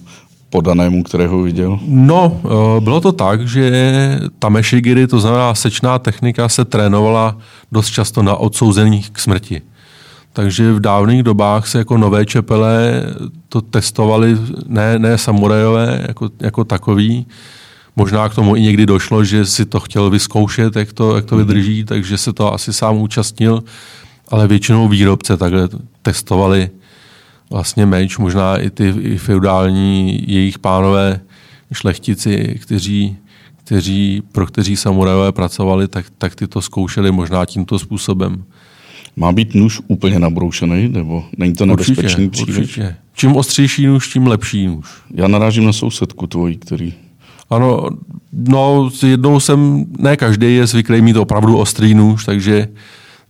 podanému, 0.50 1.02
kterého 1.02 1.42
viděl? 1.42 1.78
No, 1.86 2.40
eh, 2.44 2.80
bylo 2.80 3.00
to 3.00 3.12
tak, 3.12 3.48
že 3.48 3.72
ta 4.38 4.48
mešigiri, 4.48 5.06
to 5.06 5.20
znamená 5.20 5.54
sečná 5.54 5.98
technika, 5.98 6.48
se 6.48 6.64
trénovala 6.64 7.36
dost 7.72 7.90
často 7.90 8.22
na 8.22 8.36
odsouzených 8.36 9.10
k 9.10 9.18
smrti. 9.18 9.62
Takže 10.32 10.72
v 10.72 10.80
dávných 10.80 11.22
dobách 11.22 11.66
se 11.68 11.78
jako 11.78 11.98
nové 11.98 12.26
čepele 12.26 13.02
to 13.52 13.60
testovali, 13.60 14.36
ne, 14.66 14.98
ne 14.98 15.18
samurajové 15.18 16.04
jako, 16.08 16.30
jako 16.40 16.64
takový. 16.64 17.26
Možná 17.96 18.28
k 18.28 18.34
tomu 18.34 18.56
i 18.56 18.62
někdy 18.62 18.86
došlo, 18.86 19.24
že 19.24 19.46
si 19.46 19.66
to 19.66 19.80
chtěl 19.80 20.10
vyzkoušet, 20.10 20.76
jak 20.76 20.92
to, 20.92 21.16
jak 21.16 21.24
to 21.24 21.34
mhm. 21.36 21.44
vydrží, 21.44 21.84
takže 21.84 22.18
se 22.18 22.32
to 22.32 22.54
asi 22.54 22.72
sám 22.72 22.96
účastnil, 22.96 23.64
ale 24.28 24.48
většinou 24.48 24.88
výrobce 24.88 25.36
takhle 25.36 25.68
testovali 26.02 26.70
vlastně 27.50 27.86
meč, 27.86 28.18
možná 28.18 28.56
i 28.56 28.70
ty 28.70 28.88
i 28.88 29.18
feudální 29.18 30.24
jejich 30.32 30.58
pánové 30.58 31.20
šlechtici, 31.72 32.58
kteří, 32.62 33.16
kteří, 33.64 34.22
pro 34.32 34.46
kteří 34.46 34.76
samurajové 34.76 35.32
pracovali, 35.32 35.88
tak, 35.88 36.06
tak 36.18 36.34
ty 36.34 36.46
to 36.46 36.62
zkoušeli 36.62 37.12
možná 37.12 37.46
tímto 37.46 37.78
způsobem. 37.78 38.44
Má 39.16 39.32
být 39.32 39.54
nůž 39.54 39.80
úplně 39.86 40.18
nabroušený, 40.18 40.88
nebo 40.88 41.24
není 41.38 41.52
to 41.52 41.66
nebezpečný 41.66 42.26
určitě, 42.26 42.44
příliš? 42.44 42.58
Určitě. 42.58 42.96
Čím 43.14 43.36
ostřejší 43.36 43.86
nůž, 43.86 44.08
tím 44.08 44.26
lepší 44.26 44.66
nůž. 44.66 44.86
Já 45.14 45.28
narážím 45.28 45.64
na 45.64 45.72
sousedku 45.72 46.26
tvojí, 46.26 46.56
který... 46.56 46.94
Ano, 47.50 47.88
no 48.32 48.90
jednou 49.06 49.40
jsem, 49.40 49.84
ne 49.98 50.16
každý 50.16 50.54
je 50.54 50.66
zvyklý 50.66 51.02
mít 51.02 51.16
opravdu 51.16 51.58
ostrý 51.58 51.94
nůž, 51.94 52.24
takže, 52.24 52.68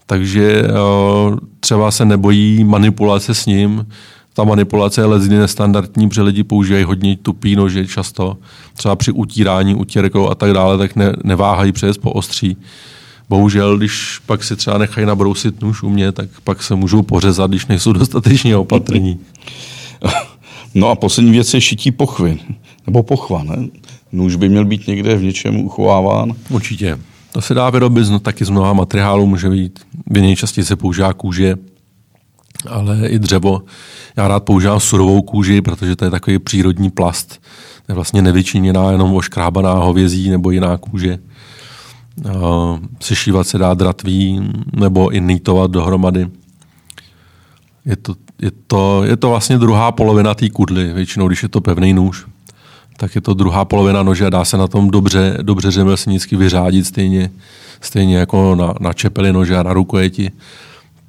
takže 0.07 0.63
uh, 0.63 1.39
třeba 1.61 1.91
se 1.91 2.05
nebojí 2.05 2.65
manipulace 2.65 3.35
s 3.35 3.47
ním. 3.47 3.87
Ta 4.35 4.45
manipulace 4.45 5.01
je 5.01 5.05
lezdy 5.05 5.39
nestandardní, 5.39 6.09
protože 6.09 6.23
lidi 6.23 6.45
používají 6.45 6.85
hodně 6.85 7.17
tupý 7.17 7.57
nože 7.57 7.87
často. 7.87 8.37
Třeba 8.75 8.97
při 8.97 9.13
utírání 9.13 9.75
utěrkou 9.75 10.29
a 10.29 10.35
tak 10.35 10.53
dále, 10.53 10.79
tak 10.79 10.97
ne, 10.97 11.13
neváhají 11.25 11.73
přes 11.73 11.99
po 11.99 12.13
ostří 12.13 12.57
bohužel, 13.29 13.79
když 13.79 14.21
pak 14.27 14.45
si 14.45 14.57
třeba 14.57 14.79
nechají 14.79 15.07
nabrousit 15.07 15.61
nůž 15.61 15.83
u 15.83 15.89
mě, 15.89 16.13
tak 16.13 16.29
pak 16.45 16.63
se 16.63 16.75
můžou 16.75 17.03
pořezat, 17.03 17.51
když 17.51 17.67
nejsou 17.67 17.93
dostatečně 17.93 18.57
opatrní. 18.57 19.21
No 20.75 20.89
a 20.89 20.95
poslední 20.95 21.33
věc 21.33 21.55
je 21.55 21.61
šití 21.61 21.91
pochvy, 21.91 22.39
nebo 22.87 23.03
pochva, 23.03 23.43
ne? 23.43 23.69
Nůž 24.13 24.37
by 24.37 24.49
měl 24.49 24.65
být 24.65 24.87
někde 24.87 25.17
v 25.17 25.23
něčem 25.23 25.57
uchováván. 25.57 26.33
Určitě. 26.49 26.99
To 27.33 27.41
se 27.41 27.55
dá 27.55 27.71
vyrobit 27.71 28.09
no, 28.11 28.19
taky 28.19 28.45
z 28.45 28.51
mnoha 28.51 28.73
materiálů, 28.73 29.27
může 29.27 29.51
být, 29.51 29.81
v 30.07 30.13
nejčastěji 30.13 30.65
se 30.65 30.77
používá 30.77 31.13
kůže, 31.13 31.57
ale 32.69 33.09
i 33.09 33.19
dřevo. 33.19 33.63
Já 34.17 34.29
rád 34.29 34.45
používám 34.45 34.81
surovou 34.81 35.23
kůži, 35.23 35.61
protože 35.61 35.97
to 35.97 36.05
je 36.05 36.11
takový 36.11 36.39
přírodní 36.39 36.91
plast. 36.91 37.43
To 37.87 37.93
je 37.93 37.95
vlastně 37.95 38.23
nevyčiněná, 38.23 38.91
jenom 38.91 39.15
oškrábaná 39.15 39.73
hovězí 39.73 40.31
nebo 40.31 40.51
jiná 40.51 40.77
kůže. 40.77 41.19
Sešívat 43.01 43.47
se 43.47 43.59
dá 43.59 43.75
dratví 43.75 44.51
nebo 44.73 45.11
i 45.11 45.21
nýtovat 45.21 45.71
dohromady. 45.71 46.29
Je 47.85 47.97
to, 47.97 48.15
je, 48.39 48.51
to, 48.67 49.05
je 49.05 49.17
to 49.17 49.29
vlastně 49.29 49.59
druhá 49.59 49.93
polovina 49.93 50.35
té 50.35 50.51
kudly, 50.51 50.93
většinou, 50.93 51.29
když 51.29 51.43
je 51.43 51.49
to 51.49 51.61
pevný 51.61 51.93
nůž 51.93 52.27
tak 53.03 53.15
je 53.15 53.21
to 53.21 53.35
druhá 53.35 53.65
polovina 53.65 54.03
nože 54.03 54.27
a 54.27 54.31
dá 54.31 54.45
se 54.45 54.57
na 54.57 54.69
tom 54.69 54.91
dobře, 54.91 55.39
dobře 55.43 55.71
řemeslnicky 55.71 56.37
vyřádit 56.37 56.87
stejně, 56.87 57.31
stejně 57.81 58.17
jako 58.17 58.55
na, 58.55 58.75
na 58.81 58.93
čepeli 58.93 59.33
nože 59.33 59.57
a 59.57 59.63
na 59.63 59.73
rukojeti. 59.73 60.31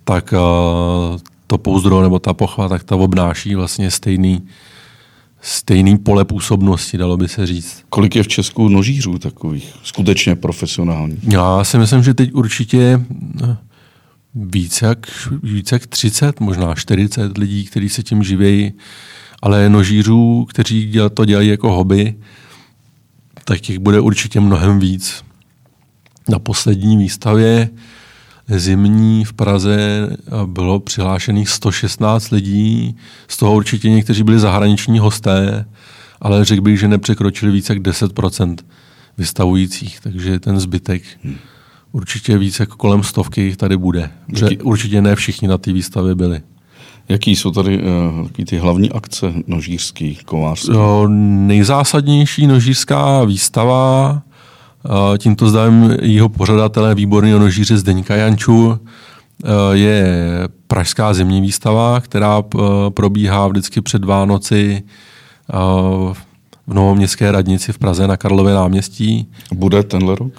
Tak 0.04 0.34
uh, 0.34 1.20
to 1.48 1.58
pouzdro 1.58 2.02
nebo 2.02 2.20
ta 2.20 2.34
pochva, 2.34 2.70
tak 2.70 2.84
ta 2.84 2.96
obnáší 2.96 3.56
vlastně 3.56 3.92
stejný, 3.92 4.48
stejný 5.44 5.98
pole 5.98 6.26
působnosti, 6.26 6.98
dalo 6.98 7.18
by 7.18 7.28
se 7.28 7.48
říct. 7.48 7.84
Kolik 7.90 8.16
je 8.16 8.24
v 8.24 8.28
Česku 8.28 8.70
nožířů 8.70 9.20
takových, 9.20 9.74
skutečně 9.84 10.36
profesionální? 10.36 11.20
Já 11.24 11.64
si 11.64 11.78
myslím, 11.78 12.04
že 12.04 12.14
teď 12.14 12.34
určitě 12.34 13.02
eh, 13.44 13.58
více 14.36 14.86
jak, 14.86 15.30
více 15.44 15.76
jak 15.76 15.88
30, 15.88 16.40
možná 16.40 16.76
40 16.76 17.38
lidí, 17.38 17.66
kteří 17.66 17.90
se 17.90 18.04
tím 18.04 18.24
živějí 18.24 18.74
ale 19.44 19.70
nožířů, 19.70 20.46
kteří 20.50 20.94
to 21.14 21.26
dělají 21.26 21.50
jako 21.50 21.72
hobby, 21.72 22.16
tak 23.46 23.60
těch 23.60 23.80
bude 23.80 24.00
určitě 24.00 24.40
mnohem 24.40 24.80
víc. 24.80 25.24
Na 26.30 26.40
poslední 26.40 26.98
výstavě 26.98 27.70
zimní 28.48 29.26
v 29.26 29.34
Praze 29.34 30.10
bylo 30.46 30.80
přihlášených 30.80 31.50
116 31.50 32.30
lidí, 32.30 32.96
z 33.28 33.38
toho 33.38 33.56
určitě 33.56 33.90
někteří 33.90 34.24
byli 34.24 34.40
zahraniční 34.40 35.00
hosté, 35.00 35.66
ale 36.22 36.46
řekl 36.46 36.62
bych, 36.62 36.80
že 36.80 36.88
nepřekročili 36.88 37.52
více 37.52 37.74
jak 37.74 37.82
10% 37.82 38.56
vystavujících, 39.18 40.00
takže 40.00 40.40
ten 40.40 40.60
zbytek 40.60 41.04
hmm. 41.24 41.36
určitě 41.92 42.38
více 42.38 42.64
jako 42.64 42.78
kolem 42.78 43.04
stovky 43.04 43.56
tady 43.56 43.78
bude. 43.78 44.12
Určitě 44.64 45.02
ne 45.02 45.16
všichni 45.16 45.48
na 45.48 45.58
té 45.58 45.74
výstavě 45.74 46.16
byli. 46.16 46.42
Jaký 47.10 47.36
jsou 47.36 47.52
tady 47.52 47.82
uh, 47.84 48.28
ty 48.46 48.58
hlavní 48.58 48.92
akce 48.92 49.34
nožířský, 49.48 50.18
kovářský? 50.26 50.72
Jo, 50.72 51.08
nejzásadnější 51.48 52.48
nožířská 52.48 53.24
výstava, 53.24 54.22
tímto 55.18 55.50
zdávím 55.50 55.98
jeho 56.02 56.30
pořadatele, 56.30 56.96
výborného 56.96 57.40
nožíře 57.40 57.78
Zdeňka 57.78 58.16
Janču, 58.16 58.68
uh, 58.68 58.78
je 59.72 60.24
Pražská 60.68 61.14
zimní 61.14 61.42
výstava, 61.42 62.02
která 62.02 62.38
uh, 62.40 62.62
probíhá 62.90 63.48
vždycky 63.48 63.82
před 63.82 64.06
Vánoci 64.06 64.84
uh, 65.54 66.14
v 66.68 66.74
Novoměstské 66.74 67.32
radnici 67.32 67.74
v 67.74 67.78
Praze 67.78 68.08
na 68.08 68.18
Karlově 68.18 68.54
náměstí. 68.54 69.28
Bude 69.54 69.84
tenhle 69.84 70.16
rok? 70.16 70.34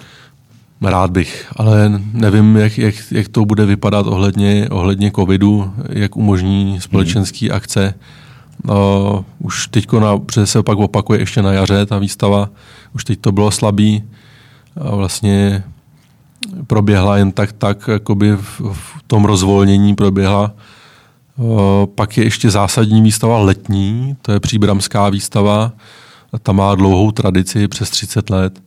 Rád 0.81 1.11
bych, 1.11 1.51
ale 1.55 2.01
nevím, 2.13 2.55
jak, 2.55 2.77
jak, 2.77 2.95
jak 3.11 3.27
to 3.27 3.45
bude 3.45 3.65
vypadat 3.65 4.07
ohledně, 4.07 4.67
ohledně 4.71 5.11
covidu, 5.11 5.73
jak 5.89 6.15
umožní 6.15 6.81
společenské 6.81 7.45
hmm. 7.45 7.55
akce. 7.55 7.93
Uh, 8.69 9.23
už 9.39 9.67
teď 9.67 9.87
se 10.43 10.63
pak 10.63 10.77
opakuje 10.77 11.19
ještě 11.19 11.41
na 11.41 11.53
jaře 11.53 11.85
ta 11.85 11.97
výstava, 11.97 12.49
už 12.93 13.03
teď 13.03 13.19
to 13.19 13.31
bylo 13.31 13.51
slabý. 13.51 14.03
Uh, 14.75 14.95
vlastně 14.95 15.63
proběhla 16.67 17.17
jen 17.17 17.31
tak, 17.31 17.51
tak 17.51 17.87
jakoby 17.87 18.35
v, 18.35 18.61
v 18.73 19.03
tom 19.07 19.25
rozvolnění 19.25 19.95
proběhla. 19.95 20.53
Uh, 21.37 21.85
pak 21.85 22.17
je 22.17 22.23
ještě 22.23 22.51
zásadní 22.51 23.01
výstava 23.01 23.37
letní, 23.37 24.15
to 24.21 24.31
je 24.31 24.39
příbramská 24.39 25.09
výstava, 25.09 25.71
ta 26.41 26.51
má 26.51 26.75
dlouhou 26.75 27.11
tradici, 27.11 27.67
přes 27.67 27.89
30 27.89 28.29
let 28.29 28.61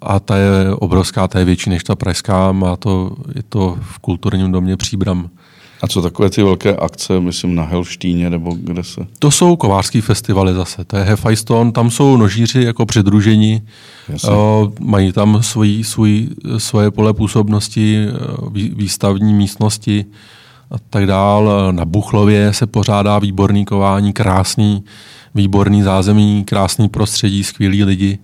a 0.00 0.20
ta 0.20 0.36
je 0.36 0.74
obrovská, 0.74 1.28
ta 1.28 1.38
je 1.38 1.44
větší 1.44 1.70
než 1.70 1.84
ta 1.84 1.96
pražská, 1.96 2.52
má 2.52 2.76
to, 2.76 3.16
je 3.34 3.42
to 3.42 3.78
v 3.80 3.98
kulturním 3.98 4.52
domě 4.52 4.76
Příbram. 4.76 5.30
A 5.82 5.88
co 5.88 6.02
takové 6.02 6.30
ty 6.30 6.42
velké 6.42 6.76
akce, 6.76 7.20
myslím 7.20 7.54
na 7.54 7.64
Helštíně 7.64 8.30
nebo 8.30 8.56
kde 8.60 8.84
se? 8.84 9.06
To 9.18 9.30
jsou 9.30 9.56
kovářský 9.56 10.00
festivaly 10.00 10.54
zase, 10.54 10.84
to 10.84 10.96
je 10.96 11.04
Hefajston, 11.04 11.72
tam 11.72 11.90
jsou 11.90 12.16
nožíři 12.16 12.62
jako 12.62 12.86
přidružení, 12.86 13.62
uh, 14.24 14.32
mají 14.80 15.12
tam 15.12 15.42
svojí, 15.42 15.84
svůj, 15.84 16.28
svoje 16.58 16.90
pole 16.90 17.14
působnosti, 17.14 18.06
výstavní 18.52 19.34
místnosti 19.34 20.04
a 20.70 20.74
tak 20.90 21.06
dál. 21.06 21.72
Na 21.72 21.84
Buchlově 21.84 22.52
se 22.52 22.66
pořádá 22.66 23.18
výborný 23.18 23.64
kování, 23.64 24.12
krásný, 24.12 24.84
výborný 25.34 25.82
zázemí, 25.82 26.44
krásný 26.44 26.88
prostředí, 26.88 27.44
skvělí 27.44 27.84
lidi 27.84 28.18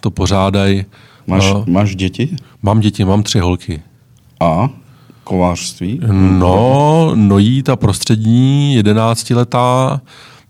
to 0.00 0.10
pořádají. 0.10 0.84
Máš, 1.26 1.50
uh, 1.50 1.66
máš 1.66 1.96
děti? 1.96 2.36
Mám 2.62 2.80
děti, 2.80 3.04
mám 3.04 3.22
tři 3.22 3.38
holky. 3.38 3.82
A? 4.40 4.70
Kovářství? 5.28 6.00
No, 6.12 7.10
nojí 7.14 7.62
ta 7.62 7.76
prostřední, 7.76 8.74
jedenáctiletá, 8.74 10.00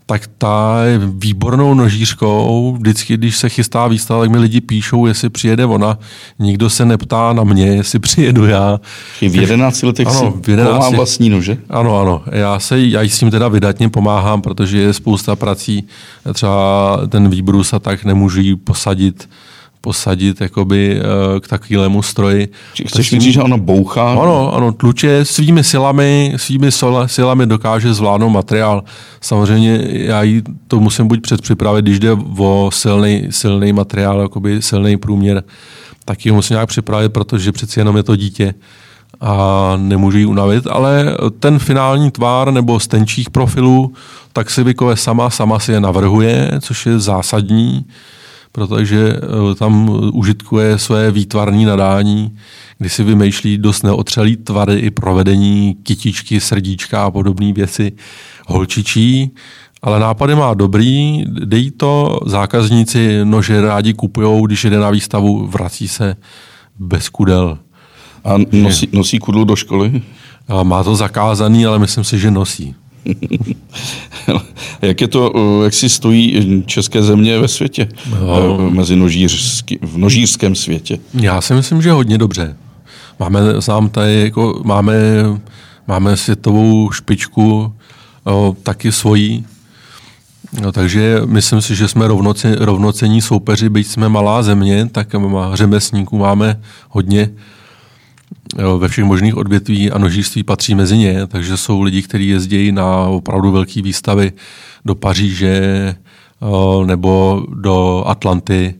tak 0.05 0.29
ta 0.37 0.83
je 0.83 0.99
výbornou 1.13 1.73
nožířkou. 1.73 2.75
Vždycky, 2.79 3.17
když 3.17 3.37
se 3.37 3.49
chystá 3.49 3.87
výstava, 3.87 4.21
tak 4.21 4.29
mi 4.29 4.37
lidi 4.37 4.61
píšou, 4.61 5.05
jestli 5.05 5.29
přijede 5.29 5.65
ona. 5.65 5.97
Nikdo 6.39 6.69
se 6.69 6.85
neptá 6.85 7.33
na 7.33 7.43
mě, 7.43 7.65
jestli 7.65 7.99
přijedu 7.99 8.45
já. 8.45 8.79
V 9.19 9.35
11 9.35 9.83
letech 9.83 10.07
ano, 10.07 10.19
si 10.19 10.41
v 10.41 10.49
11... 10.49 10.93
vlastní 10.95 11.29
nože? 11.29 11.57
Ano, 11.69 11.99
ano. 11.99 12.21
Já, 12.31 12.59
se, 12.59 12.79
já 12.79 13.01
s 13.01 13.19
tím 13.19 13.31
teda 13.31 13.47
vydatně 13.47 13.89
pomáhám, 13.89 14.41
protože 14.41 14.77
je 14.77 14.93
spousta 14.93 15.35
prací. 15.35 15.87
Třeba 16.33 16.97
ten 17.09 17.29
výbrus 17.29 17.73
a 17.73 17.79
tak 17.79 18.05
nemůžu 18.05 18.41
ji 18.41 18.55
posadit 18.55 19.29
posadit 19.81 20.41
jakoby 20.41 20.99
eh, 20.99 21.39
k 21.39 21.47
takovému 21.47 22.01
stroji. 22.01 22.47
Chceš 22.87 23.09
říct, 23.09 23.23
že 23.23 23.41
ona 23.41 23.57
bouchá? 23.57 24.11
Ano, 24.11 24.53
ano, 24.53 24.71
tluče 24.71 25.25
svými 25.25 25.63
silami, 25.63 26.33
svými 26.37 26.69
silami 27.05 27.45
dokáže 27.45 27.93
zvládnout 27.93 28.29
materiál. 28.29 28.83
Samozřejmě 29.21 29.87
já 29.91 30.23
jí 30.23 30.41
to 30.67 30.79
musím 30.79 31.07
buď 31.07 31.21
předpřipravit, 31.21 31.85
když 31.85 31.99
jde 31.99 32.11
o 32.37 32.69
silný, 32.73 33.27
silný 33.29 33.73
materiál, 33.73 34.21
jakoby 34.21 34.61
silný 34.61 34.97
průměr, 34.97 35.43
tak 36.05 36.25
ji 36.25 36.31
musím 36.31 36.53
nějak 36.53 36.69
připravit, 36.69 37.09
protože 37.09 37.51
přeci 37.51 37.79
jenom 37.79 37.97
je 37.97 38.03
to 38.03 38.15
dítě 38.15 38.53
a 39.21 39.73
nemůžu 39.77 40.17
ji 40.17 40.25
unavit, 40.25 40.67
ale 40.67 41.15
ten 41.39 41.59
finální 41.59 42.11
tvár 42.11 42.51
nebo 42.51 42.79
z 42.79 42.87
tenčích 42.87 43.29
profilů, 43.29 43.93
tak 44.33 44.49
si 44.49 44.63
vykové 44.63 44.95
sama, 44.95 45.29
sama 45.29 45.59
si 45.59 45.71
je 45.71 45.79
navrhuje, 45.79 46.51
což 46.61 46.85
je 46.85 46.99
zásadní 46.99 47.85
protože 48.51 49.13
eh, 49.13 49.55
tam 49.55 49.89
užitkuje 50.13 50.77
své 50.77 51.11
výtvarní 51.11 51.65
nadání, 51.65 52.35
kdy 52.77 52.89
si 52.89 53.03
vymýšlí 53.03 53.57
dost 53.57 53.83
neotřelý 53.83 54.37
tvary 54.37 54.79
i 54.79 54.91
provedení 54.91 55.75
kytičky, 55.83 56.39
srdíčka 56.39 57.03
a 57.03 57.11
podobné 57.11 57.53
věci 57.53 57.91
holčičí, 58.47 59.31
ale 59.81 59.99
nápady 59.99 60.35
má 60.35 60.53
dobrý, 60.53 61.23
dejí 61.45 61.71
to, 61.71 62.19
zákazníci 62.25 63.19
nože 63.23 63.61
rádi 63.61 63.93
kupují, 63.93 64.43
když 64.45 64.63
jde 64.63 64.77
na 64.77 64.89
výstavu, 64.89 65.47
vrací 65.47 65.87
se 65.87 66.15
bez 66.79 67.09
kudel. 67.09 67.57
A 68.23 68.33
nosí, 68.51 68.89
nosí 68.91 69.19
kudlu 69.19 69.43
do 69.43 69.55
školy? 69.55 70.01
Má 70.63 70.83
to 70.83 70.95
zakázaný, 70.95 71.65
ale 71.65 71.79
myslím 71.79 72.03
si, 72.03 72.19
že 72.19 72.31
nosí. 72.31 72.75
jak 74.81 75.01
je 75.01 75.07
to, 75.07 75.33
eh, 75.35 75.63
jak 75.63 75.73
si 75.73 75.89
stojí 75.89 76.63
české 76.65 77.03
země 77.03 77.39
ve 77.39 77.47
světě, 77.47 77.87
no. 78.19 78.69
mezi 78.69 78.95
nožířský, 78.95 79.79
v 79.81 79.97
nožířském 79.97 80.55
světě? 80.55 80.99
Já 81.13 81.41
si 81.41 81.53
myslím, 81.53 81.81
že 81.81 81.91
hodně 81.91 82.17
dobře. 82.17 82.57
Máme, 83.19 83.39
sám 83.59 83.89
tady, 83.89 84.21
jako, 84.21 84.61
máme, 84.65 84.95
máme 85.87 86.17
světovou 86.17 86.91
špičku, 86.91 87.73
o, 88.23 88.55
taky 88.63 88.91
svojí, 88.91 89.45
No, 90.61 90.71
takže 90.71 91.21
myslím 91.25 91.61
si, 91.61 91.75
že 91.75 91.87
jsme 91.87 92.07
rovnoce, 92.07 92.55
rovnocení 92.59 93.21
soupeři, 93.21 93.69
byť 93.69 93.87
jsme 93.87 94.09
malá 94.09 94.43
země, 94.43 94.89
tak 94.91 95.15
řemesníků 95.53 96.17
máme 96.17 96.61
hodně 96.89 97.29
ve 98.77 98.87
všech 98.87 99.05
možných 99.05 99.37
odvětví 99.37 99.91
a 99.91 99.97
nožířství 99.97 100.43
patří 100.43 100.75
mezi 100.75 100.97
ně, 100.97 101.27
takže 101.27 101.57
jsou 101.57 101.81
lidi, 101.81 102.01
kteří 102.01 102.27
jezdí 102.27 102.71
na 102.71 102.99
opravdu 102.99 103.51
velké 103.51 103.81
výstavy 103.81 104.31
do 104.85 104.95
Paříže 104.95 105.95
nebo 106.85 107.43
do 107.55 108.03
Atlanty 108.07 108.75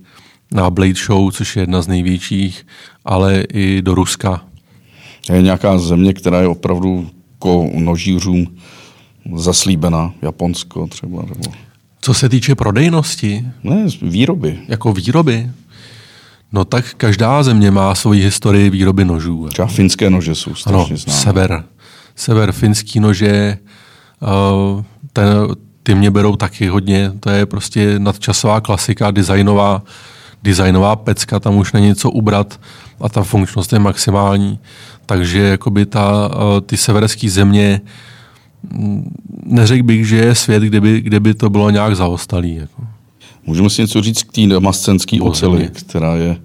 na 0.52 0.70
Blade 0.70 0.94
Show, 1.06 1.32
což 1.32 1.56
je 1.56 1.64
jedna 1.64 1.82
z 1.82 1.88
největších, 1.88 2.66
ale 3.06 3.44
i 3.54 3.82
do 3.82 3.96
Ruska. 3.96 4.42
Je 5.34 5.42
nějaká 5.42 5.78
země, 5.78 6.14
která 6.14 6.42
je 6.42 6.48
opravdu 6.48 7.10
jako 7.34 7.70
nožířům 7.76 8.48
zaslíbená, 9.36 10.14
Japonsko 10.22 10.88
třeba? 10.88 11.22
Nebo... 11.22 11.52
Co 12.02 12.14
se 12.14 12.30
týče 12.30 12.56
prodejnosti? 12.56 13.46
Ne, 13.64 13.88
výroby. 14.02 14.60
Jako 14.68 14.94
výroby? 14.94 15.50
No 16.52 16.66
tak 16.66 16.94
každá 16.98 17.44
země 17.44 17.72
má 17.72 17.96
svoji 17.96 18.24
historii 18.24 18.70
výroby 18.70 19.06
nožů. 19.06 19.48
Třeba 19.50 19.68
finské 19.68 20.10
nože 20.10 20.36
jsou 20.36 20.56
strašně 20.56 20.96
ano, 21.08 21.14
sever. 21.14 21.64
sever 22.16 22.52
finský 22.52 23.00
nože, 23.00 23.58
uh, 24.22 24.84
ten, 25.14 25.28
ty 25.84 25.96
mě 25.96 26.12
berou 26.12 26.36
taky 26.36 26.68
hodně, 26.68 27.12
to 27.20 27.30
je 27.30 27.46
prostě 27.46 28.00
nadčasová 28.00 28.62
klasika, 28.62 29.12
designová, 29.12 29.84
designová 30.44 30.96
pecka, 30.96 31.40
tam 31.40 31.58
už 31.58 31.74
není 31.74 31.96
co 31.96 32.12
ubrat 32.12 32.60
a 33.02 33.10
ta 33.10 33.24
funkčnost 33.24 33.74
je 33.74 33.80
maximální. 33.80 34.60
Takže 35.06 35.40
jakoby 35.40 35.86
ta, 35.86 36.28
uh, 36.28 36.62
ty 36.66 36.78
severské 36.78 37.30
země 37.30 37.82
mm, 38.72 39.16
neřekl 39.46 39.84
bych, 39.84 40.08
že 40.08 40.16
je 40.18 40.36
svět, 40.36 40.64
kde 40.64 40.82
by, 40.82 41.02
kde 41.02 41.20
by 41.20 41.34
to 41.34 41.50
bylo 41.50 41.70
nějak 41.70 41.96
zaostalý. 41.96 42.56
Jako. 42.56 42.99
Můžeme 43.46 43.70
si 43.70 43.82
něco 43.82 44.02
říct 44.02 44.24
k 44.24 44.32
té 44.32 44.48
damascenské 44.48 45.22
oceli, 45.22 45.70
která 45.74 46.16
je... 46.16 46.38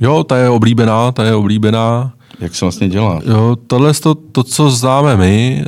Jo, 0.00 0.24
ta 0.24 0.36
je 0.36 0.48
oblíbená, 0.48 1.12
ta 1.12 1.24
je 1.24 1.34
oblíbená. 1.34 2.12
Jak 2.40 2.54
se 2.54 2.64
vlastně 2.64 2.88
dělá? 2.88 3.20
Jo, 3.26 3.56
tohle 3.66 3.94
to, 3.94 4.14
to, 4.14 4.42
co 4.42 4.70
známe 4.70 5.16
my, 5.16 5.64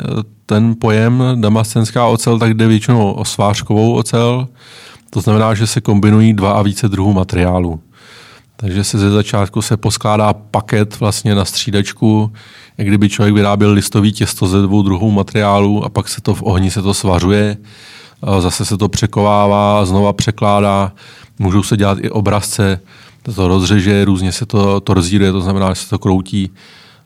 ten 0.46 0.74
pojem 0.80 1.22
damascenská 1.34 2.06
ocel, 2.06 2.38
tak 2.38 2.54
jde 2.54 2.66
většinou 2.66 3.12
o 3.12 3.24
svářkovou 3.24 3.94
ocel. 3.94 4.48
To 5.10 5.20
znamená, 5.20 5.54
že 5.54 5.66
se 5.66 5.80
kombinují 5.80 6.32
dva 6.32 6.52
a 6.52 6.62
více 6.62 6.88
druhů 6.88 7.12
materiálu. 7.12 7.80
Takže 8.56 8.84
se 8.84 8.98
ze 8.98 9.10
začátku 9.10 9.62
se 9.62 9.76
poskládá 9.76 10.32
paket 10.32 11.00
vlastně 11.00 11.34
na 11.34 11.44
střídačku, 11.44 12.32
jak 12.78 12.88
kdyby 12.88 13.08
člověk 13.08 13.34
vyráběl 13.34 13.72
listový 13.72 14.12
těsto 14.12 14.46
ze 14.46 14.62
dvou 14.62 14.82
druhů 14.82 15.10
materiálu 15.10 15.84
a 15.84 15.88
pak 15.88 16.08
se 16.08 16.20
to 16.20 16.34
v 16.34 16.42
ohni 16.42 16.70
se 16.70 16.82
to 16.82 16.94
svařuje 16.94 17.56
zase 18.40 18.64
se 18.64 18.76
to 18.76 18.88
překovává, 18.88 19.84
znova 19.84 20.12
překládá, 20.12 20.92
můžou 21.38 21.62
se 21.62 21.76
dělat 21.76 21.98
i 22.00 22.10
obrazce, 22.10 22.80
to, 23.34 23.48
rozřeže, 23.48 24.04
různě 24.04 24.32
se 24.32 24.46
to, 24.46 24.80
to 24.80 24.94
rozdíluje, 24.94 25.32
to 25.32 25.40
znamená, 25.40 25.68
že 25.68 25.80
se 25.80 25.90
to 25.90 25.98
kroutí 25.98 26.50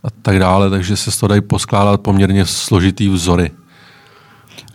a 0.04 0.08
tak 0.22 0.38
dále, 0.38 0.70
takže 0.70 0.96
se 0.96 1.20
to 1.20 1.26
dají 1.26 1.40
poskládat 1.40 2.00
poměrně 2.00 2.46
složitý 2.46 3.08
vzory. 3.08 3.50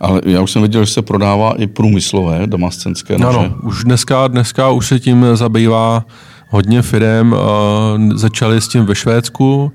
Ale 0.00 0.20
já 0.24 0.40
už 0.40 0.50
jsem 0.50 0.62
viděl, 0.62 0.84
že 0.84 0.92
se 0.92 1.02
prodává 1.02 1.54
i 1.56 1.66
průmyslové 1.66 2.46
damascenské 2.46 3.18
nože. 3.18 3.38
Ano, 3.38 3.54
už 3.62 3.84
dneska, 3.84 4.28
dneska 4.28 4.70
už 4.70 4.86
se 4.86 5.00
tím 5.00 5.26
zabývá 5.34 6.04
hodně 6.48 6.82
firm. 6.82 7.34
Začali 8.14 8.60
s 8.60 8.68
tím 8.68 8.86
ve 8.86 8.94
Švédsku, 8.94 9.72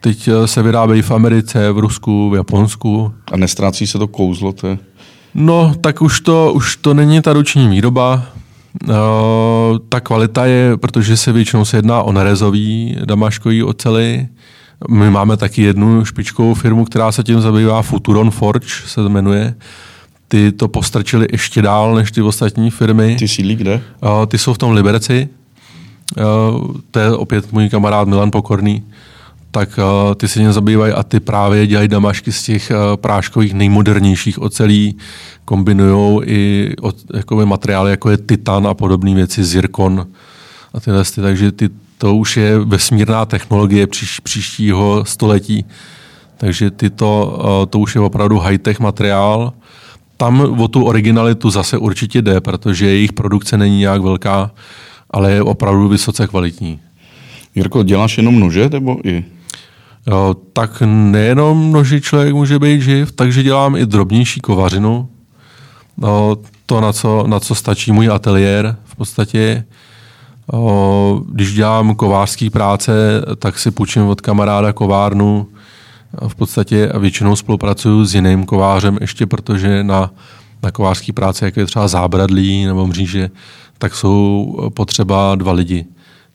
teď 0.00 0.28
se 0.46 0.62
vyrábějí 0.62 1.02
v 1.02 1.10
Americe, 1.10 1.72
v 1.72 1.78
Rusku, 1.78 2.30
v 2.30 2.34
Japonsku. 2.34 3.14
A 3.32 3.36
nestrácí 3.36 3.86
se 3.86 3.98
to 3.98 4.08
kouzlo? 4.08 4.52
To 4.52 4.66
je... 4.66 4.78
No, 5.34 5.74
tak 5.80 6.02
už 6.02 6.20
to, 6.20 6.52
už 6.52 6.76
to 6.76 6.94
není 6.94 7.22
ta 7.22 7.32
ruční 7.32 7.68
výroba. 7.68 8.22
Uh, 8.88 8.94
ta 9.88 10.00
kvalita 10.00 10.46
je, 10.46 10.76
protože 10.76 11.16
se 11.16 11.32
většinou 11.32 11.64
se 11.64 11.76
jedná 11.76 12.02
o 12.02 12.12
nerezový 12.12 12.96
damaškový 13.04 13.62
ocely. 13.62 14.28
My 14.90 15.10
máme 15.10 15.36
taky 15.36 15.62
jednu 15.62 16.04
špičkovou 16.04 16.54
firmu, 16.54 16.84
která 16.84 17.12
se 17.12 17.22
tím 17.22 17.40
zabývá, 17.40 17.82
Futuron 17.82 18.30
Forge 18.30 18.68
se 18.86 19.00
jmenuje. 19.08 19.54
Ty 20.28 20.52
to 20.52 20.68
postrčili 20.68 21.26
ještě 21.32 21.62
dál 21.62 21.94
než 21.94 22.12
ty 22.12 22.22
ostatní 22.22 22.70
firmy. 22.70 23.16
Ty 23.18 23.28
sídlí 23.28 23.56
kde? 23.56 23.82
Uh, 24.02 24.26
ty 24.26 24.38
jsou 24.38 24.54
v 24.54 24.58
tom 24.58 24.72
Liberci. 24.72 25.28
Uh, 26.16 26.76
to 26.90 26.98
je 26.98 27.12
opět 27.12 27.52
můj 27.52 27.68
kamarád 27.68 28.08
Milan 28.08 28.30
Pokorný 28.30 28.82
tak 29.54 29.78
uh, 29.78 30.14
ty 30.14 30.28
se 30.28 30.40
něm 30.40 30.52
zabývají 30.52 30.92
a 30.92 31.02
ty 31.02 31.20
právě 31.20 31.66
dělají 31.66 31.88
damašky 31.88 32.32
z 32.32 32.42
těch 32.42 32.70
uh, 32.70 32.96
práškových 32.96 33.54
nejmodernějších 33.54 34.42
ocelí, 34.42 34.96
kombinují 35.44 36.20
i 36.26 36.74
od, 36.80 36.96
jakoby 37.14 37.46
materiály, 37.46 37.90
jako 37.90 38.10
je 38.10 38.16
titan 38.16 38.66
a 38.66 38.74
podobné 38.74 39.14
věci, 39.14 39.44
zirkon 39.44 40.06
a 40.74 40.80
tyhle. 40.80 41.04
Ty, 41.04 41.20
takže 41.20 41.52
ty, 41.52 41.68
to 41.98 42.16
už 42.16 42.36
je 42.36 42.58
vesmírná 42.58 43.24
technologie 43.24 43.86
příš, 43.86 44.20
příštího 44.20 45.04
století. 45.06 45.64
Takže 46.36 46.70
tyto, 46.70 47.38
uh, 47.38 47.70
to 47.70 47.78
už 47.78 47.94
je 47.94 48.00
opravdu 48.00 48.38
high-tech 48.38 48.80
materiál. 48.80 49.52
Tam 50.16 50.60
o 50.60 50.68
tu 50.68 50.84
originalitu 50.84 51.50
zase 51.50 51.78
určitě 51.78 52.22
jde, 52.22 52.40
protože 52.40 52.86
jejich 52.86 53.12
produkce 53.12 53.58
není 53.58 53.78
nějak 53.78 54.02
velká, 54.02 54.50
ale 55.10 55.32
je 55.32 55.42
opravdu 55.42 55.88
vysoce 55.88 56.26
kvalitní. 56.26 56.80
Jirko, 57.54 57.82
děláš 57.82 58.16
jenom 58.16 58.40
nože 58.40 58.68
nebo 58.68 58.98
i 59.04 59.24
tak 60.52 60.82
nejenom 60.86 61.72
noži 61.72 62.00
člověk 62.00 62.34
může 62.34 62.58
být 62.58 62.82
živ, 62.82 63.12
takže 63.12 63.42
dělám 63.42 63.76
i 63.76 63.86
drobnější 63.86 64.40
kovařinu. 64.40 65.08
To, 66.66 66.80
na 66.80 66.92
co, 66.92 67.24
na 67.26 67.40
co 67.40 67.54
stačí 67.54 67.92
můj 67.92 68.10
ateliér 68.10 68.76
v 68.84 68.96
podstatě. 68.96 69.64
Když 71.32 71.54
dělám 71.54 71.94
kovářské 71.94 72.50
práce, 72.50 72.92
tak 73.38 73.58
si 73.58 73.70
půjčím 73.70 74.02
od 74.02 74.20
kamaráda 74.20 74.72
kovárnu. 74.72 75.46
V 76.28 76.34
podstatě 76.34 76.92
většinou 76.98 77.36
spolupracuju 77.36 78.04
s 78.04 78.14
jiným 78.14 78.44
kovářem, 78.44 78.98
ještě 79.00 79.26
protože 79.26 79.84
na, 79.84 80.10
na 80.62 80.70
kovářské 80.70 81.12
práce, 81.12 81.44
jako 81.44 81.60
je 81.60 81.66
třeba 81.66 81.88
zábradlí 81.88 82.64
nebo 82.64 82.86
mříže, 82.86 83.30
tak 83.78 83.94
jsou 83.94 84.70
potřeba 84.74 85.34
dva 85.34 85.52
lidi 85.52 85.86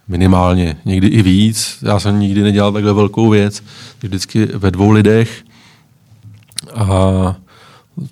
minimálně, 0.09 0.77
někdy 0.85 1.07
i 1.07 1.21
víc. 1.21 1.77
Já 1.81 1.99
jsem 1.99 2.19
nikdy 2.19 2.41
nedělal 2.41 2.71
takhle 2.71 2.93
velkou 2.93 3.29
věc, 3.29 3.63
vždycky 4.01 4.45
ve 4.45 4.71
dvou 4.71 4.91
lidech. 4.91 5.43
A 6.75 7.35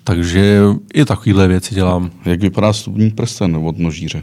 takže 0.04 0.62
i 0.94 1.04
takovéhle 1.04 1.48
věci 1.48 1.74
dělám. 1.74 2.10
Jak 2.24 2.40
vypadá 2.40 2.72
stupní 2.72 3.10
prsten 3.10 3.56
od 3.56 3.78
nožíře? 3.78 4.22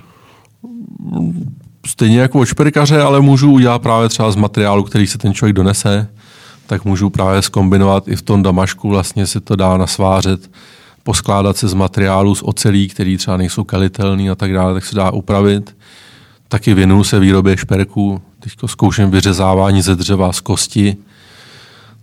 Stejně 1.86 2.19
jako 2.19 2.39
od 2.39 2.45
šperkaře, 2.45 3.01
ale 3.01 3.21
můžu 3.21 3.51
udělat 3.51 3.82
právě 3.82 4.09
třeba 4.09 4.32
z 4.32 4.36
materiálu, 4.36 4.84
který 4.84 5.07
se 5.07 5.17
ten 5.17 5.34
člověk 5.34 5.55
donese, 5.55 6.07
tak 6.67 6.86
můžu 6.86 7.09
právě 7.09 7.41
skombinovat 7.41 8.07
i 8.07 8.15
v 8.15 8.21
tom 8.21 8.43
damašku, 8.43 8.89
vlastně 8.89 9.28
se 9.28 9.39
to 9.39 9.55
dá 9.55 9.78
nasvářet, 9.78 10.51
poskládat 11.03 11.57
se 11.57 11.67
z 11.67 11.73
materiálu 11.73 12.36
z 12.36 12.43
ocelí, 12.43 12.88
který 12.88 13.17
třeba 13.17 13.38
nejsou 13.38 13.63
kalitelný 13.63 14.30
a 14.30 14.36
tak 14.36 14.53
dále, 14.53 14.73
tak 14.73 14.86
se 14.86 14.95
dá 14.95 15.11
upravit. 15.11 15.76
Taky 16.47 16.73
věnuju 16.73 17.03
se 17.03 17.19
výrobě 17.19 17.57
šperků, 17.57 18.21
teď 18.39 18.53
zkouším 18.65 19.11
vyřezávání 19.11 19.81
ze 19.81 19.95
dřeva 19.95 20.33
z 20.33 20.39
kosti, 20.39 20.97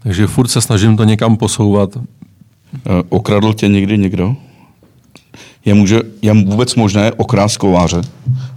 takže 0.03 0.27
furt 0.27 0.49
se 0.49 0.61
snažím 0.61 0.97
to 0.97 1.05
někam 1.05 1.37
posouvat. 1.37 1.91
Eh, 1.97 2.01
okradl 3.09 3.55
tě 3.55 3.69
někdy 3.69 3.99
někdo? 3.99 4.37
Je, 5.65 5.75
může, 5.75 6.01
je 6.23 6.33
vůbec 6.33 6.75
možné 6.75 7.13
okrást 7.13 7.57
kováře, 7.57 8.01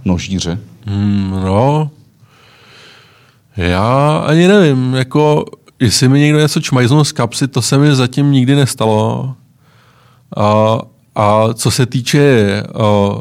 nožíře? 0.04 0.58
Hmm, 0.86 1.30
no, 1.30 1.90
já 3.56 4.16
ani 4.26 4.48
nevím, 4.48 4.94
jako 4.94 5.44
jestli 5.80 6.08
mi 6.08 6.20
někdo 6.20 6.38
něco 6.38 6.60
čmajznul 6.60 7.04
z 7.04 7.12
kapsy, 7.12 7.48
to 7.48 7.62
se 7.62 7.78
mi 7.78 7.96
zatím 7.96 8.32
nikdy 8.32 8.54
nestalo. 8.54 9.34
A, 10.36 10.78
a 11.14 11.54
co 11.54 11.70
se 11.70 11.86
týče 11.86 12.62
a, 12.62 13.18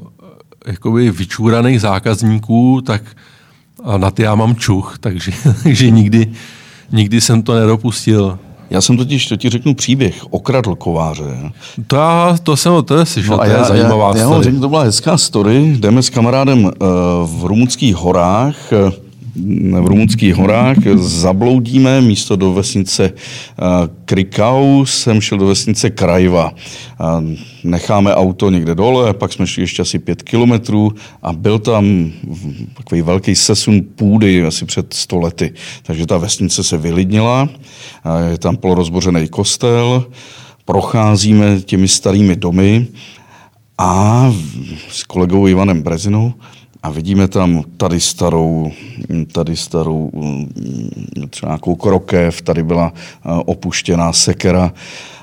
jakoby 0.68 1.12
vyčúraných 1.12 1.82
zákazníků, 1.82 2.82
tak 2.82 3.02
na 3.98 4.12
ty 4.12 4.24
já 4.24 4.36
mám 4.36 4.56
čuch, 4.56 4.98
takže, 5.00 5.32
takže 5.64 5.90
nikdy, 5.90 6.32
nikdy 6.92 7.22
jsem 7.22 7.44
to 7.44 7.60
nedopustil. 7.60 8.40
Já 8.70 8.82
jsem 8.82 8.98
totiž, 8.98 9.28
to 9.28 9.36
ti 9.36 9.50
řeknu 9.50 9.76
příběh, 9.76 10.24
okradl 10.30 10.76
kováře. 10.76 11.52
To, 11.88 11.96
já, 11.96 12.38
to 12.44 12.58
jsem 12.58 12.74
o 12.74 12.82
to 12.82 13.06
slyšel, 13.06 13.32
no 13.32 13.38
to 13.38 13.50
je 13.50 13.52
já, 13.52 13.64
zajímavá 13.64 14.12
já, 14.16 14.24
já, 14.24 14.36
já 14.36 14.60
to 14.60 14.70
byla 14.70 14.84
hezká 14.84 15.18
story. 15.18 15.76
Jdeme 15.80 16.04
s 16.04 16.10
kamarádem 16.10 16.64
uh, 16.64 16.72
v 17.24 17.46
rumunských 17.46 17.96
horách, 17.96 18.56
uh, 18.88 19.05
v 19.82 19.86
rumunských 19.86 20.36
horách, 20.36 20.78
zabloudíme 20.96 22.02
místo 22.02 22.36
do 22.36 22.54
vesnice 22.54 23.04
eh, 23.14 23.64
Krikau, 24.06 24.86
jsem 24.86 25.22
šel 25.22 25.38
do 25.38 25.48
vesnice 25.48 25.90
Krajva. 25.90 26.54
Necháme 27.64 28.16
auto 28.16 28.50
někde 28.50 28.76
dole, 28.76 29.14
pak 29.14 29.34
jsme 29.34 29.48
šli 29.48 29.64
ještě 29.64 29.82
asi 29.82 30.00
pět 30.00 30.24
kilometrů 30.24 30.92
a 31.22 31.34
byl 31.34 31.60
tam 31.60 32.12
takový 32.78 33.02
velký 33.02 33.36
sesun 33.36 33.82
půdy 33.96 34.46
asi 34.46 34.66
před 34.66 34.94
sto 34.94 35.20
lety. 35.20 35.54
Takže 35.84 36.06
ta 36.06 36.18
vesnice 36.18 36.64
se 36.64 36.78
vylidnila, 36.78 37.50
je 38.32 38.38
tam 38.38 38.58
polorozbořený 38.58 39.28
kostel, 39.28 40.06
procházíme 40.66 41.62
těmi 41.62 41.88
starými 41.88 42.36
domy 42.36 42.88
a 43.78 44.32
s 44.90 45.04
kolegou 45.04 45.48
Ivanem 45.48 45.82
Brezinou 45.82 46.34
a 46.86 46.90
vidíme 46.90 47.28
tam 47.28 47.64
tady 47.78 48.00
starou, 48.00 48.72
tady 49.32 49.56
starou 49.56 50.12
mm, 50.14 50.50
třeba 51.30 51.50
nějakou 51.50 51.76
krokev, 51.76 52.42
tady 52.42 52.64
byla 52.64 52.94
eh, 52.96 53.30
opuštěná 53.46 54.14
sekera. 54.14 54.74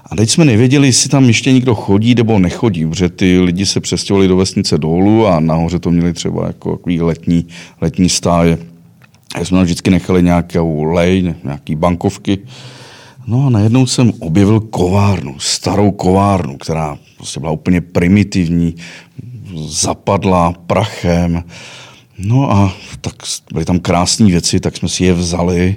A 0.07 0.17
teď 0.17 0.31
jsme 0.31 0.45
nevěděli, 0.45 0.89
jestli 0.89 1.11
tam 1.11 1.25
ještě 1.25 1.53
někdo 1.53 1.75
chodí 1.75 2.15
nebo 2.15 2.39
nechodí, 2.39 2.87
protože 2.87 3.09
ty 3.09 3.41
lidi 3.41 3.67
se 3.67 3.81
přestěhovali 3.81 4.29
do 4.29 4.37
vesnice 4.37 4.79
dolů 4.79 5.27
a 5.27 5.41
nahoře 5.41 5.79
to 5.79 5.91
měli 5.91 6.13
třeba 6.13 6.47
jako 6.47 6.79
letní, 7.01 7.47
letní 7.81 8.09
stáje. 8.09 8.59
A 9.35 9.45
jsme 9.45 9.65
vždycky 9.65 9.91
nechali 9.91 10.23
nějakou 10.23 10.85
lej, 10.85 11.35
nějaký 11.45 11.77
bankovky. 11.77 12.39
No 13.27 13.47
a 13.47 13.51
najednou 13.51 13.87
jsem 13.87 14.13
objevil 14.19 14.61
kovárnu, 14.61 15.39
starou 15.39 15.91
kovárnu, 15.91 16.57
která 16.57 16.99
prostě 17.17 17.41
byla 17.41 17.53
úplně 17.53 17.81
primitivní, 17.81 18.75
zapadla 19.57 20.53
prachem. 20.67 21.45
No 22.19 22.53
a 22.53 22.75
tak 23.01 23.15
byly 23.53 23.65
tam 23.65 23.79
krásné 23.79 24.27
věci, 24.27 24.61
tak 24.61 24.77
jsme 24.77 24.89
si 24.89 25.05
je 25.05 25.13
vzali 25.13 25.77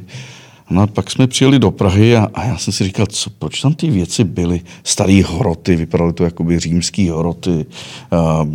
No 0.69 0.81
a 0.81 0.87
pak 0.87 1.11
jsme 1.11 1.27
přijeli 1.27 1.59
do 1.59 1.71
Prahy 1.71 2.15
a, 2.15 2.29
a 2.33 2.45
já 2.45 2.57
jsem 2.57 2.73
si 2.73 2.83
říkal, 2.83 3.05
co, 3.05 3.29
proč 3.29 3.61
tam 3.61 3.73
ty 3.73 3.89
věci 3.89 4.23
byly? 4.23 4.61
Staré 4.83 5.23
hroty, 5.27 5.75
vypadaly 5.75 6.13
to 6.13 6.23
jako 6.23 6.43
by 6.43 6.59
římský 6.59 7.09
hroty, 7.09 7.65
uh, 8.11 8.47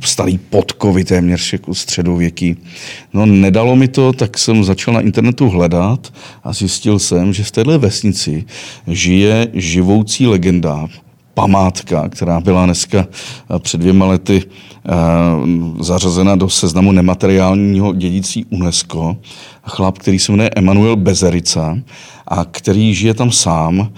starý 0.00 0.38
podkovy 0.38 1.04
téměř 1.04 1.52
jako 1.52 1.74
středověký. 1.74 2.56
No 3.12 3.26
nedalo 3.26 3.76
mi 3.76 3.88
to, 3.88 4.12
tak 4.12 4.38
jsem 4.38 4.64
začal 4.64 4.94
na 4.94 5.00
internetu 5.00 5.48
hledat 5.48 6.12
a 6.44 6.52
zjistil 6.52 6.98
jsem, 6.98 7.32
že 7.32 7.44
v 7.44 7.50
téhle 7.50 7.78
vesnici 7.78 8.44
žije 8.86 9.48
živoucí 9.52 10.26
legenda, 10.26 10.88
památka, 11.40 12.08
která 12.08 12.40
byla 12.40 12.64
dneska 12.64 13.06
eh, 13.06 13.58
před 13.58 13.78
dvěma 13.80 14.06
lety 14.06 14.42
eh, 14.44 14.92
zařazena 15.80 16.36
do 16.36 16.48
seznamu 16.48 16.92
nemateriálního 16.92 17.94
dědictví 17.94 18.44
UNESCO. 18.50 19.16
Chlap, 19.62 19.98
který 19.98 20.18
se 20.18 20.32
jmenuje 20.32 20.50
Emanuel 20.56 20.96
Bezerica 20.96 21.78
a 22.26 22.44
který 22.44 22.94
žije 22.94 23.14
tam 23.14 23.30
sám, 23.30 23.92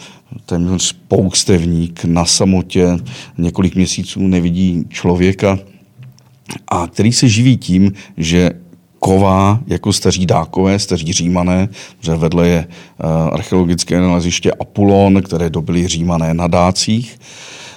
téměř 0.46 0.92
poustevník 1.08 2.04
na 2.04 2.24
samotě, 2.24 2.98
několik 3.38 3.74
měsíců 3.74 4.20
nevidí 4.28 4.84
člověka 4.88 5.58
a 6.68 6.86
který 6.86 7.12
se 7.12 7.28
živí 7.28 7.56
tím, 7.56 7.92
že 8.16 8.49
ková 9.00 9.60
jako 9.66 9.92
staří 9.92 10.26
dákové, 10.26 10.78
staří 10.78 11.12
římané, 11.12 11.68
že 12.00 12.14
vedle 12.14 12.48
je 12.48 12.66
uh, 12.68 13.34
archeologické 13.34 14.00
naleziště 14.00 14.52
Apulon, 14.52 15.22
které 15.22 15.50
dobili 15.50 15.88
římané 15.88 16.34
na 16.34 16.46
dácích. 16.46 17.18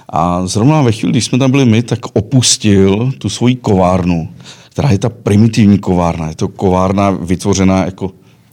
A 0.09 0.47
zrovna 0.47 0.81
ve 0.81 0.91
chvíli, 0.91 1.11
když 1.11 1.25
jsme 1.25 1.37
tam 1.37 1.51
byli 1.51 1.65
my, 1.65 1.83
tak 1.83 1.99
opustil 2.13 3.11
tu 3.17 3.29
svoji 3.29 3.55
kovárnu, 3.55 4.29
která 4.69 4.89
je 4.89 4.99
ta 4.99 5.09
primitivní 5.09 5.79
kovárna. 5.79 6.27
Je 6.27 6.35
to 6.35 6.47
kovárna 6.47 7.11
vytvořená 7.11 7.85
jako 7.85 8.11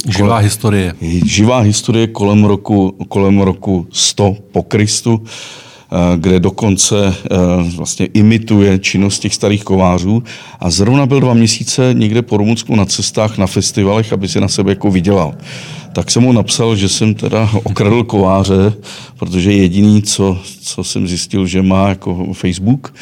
Živá 0.08 0.36
historie. 0.36 0.94
Živá 1.24 1.58
historie 1.58 2.06
kolem 2.06 2.44
roku, 2.44 2.96
kolem 3.08 3.40
roku 3.40 3.86
100 3.90 4.36
po 4.52 4.62
Kristu. 4.62 5.22
Eh, 5.92 6.16
kde 6.16 6.40
dokonce 6.40 7.14
eh, 7.30 7.36
vlastně 7.76 8.06
imituje 8.06 8.78
činnost 8.78 9.18
těch 9.18 9.34
starých 9.34 9.64
kovářů 9.64 10.22
a 10.60 10.70
zrovna 10.70 11.06
byl 11.06 11.20
dva 11.20 11.34
měsíce 11.34 11.90
někde 11.92 12.22
po 12.22 12.36
Rumunsku 12.36 12.76
na 12.76 12.84
cestách, 12.84 13.38
na 13.38 13.46
festivalech, 13.46 14.12
aby 14.12 14.28
si 14.28 14.40
na 14.40 14.48
sebe 14.48 14.72
jako 14.72 14.90
vydělal. 14.90 15.34
Tak 15.92 16.10
jsem 16.10 16.22
mu 16.22 16.32
napsal, 16.32 16.76
že 16.76 16.88
jsem 16.88 17.14
teda 17.14 17.50
okradl 17.52 18.04
kováře, 18.04 18.72
protože 19.18 19.52
jediný, 19.52 20.02
co, 20.02 20.38
co 20.60 20.84
jsem 20.84 21.08
zjistil, 21.08 21.46
že 21.46 21.62
má 21.62 21.88
jako 21.88 22.32
Facebook, 22.32 22.94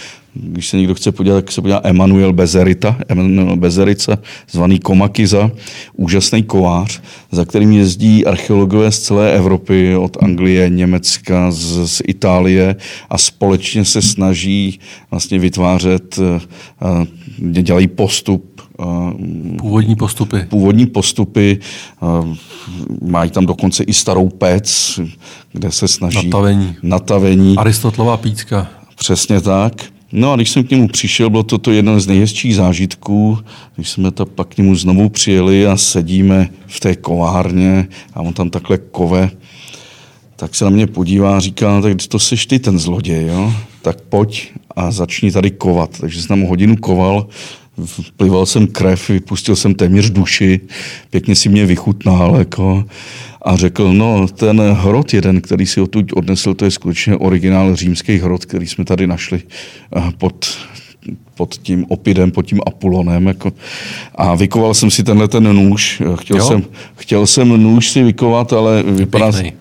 když 0.42 0.68
se 0.68 0.76
někdo 0.76 0.94
chce 0.94 1.12
podívat, 1.12 1.34
tak 1.34 1.52
se 1.52 1.60
podívá 1.60 1.80
Emanuel 1.84 2.32
Bezerita, 2.32 2.98
Emanuel 3.08 3.56
Bezerica, 3.56 4.18
zvaný 4.50 4.78
Komakiza, 4.78 5.50
úžasný 5.96 6.42
kovář, 6.42 7.00
za 7.32 7.44
kterým 7.44 7.72
jezdí 7.72 8.26
archeologové 8.26 8.92
z 8.92 8.98
celé 8.98 9.32
Evropy, 9.32 9.96
od 9.96 10.16
Anglie, 10.22 10.70
Německa, 10.70 11.50
z, 11.50 11.88
z 11.88 12.02
Itálie 12.06 12.76
a 13.10 13.18
společně 13.18 13.84
se 13.84 14.02
snaží 14.02 14.80
vlastně 15.10 15.38
vytvářet, 15.38 16.18
uh, 16.18 17.04
dělají 17.62 17.88
postup 17.88 18.58
Původní 19.58 19.96
postupy. 19.96 20.46
Původní 20.48 20.86
postupy. 20.86 21.58
Mají 23.02 23.30
tam 23.30 23.46
dokonce 23.46 23.84
i 23.84 23.92
starou 23.92 24.28
pec, 24.28 25.00
kde 25.52 25.72
se 25.72 25.88
snaží... 25.88 26.16
Natavení. 26.16 26.76
Natavení. 26.82 27.56
Aristotelová 27.56 28.16
pícka. 28.16 28.68
Přesně 28.96 29.40
tak. 29.40 29.72
No 30.12 30.32
a 30.32 30.36
když 30.36 30.50
jsem 30.50 30.64
k 30.64 30.70
němu 30.70 30.88
přišel, 30.88 31.30
bylo 31.30 31.42
to, 31.42 31.58
to 31.58 31.72
jeden 31.72 32.00
z 32.00 32.06
nejhezčích 32.06 32.56
zážitků, 32.56 33.38
když 33.76 33.88
jsme 33.88 34.10
to 34.10 34.26
pak 34.26 34.48
k 34.48 34.58
němu 34.58 34.74
znovu 34.74 35.08
přijeli 35.08 35.66
a 35.66 35.76
sedíme 35.76 36.48
v 36.66 36.80
té 36.80 36.96
kovárně 36.96 37.88
a 38.14 38.20
on 38.20 38.32
tam 38.32 38.50
takhle 38.50 38.78
kove, 38.78 39.30
tak 40.36 40.54
se 40.54 40.64
na 40.64 40.70
mě 40.70 40.86
podívá 40.86 41.36
a 41.36 41.40
říká, 41.40 41.70
no, 41.70 41.82
tak 41.82 41.92
to 42.08 42.18
seš 42.18 42.46
ty 42.46 42.58
ten 42.58 42.78
zloděj, 42.78 43.26
jo? 43.26 43.52
tak 43.82 44.00
pojď 44.00 44.52
a 44.76 44.90
začni 44.90 45.32
tady 45.32 45.50
kovat. 45.50 45.98
Takže 46.00 46.20
jsem 46.20 46.28
tam 46.28 46.42
hodinu 46.42 46.76
koval, 46.76 47.26
plival 48.16 48.46
jsem 48.46 48.66
krev, 48.66 49.08
vypustil 49.08 49.56
jsem 49.56 49.74
téměř 49.74 50.10
duši, 50.10 50.60
pěkně 51.10 51.34
si 51.34 51.48
mě 51.48 51.66
vychutnal, 51.66 52.36
jako, 52.38 52.84
a 53.42 53.56
řekl, 53.56 53.92
no 53.92 54.28
ten 54.28 54.60
hrot 54.60 55.14
jeden, 55.14 55.40
který 55.40 55.66
si 55.66 55.80
odtud 55.80 56.12
odnesl, 56.12 56.54
to 56.54 56.64
je 56.64 56.70
skutečně 56.70 57.16
originál 57.16 57.76
římský 57.76 58.18
hrot, 58.18 58.44
který 58.44 58.66
jsme 58.66 58.84
tady 58.84 59.06
našli 59.06 59.42
eh, 59.96 60.02
pod 60.18 60.58
pod 61.34 61.54
tím 61.54 61.86
opidem, 61.88 62.30
pod 62.30 62.42
tím 62.42 62.60
Apulonem. 62.66 63.26
Jako. 63.26 63.52
A 64.14 64.34
vykoval 64.34 64.74
jsem 64.74 64.90
si 64.90 65.02
tenhle 65.02 65.28
ten 65.28 65.52
nůž. 65.52 66.02
Chtěl, 66.20 66.40
jsem, 66.40 66.64
chtěl 66.96 67.26
jsem 67.26 67.48
nůž 67.62 67.90
si 67.90 68.02
vykovat, 68.02 68.52
ale 68.52 68.82
vypadá... 68.82 69.32
Pěkný. 69.32 69.52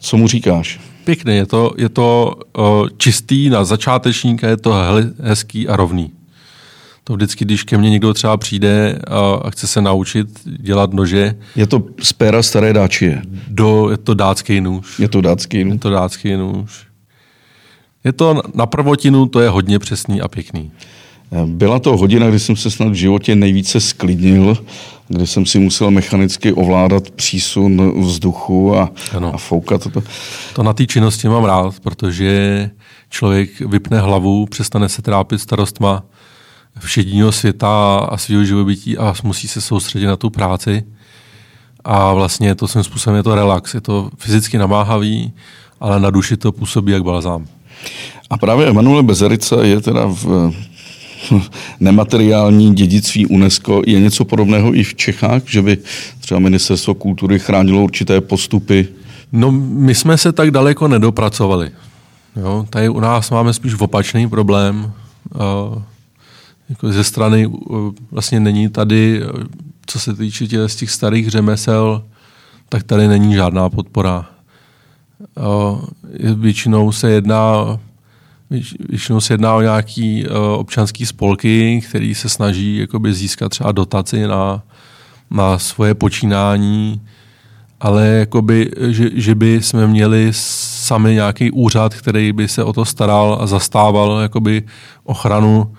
Co 0.00 0.16
mu 0.16 0.28
říkáš? 0.28 0.80
Pěkný, 1.04 1.36
je 1.36 1.46
to, 1.46 1.72
je 1.78 1.88
to 1.88 2.34
uh, 2.58 2.88
čistý 2.96 3.48
na 3.48 3.64
začátečníka, 3.64 4.48
je 4.48 4.56
to 4.56 4.74
hezký 5.20 5.68
a 5.68 5.76
rovný. 5.76 6.10
To 7.04 7.14
vždycky, 7.14 7.44
když 7.44 7.62
ke 7.62 7.78
mně 7.78 7.90
někdo 7.90 8.14
třeba 8.14 8.36
přijde 8.36 8.98
a, 9.06 9.34
a 9.34 9.50
chce 9.50 9.66
se 9.66 9.82
naučit 9.82 10.28
dělat 10.44 10.92
nože. 10.92 11.34
Je 11.56 11.66
to 11.66 11.82
z 12.02 12.12
péra 12.12 12.42
staré 12.42 12.72
dáčie. 12.72 13.22
Do, 13.48 13.90
je 13.90 13.96
to 13.96 14.14
dácký 14.14 14.60
nůž. 14.60 14.98
Je 14.98 15.08
to 15.08 15.20
dácký 15.20 15.64
nůž. 15.64 15.74
Je 15.74 15.78
to 15.78 15.90
dácký 15.90 16.36
nůž. 16.36 16.86
Je 18.04 18.12
to 18.12 18.42
na 18.54 18.66
prvotinu, 18.66 19.26
to 19.26 19.40
je 19.40 19.48
hodně 19.48 19.78
přesný 19.78 20.20
a 20.20 20.28
pěkný. 20.28 20.70
Byla 21.46 21.78
to 21.78 21.96
hodina, 21.96 22.28
kdy 22.28 22.38
jsem 22.38 22.56
se 22.56 22.70
snad 22.70 22.88
v 22.88 22.94
životě 22.94 23.36
nejvíce 23.36 23.80
sklidnil, 23.80 24.64
kdy 25.08 25.26
jsem 25.26 25.46
si 25.46 25.58
musel 25.58 25.90
mechanicky 25.90 26.52
ovládat 26.52 27.10
přísun 27.10 28.02
vzduchu 28.04 28.76
a, 28.76 28.90
a 29.32 29.38
foukat. 29.38 29.92
To. 29.92 30.02
to 30.54 30.62
na 30.62 30.72
té 30.72 30.86
činnosti 30.86 31.28
mám 31.28 31.44
rád, 31.44 31.80
protože 31.80 32.70
člověk 33.10 33.60
vypne 33.60 34.00
hlavu, 34.00 34.46
přestane 34.46 34.88
se 34.88 35.02
trápit 35.02 35.38
starostma, 35.38 36.02
všedního 36.78 37.32
světa 37.32 37.98
a 37.98 38.16
svého 38.16 38.44
živobytí 38.44 38.98
a 38.98 39.14
musí 39.22 39.48
se 39.48 39.60
soustředit 39.60 40.06
na 40.06 40.16
tu 40.16 40.30
práci. 40.30 40.84
A 41.84 42.14
vlastně 42.14 42.54
to 42.54 42.68
svým 42.68 42.84
způsobem 42.84 43.16
je 43.16 43.22
to 43.22 43.34
relax. 43.34 43.74
Je 43.74 43.80
to 43.80 44.10
fyzicky 44.18 44.58
namáhavý, 44.58 45.32
ale 45.80 46.00
na 46.00 46.10
duši 46.10 46.36
to 46.36 46.52
působí 46.52 46.92
jak 46.92 47.04
balzám. 47.04 47.46
A 48.30 48.36
právě 48.36 48.66
Emanuele 48.66 49.02
Bezerica 49.02 49.64
je 49.64 49.80
teda 49.80 50.06
v 50.06 50.52
nemateriální 51.80 52.74
dědictví 52.74 53.26
UNESCO. 53.26 53.82
Je 53.86 54.00
něco 54.00 54.24
podobného 54.24 54.74
i 54.74 54.84
v 54.84 54.94
Čechách, 54.94 55.42
že 55.46 55.62
by 55.62 55.78
třeba 56.20 56.40
ministerstvo 56.40 56.94
kultury 56.94 57.38
chránilo 57.38 57.84
určité 57.84 58.20
postupy? 58.20 58.88
No, 59.32 59.52
my 59.52 59.94
jsme 59.94 60.18
se 60.18 60.32
tak 60.32 60.50
daleko 60.50 60.88
nedopracovali. 60.88 61.70
Jo, 62.36 62.66
tady 62.70 62.88
u 62.88 63.00
nás 63.00 63.30
máme 63.30 63.52
spíš 63.52 63.74
opačný 63.80 64.28
problém. 64.28 64.92
Uh, 65.34 65.82
jako 66.68 66.92
ze 66.92 67.04
strany 67.04 67.50
vlastně 68.10 68.40
není 68.40 68.68
tady, 68.68 69.22
co 69.86 69.98
se 69.98 70.14
týče 70.14 70.46
těch, 70.46 70.70
z 70.70 70.76
těch 70.76 70.90
starých 70.90 71.28
řemesel, 71.28 72.04
tak 72.68 72.82
tady 72.82 73.08
není 73.08 73.34
žádná 73.34 73.70
podpora. 73.70 74.26
Většinou 76.34 76.92
se 76.92 77.10
jedná 77.10 77.78
Většinou 78.88 79.20
se 79.20 79.34
jedná 79.34 79.54
o 79.54 79.60
nějaký 79.60 80.26
občanský 80.56 81.06
spolky, 81.06 81.82
který 81.88 82.14
se 82.14 82.28
snaží 82.28 82.76
jakoby 82.76 83.14
získat 83.14 83.48
třeba 83.48 83.72
dotaci 83.72 84.26
na, 84.26 84.62
na 85.30 85.58
svoje 85.58 85.94
počínání, 85.94 87.00
ale 87.80 88.06
jakoby, 88.06 88.70
že, 88.88 89.10
že 89.14 89.34
by 89.34 89.62
jsme 89.62 89.86
měli 89.86 90.28
sami 90.30 91.14
nějaký 91.14 91.50
úřad, 91.50 91.94
který 91.94 92.32
by 92.32 92.48
se 92.48 92.64
o 92.64 92.72
to 92.72 92.84
staral 92.84 93.38
a 93.40 93.46
zastával 93.46 94.20
jakoby 94.20 94.62
ochranu 95.04 95.74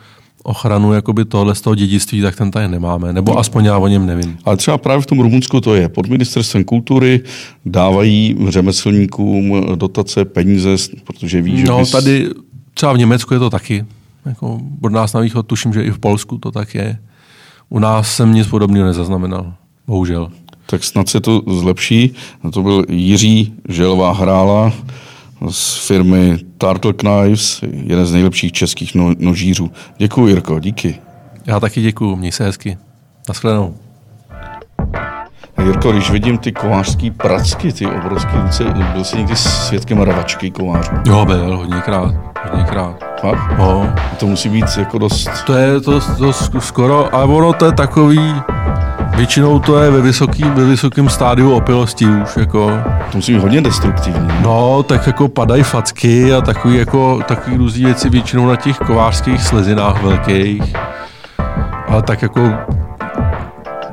ochranu 0.46 0.94
jakoby 0.94 1.26
tohle 1.26 1.56
z 1.56 1.62
toho 1.62 1.76
dědictví, 1.76 2.22
tak 2.22 2.36
ten 2.36 2.52
tady 2.52 2.68
nemáme. 2.68 3.14
Nebo 3.14 3.40
aspoň 3.40 3.66
já 3.66 3.78
o 3.78 3.88
něm 3.88 4.06
nevím. 4.06 4.38
Ale 4.46 4.58
třeba 4.58 4.78
právě 4.78 5.02
v 5.02 5.06
tom 5.06 5.20
Rumunsku 5.20 5.62
to 5.62 5.76
je. 5.76 5.90
Pod 5.90 6.08
ministerstvem 6.08 6.64
kultury 6.64 7.22
dávají 7.66 8.38
řemeslníkům 8.50 9.66
dotace, 9.76 10.26
peníze, 10.26 10.76
protože 11.04 11.42
ví, 11.42 11.58
že... 11.58 11.66
No 11.66 11.80
bys... 11.80 11.92
tady 11.92 12.30
třeba 12.74 12.94
v 12.94 12.98
Německu 12.98 13.34
je 13.34 13.40
to 13.40 13.50
taky. 13.50 13.86
Jako 14.26 14.60
od 14.82 14.92
nás 14.92 15.14
na 15.14 15.22
východ 15.22 15.48
tuším, 15.48 15.74
že 15.74 15.84
i 15.84 15.92
v 15.92 16.00
Polsku 16.00 16.38
to 16.38 16.52
tak 16.52 16.76
je. 16.76 17.00
U 17.70 17.80
nás 17.80 18.16
jsem 18.16 18.34
nic 18.34 18.48
podobného 18.48 18.86
nezaznamenal. 18.86 19.54
Bohužel. 19.88 20.32
Tak 20.66 20.84
snad 20.84 21.10
se 21.10 21.20
to 21.20 21.42
zlepší. 21.48 22.14
To 22.54 22.62
byl 22.62 22.86
Jiří 22.90 23.54
Želvá 23.70 24.14
Hrála, 24.14 24.74
z 25.50 25.88
firmy 25.88 26.38
Turtle 26.58 26.94
Knives, 26.94 27.60
jeden 27.62 28.06
z 28.06 28.14
nejlepších 28.14 28.52
českých 28.52 28.96
no, 28.96 29.12
nožířů. 29.20 29.72
Děkuji, 29.98 30.28
Jirko, 30.28 30.60
díky. 30.60 30.96
Já 31.46 31.60
taky 31.60 31.82
děkuji, 31.82 32.16
měj 32.16 32.32
se 32.32 32.44
hezky. 32.44 32.78
Naschledanou. 33.28 33.76
Jirko, 35.64 35.92
když 35.92 36.12
vidím 36.12 36.38
ty 36.38 36.52
kovářský 36.52 37.12
pracky, 37.12 37.74
ty 37.74 37.86
obrovské 37.86 38.42
ruce, 38.42 38.64
byl 38.94 39.04
jsi 39.04 39.18
někdy 39.18 39.36
svědkem 39.36 39.98
ravačky 39.98 40.52
kovářů? 40.52 40.92
Jo, 41.06 41.26
byl, 41.26 41.58
hodněkrát, 41.58 42.16
hodněkrát. 42.52 43.04
Fakt? 43.22 43.58
No. 43.58 43.94
To 44.20 44.28
musí 44.28 44.50
být 44.50 44.66
jako 44.78 44.98
dost... 44.98 45.30
To 45.46 45.54
je 45.54 45.82
to, 45.82 46.00
to 46.18 46.34
skoro, 46.60 47.16
ale 47.16 47.26
ono 47.26 47.54
to 47.54 47.66
je 47.66 47.72
takový, 47.72 48.34
Většinou 49.16 49.60
to 49.60 49.80
je 49.80 49.92
ve, 49.92 50.02
vysoký, 50.02 50.44
ve 50.44 50.66
vysokém 50.66 51.10
stádiu 51.10 51.52
opilosti 51.52 52.06
už, 52.06 52.38
jako... 52.38 52.72
To 53.12 53.18
musí 53.18 53.34
být 53.34 53.40
hodně 53.40 53.62
destruktivní. 53.62 54.28
No, 54.42 54.84
tak 54.84 55.08
jako 55.08 55.28
padají 55.28 55.64
facky 55.64 56.34
a 56.34 56.42
takový 56.42 56.78
jako, 56.78 57.22
takový 57.28 57.58
různý 57.58 57.86
věci 57.86 58.10
většinou 58.10 58.48
na 58.48 58.56
těch 58.56 58.78
kovářských 58.78 59.44
slezinách 59.44 60.04
velkých. 60.04 60.74
Ale 61.88 62.02
tak 62.02 62.22
jako 62.22 62.54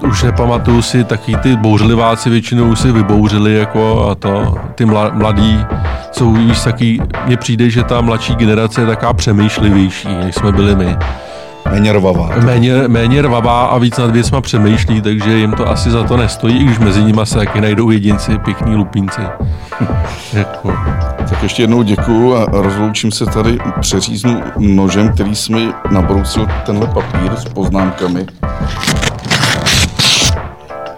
už 0.09 0.23
nepamatuju 0.23 0.83
si, 0.83 1.05
taky 1.05 1.37
ty 1.37 1.57
bouřliváci 1.57 2.31
většinou 2.31 2.65
už 2.65 2.79
si 2.79 2.93
vybouřili 2.93 3.55
jako 3.55 4.09
a 4.11 4.15
to, 4.15 4.55
ty 4.75 4.85
mladí 5.13 5.65
jsou 6.13 6.33
víš 6.33 6.61
taky, 6.61 7.01
mně 7.27 7.37
přijde, 7.37 7.71
že 7.71 7.83
ta 7.83 8.01
mladší 8.01 8.35
generace 8.35 8.81
je 8.81 8.87
taká 8.87 9.13
přemýšlivější, 9.13 10.09
než 10.09 10.35
jsme 10.35 10.53
byli 10.53 10.77
my. 10.77 10.97
Méně 11.71 11.93
rvavá. 11.93 12.31
Méně, 12.45 12.89
méně 12.89 13.23
rvavá 13.23 13.65
a 13.67 13.79
víc 13.79 13.99
nad 13.99 14.11
věcma 14.11 14.41
přemýšlí, 14.41 15.01
takže 15.03 15.39
jim 15.39 15.53
to 15.53 15.69
asi 15.71 15.91
za 15.91 16.05
to 16.05 16.17
nestojí, 16.17 16.61
i 16.61 16.65
když 16.65 16.79
mezi 16.79 17.03
nimi 17.05 17.21
se 17.25 17.35
taky 17.35 17.61
najdou 17.61 17.91
jedinci, 17.91 18.39
pěkní 18.39 18.77
lupínci. 18.77 19.21
jako. 20.33 20.73
Tak 21.29 21.43
ještě 21.43 21.63
jednou 21.63 21.83
děkuju 21.83 22.37
a 22.37 22.47
rozloučím 22.51 23.13
se 23.13 23.27
tady, 23.27 23.59
přeříznu 23.81 24.43
nožem, 24.57 25.13
který 25.13 25.35
jsme 25.35 25.73
nabrousil 25.91 26.49
tenhle 26.67 26.87
papír 26.87 27.37
s 27.37 27.45
poznámkami. 27.45 28.27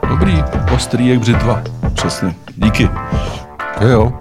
Dobrý, 0.09 0.45
ostrý 0.75 1.09
jak 1.09 1.19
břitva. 1.19 1.63
Přesně. 1.95 2.35
Díky. 2.57 2.89
Jo, 3.81 3.89
jo. 3.89 4.13